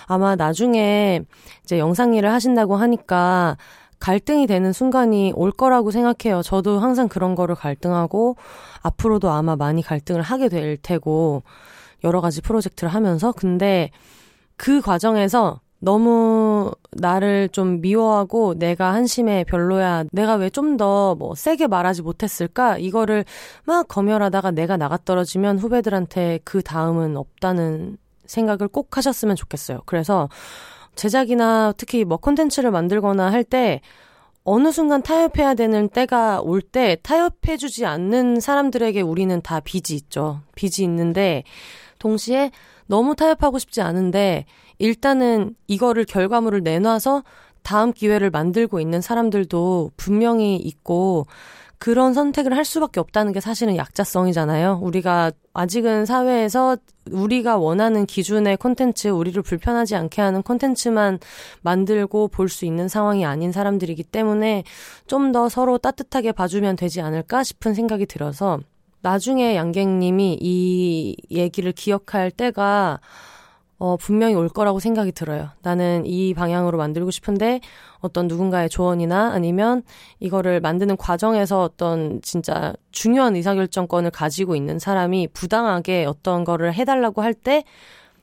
아마 0.08 0.36
나중에 0.36 1.22
이제 1.64 1.78
영상 1.78 2.16
일을 2.16 2.32
하신다고 2.32 2.78
하니까 2.78 3.58
갈등이 4.00 4.48
되는 4.48 4.74
순간이 4.74 5.34
올 5.36 5.52
거라고 5.52 5.92
생각해요. 5.92 6.42
저도 6.42 6.80
항상 6.80 7.08
그런 7.08 7.36
거를 7.36 7.54
갈등하고 7.54 8.38
앞으로도 8.82 9.30
아마 9.30 9.56
많이 9.56 9.84
갈등을 9.84 10.24
하게 10.24 10.50
될 10.50 10.78
테고 10.78 11.44
여러 12.04 12.22
가지 12.22 12.42
프로젝트를 12.42 12.92
하면서 12.92 13.32
근데 13.32 13.92
그 14.58 14.82
과정에서 14.82 15.62
너무 15.84 16.72
나를 16.92 17.50
좀 17.50 17.82
미워하고 17.82 18.54
내가 18.54 18.94
한심해 18.94 19.44
별로야 19.48 20.04
내가 20.12 20.36
왜 20.36 20.50
좀 20.52 20.78
더 20.78 21.16
뭐 21.18 21.34
세게 21.36 21.68
말하지 21.68 22.04
못했을까 22.04 22.78
이거를 22.78 23.26
막 23.66 23.88
검열하다가 23.88 24.52
내가 24.52 24.78
나가 24.78 24.98
떨어지면 25.04 25.58
후배들한테 25.60 26.40
그 26.44 26.62
다음은 26.62 27.18
없다는 27.18 27.98
생각을 28.28 28.68
꼭 28.68 28.96
하셨으면 28.96 29.36
좋겠어요. 29.36 29.80
그래서 29.88 30.30
제작이나 30.96 31.74
특히 31.78 32.04
뭐 32.06 32.18
콘텐츠를 32.18 32.72
만들거나 32.72 33.32
할 33.32 33.44
때 33.44 33.82
어느 34.44 34.72
순간 34.72 35.02
타협해야 35.04 35.54
되는 35.56 35.90
때가 35.90 36.42
올 36.42 36.62
때 36.62 36.98
타협해주지 37.04 37.86
않는 37.86 38.40
사람들에게 38.40 39.02
우리는 39.02 39.42
다 39.42 39.60
빚이 39.60 39.96
있죠. 39.96 40.42
빚이 40.56 40.84
있는데 40.84 41.44
동시에 42.00 42.52
너무 42.88 43.16
타협하고 43.16 43.60
싶지 43.60 43.82
않은데 43.82 44.46
일단은 44.82 45.56
이거를 45.68 46.06
결과물을 46.06 46.64
내놔서 46.64 47.24
다음 47.62 47.94
기회를 47.94 48.32
만들고 48.32 48.80
있는 48.80 49.00
사람들도 49.02 49.92
분명히 49.96 50.56
있고 50.56 51.28
그런 51.78 52.14
선택을 52.14 52.56
할 52.56 52.64
수밖에 52.66 53.00
없다는 53.00 53.32
게 53.32 53.40
사실은 53.40 53.76
약자성이잖아요. 53.76 54.80
우리가 54.84 55.32
아직은 55.54 56.06
사회에서 56.06 56.78
우리가 57.12 57.58
원하는 57.58 58.06
기준의 58.06 58.58
콘텐츠, 58.58 59.08
우리를 59.08 59.42
불편하지 59.42 59.96
않게 59.96 60.22
하는 60.22 60.44
콘텐츠만 60.44 61.20
만들고 61.62 62.28
볼 62.30 62.50
수 62.50 62.66
있는 62.66 62.88
상황이 62.88 63.26
아닌 63.26 63.52
사람들이기 63.52 64.04
때문에 64.04 64.64
좀 65.08 65.32
더 65.32 65.48
서로 65.50 65.78
따뜻하게 65.78 66.32
봐주면 66.34 66.76
되지 66.76 67.02
않을까 67.02 67.44
싶은 67.44 67.74
생각이 67.74 68.06
들어서 68.06 68.60
나중에 69.02 69.56
양갱님이 69.56 70.38
이 70.42 71.16
얘기를 71.32 71.72
기억할 71.72 72.30
때가 72.32 73.00
어, 73.84 73.98
분명히 73.98 74.36
올 74.36 74.48
거라고 74.48 74.80
생각이 74.80 75.12
들어요. 75.12 75.50
나는 75.64 76.06
이 76.06 76.36
방향으로 76.36 76.78
만들고 76.78 77.10
싶은데 77.10 77.62
어떤 78.00 78.28
누군가의 78.28 78.70
조언이나 78.70 79.32
아니면 79.34 79.82
이거를 80.20 80.60
만드는 80.60 80.98
과정에서 80.98 81.64
어떤 81.64 82.22
진짜 82.22 82.74
중요한 82.92 83.36
의사결정권을 83.36 84.12
가지고 84.12 84.56
있는 84.56 84.78
사람이 84.78 85.30
부당하게 85.34 86.06
어떤 86.06 86.44
거를 86.44 86.76
해달라고 86.76 87.24
할 87.24 87.34
때 87.34 87.64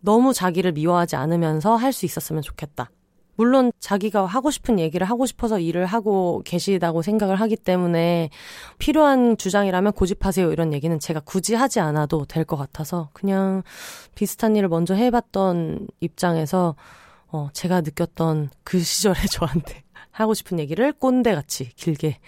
너무 0.01 0.33
자기를 0.33 0.71
미워하지 0.73 1.17
않으면서 1.17 1.75
할 1.75 1.93
수 1.93 2.07
있었으면 2.07 2.43
좋겠다. 2.43 2.91
물론 3.39 3.71
자기가 3.79 4.27
하고 4.27 4.51
싶은 4.51 4.81
얘기를 4.81 5.09
하고 5.09 5.25
싶어서 5.25 5.61
일을 5.61 5.87
하고 5.87 6.43
계시다고 6.45 7.03
생각을 7.03 7.37
하기 7.37 7.55
때문에 7.55 8.31
필요한 8.79 9.37
주장이라면 9.37 9.93
고집하세요. 9.93 10.51
이런 10.53 10.73
얘기는 10.73 10.99
제가 10.99 11.21
굳이 11.21 11.55
하지 11.55 11.79
않아도 11.81 12.25
될 12.25 12.45
것 12.45 12.57
같아서 12.57 13.11
그냥 13.13 13.63
비슷한 14.17 14.57
일을 14.57 14.69
먼저 14.69 14.95
해봤던 14.95 15.87
입장에서 16.01 16.75
어, 17.31 17.49
제가 17.53 17.83
느꼈던 17.83 18.51
그 18.65 18.81
시절에 18.81 19.21
저한테 19.31 19.85
하고 20.19 20.35
싶은 20.35 20.59
얘기를 20.59 20.93
꼰대같이 20.93 21.71
길게 21.77 22.19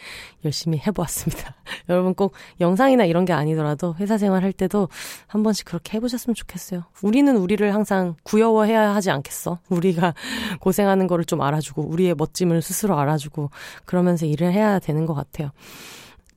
열심히 0.44 0.78
해보았습니다. 0.78 1.56
여러분 1.88 2.14
꼭 2.14 2.34
영상이나 2.60 3.04
이런 3.04 3.24
게 3.24 3.32
아니더라도 3.32 3.96
회사 3.98 4.16
생활 4.16 4.44
할 4.44 4.52
때도 4.52 4.88
한 5.26 5.42
번씩 5.42 5.64
그렇게 5.66 5.96
해보셨으면 5.96 6.36
좋겠어요. 6.36 6.84
우리는 7.02 7.36
우리를 7.36 7.74
항상 7.74 8.14
구여워해야 8.22 8.94
하지 8.94 9.10
않겠어? 9.10 9.58
우리가 9.70 10.14
고생하는 10.60 11.08
거를 11.08 11.24
좀 11.24 11.40
알아주고 11.42 11.82
우리의 11.82 12.14
멋짐을 12.14 12.62
스스로 12.62 12.96
알아주고 12.96 13.50
그러면서 13.86 14.24
일을 14.24 14.52
해야 14.52 14.78
되는 14.78 15.04
것 15.04 15.14
같아요. 15.14 15.50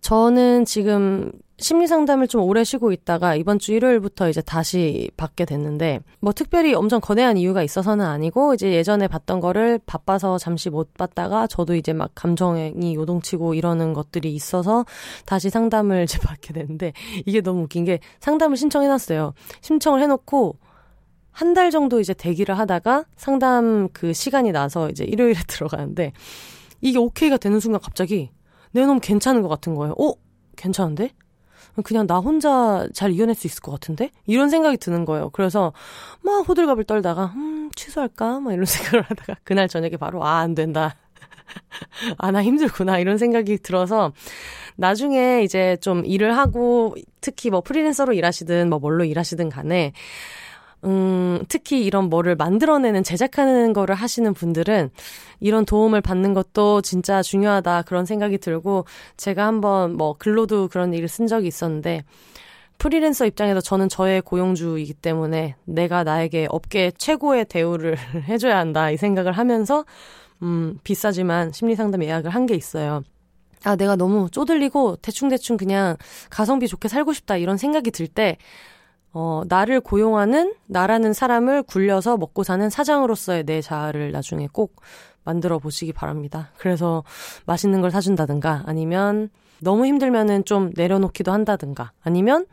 저는 0.04 0.66
지금 0.66 1.32
심리 1.58 1.88
상담을 1.88 2.28
좀 2.28 2.42
오래 2.44 2.66
쉬고 2.66 2.92
있다가 2.92 3.36
이번 3.36 3.58
주 3.58 3.72
일요일부터 3.72 4.28
이제 4.28 4.42
다시 4.42 5.10
받게 5.16 5.46
됐는데 5.46 6.02
뭐 6.20 6.34
특별히 6.34 6.74
엄청 6.74 7.00
거대한 7.00 7.38
이유가 7.38 7.64
있어서는 7.64 8.06
아니고 8.06 8.54
이제 8.54 8.74
예전에 8.74 9.08
봤던 9.08 9.40
거를 9.40 9.80
바빠서 9.86 10.38
잠시 10.38 10.70
못 10.70 10.94
봤다가 10.96 11.48
저도 11.48 11.76
이제 11.76 11.94
막 11.94 12.12
감정이 12.16 12.96
요동치고 12.96 13.54
이러는 13.54 13.94
것들이 13.94 14.34
있어서 14.36 14.86
다시 15.26 15.50
상담을 15.50 16.04
이제 16.04 16.20
받게 16.28 16.52
됐는데 16.52 16.92
이게 17.26 17.40
너무 17.40 17.62
웃긴 17.62 17.86
게 17.86 18.00
상담을 18.20 18.58
신청해놨어요. 18.58 19.34
신청을 19.62 20.02
해놓고 20.02 20.58
한 21.32 21.54
달 21.54 21.72
정도 21.72 22.00
이제 22.02 22.14
대기를 22.14 22.60
하다가 22.60 23.06
상담 23.16 23.88
그 23.94 24.12
시간이 24.12 24.52
나서 24.52 24.90
이제 24.90 25.06
일요일에 25.06 25.40
들어가는데 25.48 26.12
이게 26.82 26.98
오케이가 27.00 27.38
되는 27.38 27.62
순간 27.62 27.80
갑자기 27.82 28.30
내놈 28.74 29.00
괜찮은 29.00 29.42
것 29.42 29.48
같은 29.48 29.76
거예요. 29.76 29.96
어? 30.00 30.14
괜찮은데? 30.56 31.12
그냥 31.84 32.06
나 32.06 32.20
혼자 32.20 32.88
잘 32.94 33.12
이겨낼 33.12 33.34
수 33.34 33.48
있을 33.48 33.62
것 33.62 33.72
같은데? 33.72 34.12
이런 34.28 34.50
생각이 34.50 34.78
드는 34.78 35.06
거예요. 35.06 35.32
그래서 35.32 35.74
막 36.22 36.48
호들갑을 36.48 36.84
떨다가, 36.84 37.34
음, 37.36 37.72
취소할까? 37.76 38.42
막 38.42 38.54
이런 38.54 38.66
생각을 38.66 39.04
하다가, 39.04 39.38
그날 39.44 39.68
저녁에 39.68 39.98
바로, 39.98 40.24
아, 40.24 40.40
안 40.40 40.54
된다. 40.54 40.96
아, 42.20 42.32
나 42.32 42.44
힘들구나. 42.44 43.00
이런 43.00 43.18
생각이 43.18 43.58
들어서, 43.58 44.12
나중에 44.76 45.42
이제 45.44 45.78
좀 45.82 46.06
일을 46.06 46.38
하고, 46.38 46.96
특히 47.22 47.50
뭐 47.50 47.62
프리랜서로 47.62 48.14
일하시든, 48.14 48.70
뭐 48.70 48.78
뭘로 48.80 49.04
일하시든 49.04 49.50
간에, 49.50 49.94
음, 50.86 51.40
특히 51.48 51.84
이런 51.86 52.10
뭐를 52.10 52.36
만들어내는, 52.36 53.04
제작하는 53.04 53.72
거를 53.74 53.96
하시는 53.96 54.34
분들은 54.34 54.90
이런 55.40 55.66
도움을 55.66 56.02
받는 56.02 56.34
것도 56.34 56.82
진짜 56.82 57.22
중요하다 57.22 57.84
그런 57.84 58.06
생각이 58.06 58.38
들고 58.38 58.86
제가 59.18 59.46
한번 59.48 59.96
뭐 59.96 60.16
글로도 60.18 60.68
그런 60.70 60.94
일을 60.94 61.08
쓴 61.08 61.28
적이 61.28 61.48
있었는데 61.48 62.04
프리랜서 62.80 63.26
입장에서 63.26 63.62
저는 63.62 63.88
저의 63.88 64.22
고용주이기 64.22 64.96
때문에 64.96 65.56
내가 65.66 66.04
나에게 66.04 66.48
업계 66.50 66.92
최고의 66.98 67.46
대우를 67.46 67.98
해줘야 68.28 68.58
한다 68.58 68.90
이 68.92 68.98
생각을 68.98 69.32
하면서 69.34 69.86
음, 70.42 70.78
비싸지만 70.84 71.54
심리상담 71.54 72.04
예약을 72.04 72.30
한 72.32 72.46
게 72.46 72.56
있어요. 72.56 73.04
아, 73.64 73.78
내가 73.78 73.96
너무 73.96 74.30
쪼들리고 74.30 74.98
대충대충 74.98 75.56
그냥 75.56 75.96
가성비 76.30 76.68
좋게 76.68 76.90
살고 76.90 77.14
싶다 77.14 77.38
이런 77.38 77.56
생각이 77.56 77.92
들 77.92 78.10
때 78.10 78.38
어, 79.14 79.44
나를 79.48 79.80
고용하는 79.80 80.56
나라는 80.68 81.14
사람을 81.14 81.64
굴려서 81.64 82.18
먹고 82.18 82.44
사는 82.44 82.70
사장으로서의 82.70 83.44
내 83.46 83.62
자아를 83.62 84.12
나중에 84.12 84.48
꼭 84.52 84.82
만들어 85.24 85.60
보시기 85.60 85.94
바랍니다. 85.94 86.50
그래서 86.58 87.04
맛있는 87.46 87.82
걸 87.82 87.92
사준다든가 87.92 88.64
아니면 88.66 89.30
너무 89.62 89.86
힘들면은 89.86 90.46
좀 90.46 90.72
내려놓기도 90.76 91.32
한다든가 91.32 91.92
아니면 92.02 92.46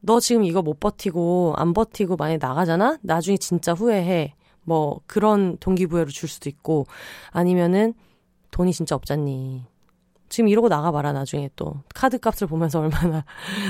너 0.00 0.20
지금 0.20 0.44
이거 0.44 0.60
못 0.60 0.78
버티고 0.80 1.54
안 1.56 1.72
버티고 1.72 2.16
많이 2.16 2.36
나가잖아? 2.38 2.98
나중에 3.02 3.36
진짜 3.36 3.72
후회해. 3.72 4.34
뭐 4.62 5.00
그런 5.06 5.56
동기부여를 5.58 6.12
줄 6.12 6.28
수도 6.28 6.50
있고 6.50 6.86
아니면은 7.30 7.94
돈이 8.50 8.72
진짜 8.72 8.94
없잖니. 8.94 9.64
지금 10.28 10.48
이러고 10.48 10.68
나가봐라, 10.68 11.12
나중에 11.12 11.50
또. 11.56 11.82
카드 11.94 12.18
값을 12.18 12.46
보면서 12.46 12.80
얼마나 12.80 13.24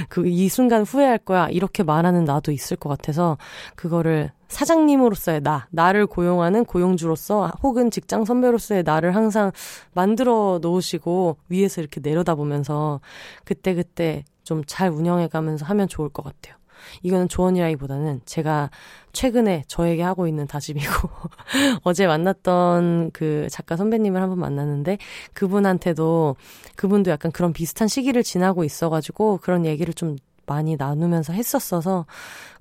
그, 0.08 0.26
이 0.26 0.48
순간 0.48 0.82
후회할 0.82 1.18
거야. 1.18 1.48
이렇게 1.48 1.82
말하는 1.82 2.24
나도 2.24 2.52
있을 2.52 2.76
것 2.76 2.88
같아서 2.88 3.38
그거를 3.76 4.32
사장님으로서의 4.48 5.42
나, 5.42 5.66
나를 5.70 6.06
고용하는 6.06 6.64
고용주로서 6.64 7.52
혹은 7.62 7.90
직장 7.90 8.24
선배로서의 8.24 8.82
나를 8.82 9.14
항상 9.14 9.52
만들어 9.92 10.58
놓으시고 10.62 11.36
위에서 11.50 11.80
이렇게 11.80 12.00
내려다보면서 12.00 13.00
그때 13.44 13.74
그때 13.74 14.24
좀 14.48 14.62
잘 14.66 14.88
운영해 14.90 15.28
가면서 15.28 15.66
하면 15.66 15.88
좋을 15.88 16.08
것 16.08 16.22
같아요. 16.24 16.56
이거는 17.02 17.28
조언이라기보다는 17.28 18.22
제가 18.24 18.70
최근에 19.12 19.64
저에게 19.66 20.02
하고 20.02 20.26
있는 20.28 20.46
다짐이고 20.46 20.88
어제 21.84 22.06
만났던 22.06 23.10
그 23.12 23.46
작가 23.50 23.76
선배님을 23.76 24.20
한번 24.20 24.38
만났는데 24.38 24.98
그분한테도 25.32 26.36
그분도 26.76 27.10
약간 27.10 27.32
그런 27.32 27.52
비슷한 27.52 27.88
시기를 27.88 28.22
지나고 28.22 28.64
있어가지고 28.64 29.38
그런 29.38 29.64
얘기를 29.64 29.94
좀 29.94 30.16
많이 30.46 30.76
나누면서 30.76 31.32
했었어서 31.32 32.06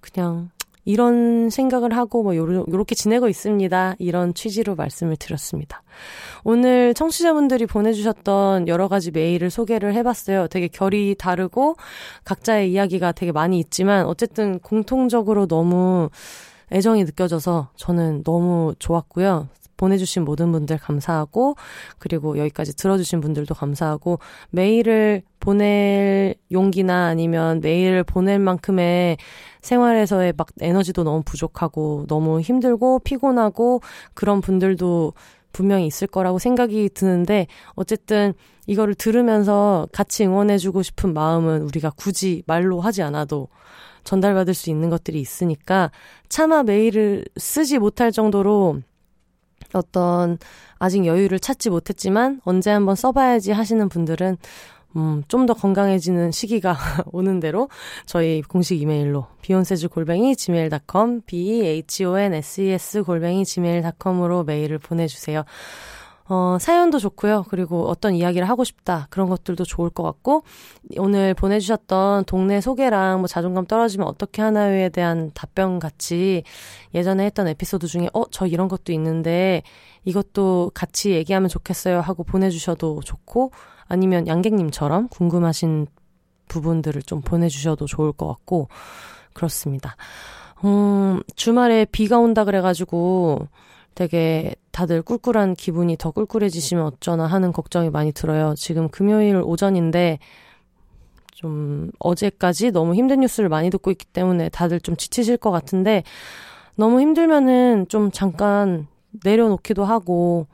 그냥 0.02 0.50
이런 0.88 1.50
생각을 1.50 1.94
하고 1.98 2.24
뭐 2.24 2.36
요렇게 2.38 2.96
지내고 2.96 3.28
있습니다. 3.28 3.96
이런 4.00 4.34
취지로 4.34 4.76
말씀을 4.76 5.18
드렸습니다. 5.18 5.84
오늘 6.50 6.94
청취자분들이 6.94 7.66
보내주셨던 7.66 8.70
여러 8.70 8.88
가지 8.88 9.12
메일을 9.12 9.50
소개를 9.50 9.94
해봤어요. 9.96 10.48
되게 10.48 10.70
결이 10.70 11.14
다르고 11.20 11.76
각자의 12.24 12.72
이야기가 12.72 13.12
되게 13.12 13.34
많이 13.34 13.60
있지만 13.60 14.06
어쨌든 14.06 14.58
공통적으로 14.60 15.48
너무 15.48 16.10
애정이 16.72 17.04
느껴져서 17.04 17.72
저는 17.76 18.24
너무 18.24 18.74
좋았고요. 18.80 19.50
보내주신 19.76 20.24
모든 20.26 20.52
분들 20.52 20.80
감사하고, 20.80 21.56
그리고 22.00 22.38
여기까지 22.40 22.76
들어주신 22.76 23.22
분들도 23.22 23.54
감사하고, 23.54 24.18
메일을 24.50 25.22
보낼 25.40 26.34
용기나 26.52 27.06
아니면 27.06 27.62
메일을 27.62 28.04
보낼 28.04 28.40
만큼의 28.40 29.18
생활에서의 29.62 30.34
막 30.36 30.48
에너지도 30.60 31.04
너무 31.04 31.22
부족하고, 31.24 32.06
너무 32.08 32.42
힘들고, 32.42 33.00
피곤하고, 33.00 33.82
그런 34.16 34.42
분들도 34.42 35.14
분명히 35.52 35.88
있을 35.88 36.08
거라고 36.08 36.40
생각이 36.40 36.90
드는데, 36.94 37.48
어쨌든 37.76 38.34
이거를 38.68 38.96
들으면서 38.96 39.88
같이 39.92 40.26
응원해주고 40.26 40.84
싶은 40.84 41.14
마음은 41.14 41.64
우리가 41.64 41.92
굳이 41.92 42.44
말로 42.46 42.82
하지 42.82 43.02
않아도 43.02 43.48
전달받을 44.04 44.54
수 44.54 44.70
있는 44.70 44.90
것들이 44.90 45.20
있으니까 45.20 45.92
차마 46.30 46.64
메일을 46.64 47.26
쓰지 47.36 47.78
못할 47.78 48.12
정도로 48.12 48.82
어떤 49.74 50.38
아직 50.80 51.06
여유를 51.06 51.40
찾지 51.40 51.70
못했지만 51.70 52.40
언제 52.46 52.70
한번 52.70 52.96
써봐야지 52.96 53.52
하시는 53.52 53.90
분들은 53.90 54.38
음, 54.98 55.24
좀 55.28 55.46
더 55.46 55.54
건강해지는 55.54 56.32
시기가 56.32 56.76
오는 57.14 57.40
대로 57.40 57.70
저희 58.06 58.42
공식 58.42 58.82
이메일로 58.82 59.28
비욘세즈 59.42 59.88
골뱅이 59.90 60.36
gmail.com 60.36 61.22
b-h-o-n-s-e-s 61.26 63.04
골뱅이 63.04 63.46
gmail.com으로 63.46 64.44
메일을 64.44 64.80
보내주세요. 64.80 65.46
어, 66.30 66.58
사연도 66.60 67.00
좋고요. 67.00 67.46
그리고 67.50 67.88
어떤 67.88 68.14
이야기를 68.14 68.50
하고 68.50 68.64
싶다. 68.64 69.08
그런 69.10 69.30
것들도 69.30 69.64
좋을 69.64 69.90
것 69.90 70.04
같고, 70.04 70.44
오늘 70.98 71.34
보내주셨던 71.34 72.26
동네 72.26 72.60
소개랑 72.60 73.20
뭐 73.20 73.28
자존감 73.28 73.66
떨어지면 73.66 74.08
어떻게 74.08 74.42
하나요에 74.42 74.90
대한 74.90 75.32
답변 75.34 75.80
같이 75.80 76.44
예전에 76.94 77.26
했던 77.26 77.48
에피소드 77.48 77.88
중에, 77.88 78.10
어, 78.14 78.24
저 78.30 78.46
이런 78.46 78.68
것도 78.68 78.92
있는데, 78.92 79.64
이것도 80.04 80.72
같이 80.74 81.12
얘기하면 81.12 81.48
좋겠어요 81.50 82.02
하고 82.02 82.24
보내주셔도 82.24 83.02
좋고, 83.02 83.52
아니면 83.88 84.28
양객님처럼 84.28 85.08
궁금하신 85.08 85.88
부분들을 86.50 87.04
좀 87.04 87.22
보내주셔도 87.22 87.86
좋을 87.86 88.12
것 88.12 88.28
같고, 88.28 88.68
그렇습니다. 89.34 89.96
음, 90.66 91.22
주말에 91.36 91.86
비가 91.86 92.18
온다 92.18 92.44
그래가지고, 92.44 93.48
되게 93.98 94.54
다들 94.72 95.02
꿀꿀한 95.02 95.56
기분이 95.56 95.98
더 95.98 96.12
꿀꿀해지시면 96.12 96.86
어쩌나 96.86 97.26
하는 97.26 97.52
걱정이 97.52 97.90
많이 97.90 98.12
들어요. 98.12 98.54
지금 98.56 98.90
금요일 98.90 99.38
오전인데 99.38 100.20
좀 101.32 101.90
어제까지 101.98 102.70
너무 102.70 102.94
힘든 102.94 103.22
뉴스를 103.22 103.50
많이 103.50 103.72
듣고 103.72 103.90
있기 103.90 104.06
때문에 104.06 104.50
다들 104.50 104.82
좀 104.82 104.96
지치실 104.96 105.38
것 105.38 105.50
같은데 105.50 106.04
너무 106.76 107.02
힘들면은 107.02 107.88
좀 107.90 108.12
잠깐 108.12 108.86
내려놓기도 109.24 109.84
하고 109.84 110.46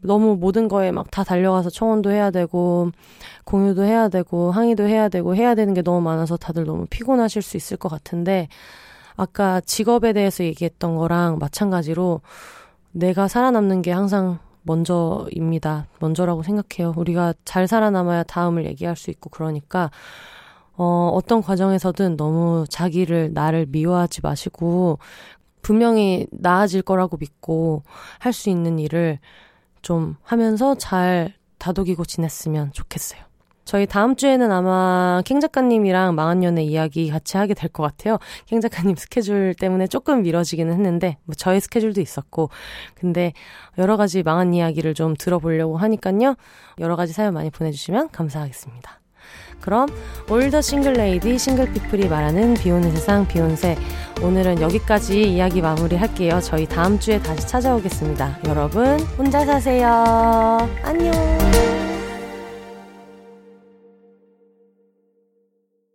너무 0.00 0.36
모든 0.36 0.68
거에 0.68 0.92
막 0.92 1.10
다 1.10 1.24
달려가서 1.24 1.70
청원도 1.70 2.12
해야 2.12 2.30
되고 2.30 2.92
공유도 3.44 3.82
해야 3.82 4.08
되고 4.08 4.52
항의도 4.52 4.84
해야 4.86 5.08
되고 5.08 5.34
해야 5.34 5.56
되는 5.56 5.74
게 5.74 5.82
너무 5.82 6.00
많아서 6.00 6.36
다들 6.36 6.64
너무 6.64 6.86
피곤하실 6.88 7.42
수 7.42 7.56
있을 7.56 7.76
것 7.76 7.88
같은데 7.88 8.46
아까 9.16 9.60
직업에 9.60 10.12
대해서 10.12 10.44
얘기했던 10.44 10.94
거랑 10.94 11.38
마찬가지로 11.40 12.20
내가 12.94 13.28
살아남는 13.28 13.82
게 13.82 13.90
항상 13.92 14.38
먼저입니다. 14.62 15.86
먼저라고 16.00 16.42
생각해요. 16.42 16.94
우리가 16.96 17.34
잘 17.44 17.66
살아남아야 17.68 18.22
다음을 18.22 18.64
얘기할 18.66 18.96
수 18.96 19.10
있고 19.10 19.30
그러니까 19.30 19.90
어, 20.76 21.10
어떤 21.12 21.42
과정에서든 21.42 22.16
너무 22.16 22.64
자기를 22.68 23.32
나를 23.34 23.66
미워하지 23.68 24.20
마시고 24.22 24.98
분명히 25.62 26.26
나아질 26.32 26.82
거라고 26.82 27.16
믿고 27.16 27.82
할 28.18 28.32
수 28.32 28.50
있는 28.50 28.78
일을 28.78 29.18
좀 29.82 30.16
하면서 30.22 30.74
잘 30.76 31.34
다독이고 31.58 32.04
지냈으면 32.04 32.72
좋겠어요. 32.72 33.20
저희 33.64 33.86
다음 33.86 34.14
주에는 34.16 34.50
아마 34.52 35.22
캥 35.24 35.40
작가님이랑 35.40 36.14
망한연애 36.14 36.62
이야기 36.62 37.10
같이 37.10 37.36
하게 37.36 37.54
될 37.54 37.70
것 37.70 37.82
같아요. 37.82 38.18
캥 38.46 38.60
작가님 38.60 38.94
스케줄 38.96 39.54
때문에 39.54 39.86
조금 39.86 40.22
미뤄지기는 40.22 40.72
했는데, 40.72 41.16
뭐 41.24 41.34
저의 41.34 41.60
스케줄도 41.60 42.00
있었고, 42.00 42.50
근데 42.94 43.32
여러 43.78 43.96
가지 43.96 44.22
망한 44.22 44.54
이야기를 44.54 44.94
좀 44.94 45.14
들어보려고 45.18 45.76
하니깐요. 45.78 46.36
여러 46.78 46.96
가지 46.96 47.12
사연 47.12 47.34
많이 47.34 47.50
보내주시면 47.50 48.10
감사하겠습니다. 48.10 49.00
그럼 49.60 49.88
올더 50.30 50.60
싱글레이디 50.60 51.38
싱글피플이 51.38 52.08
말하는 52.08 52.52
비오는 52.54 52.90
세상 52.94 53.26
비욘세 53.26 53.76
오늘은 54.22 54.60
여기까지 54.60 55.22
이야기 55.22 55.62
마무리할게요. 55.62 56.40
저희 56.40 56.66
다음 56.66 56.98
주에 56.98 57.18
다시 57.18 57.46
찾아오겠습니다. 57.46 58.40
여러분 58.46 59.00
혼자 59.16 59.44
사세요. 59.46 59.88
안녕. 60.82 61.83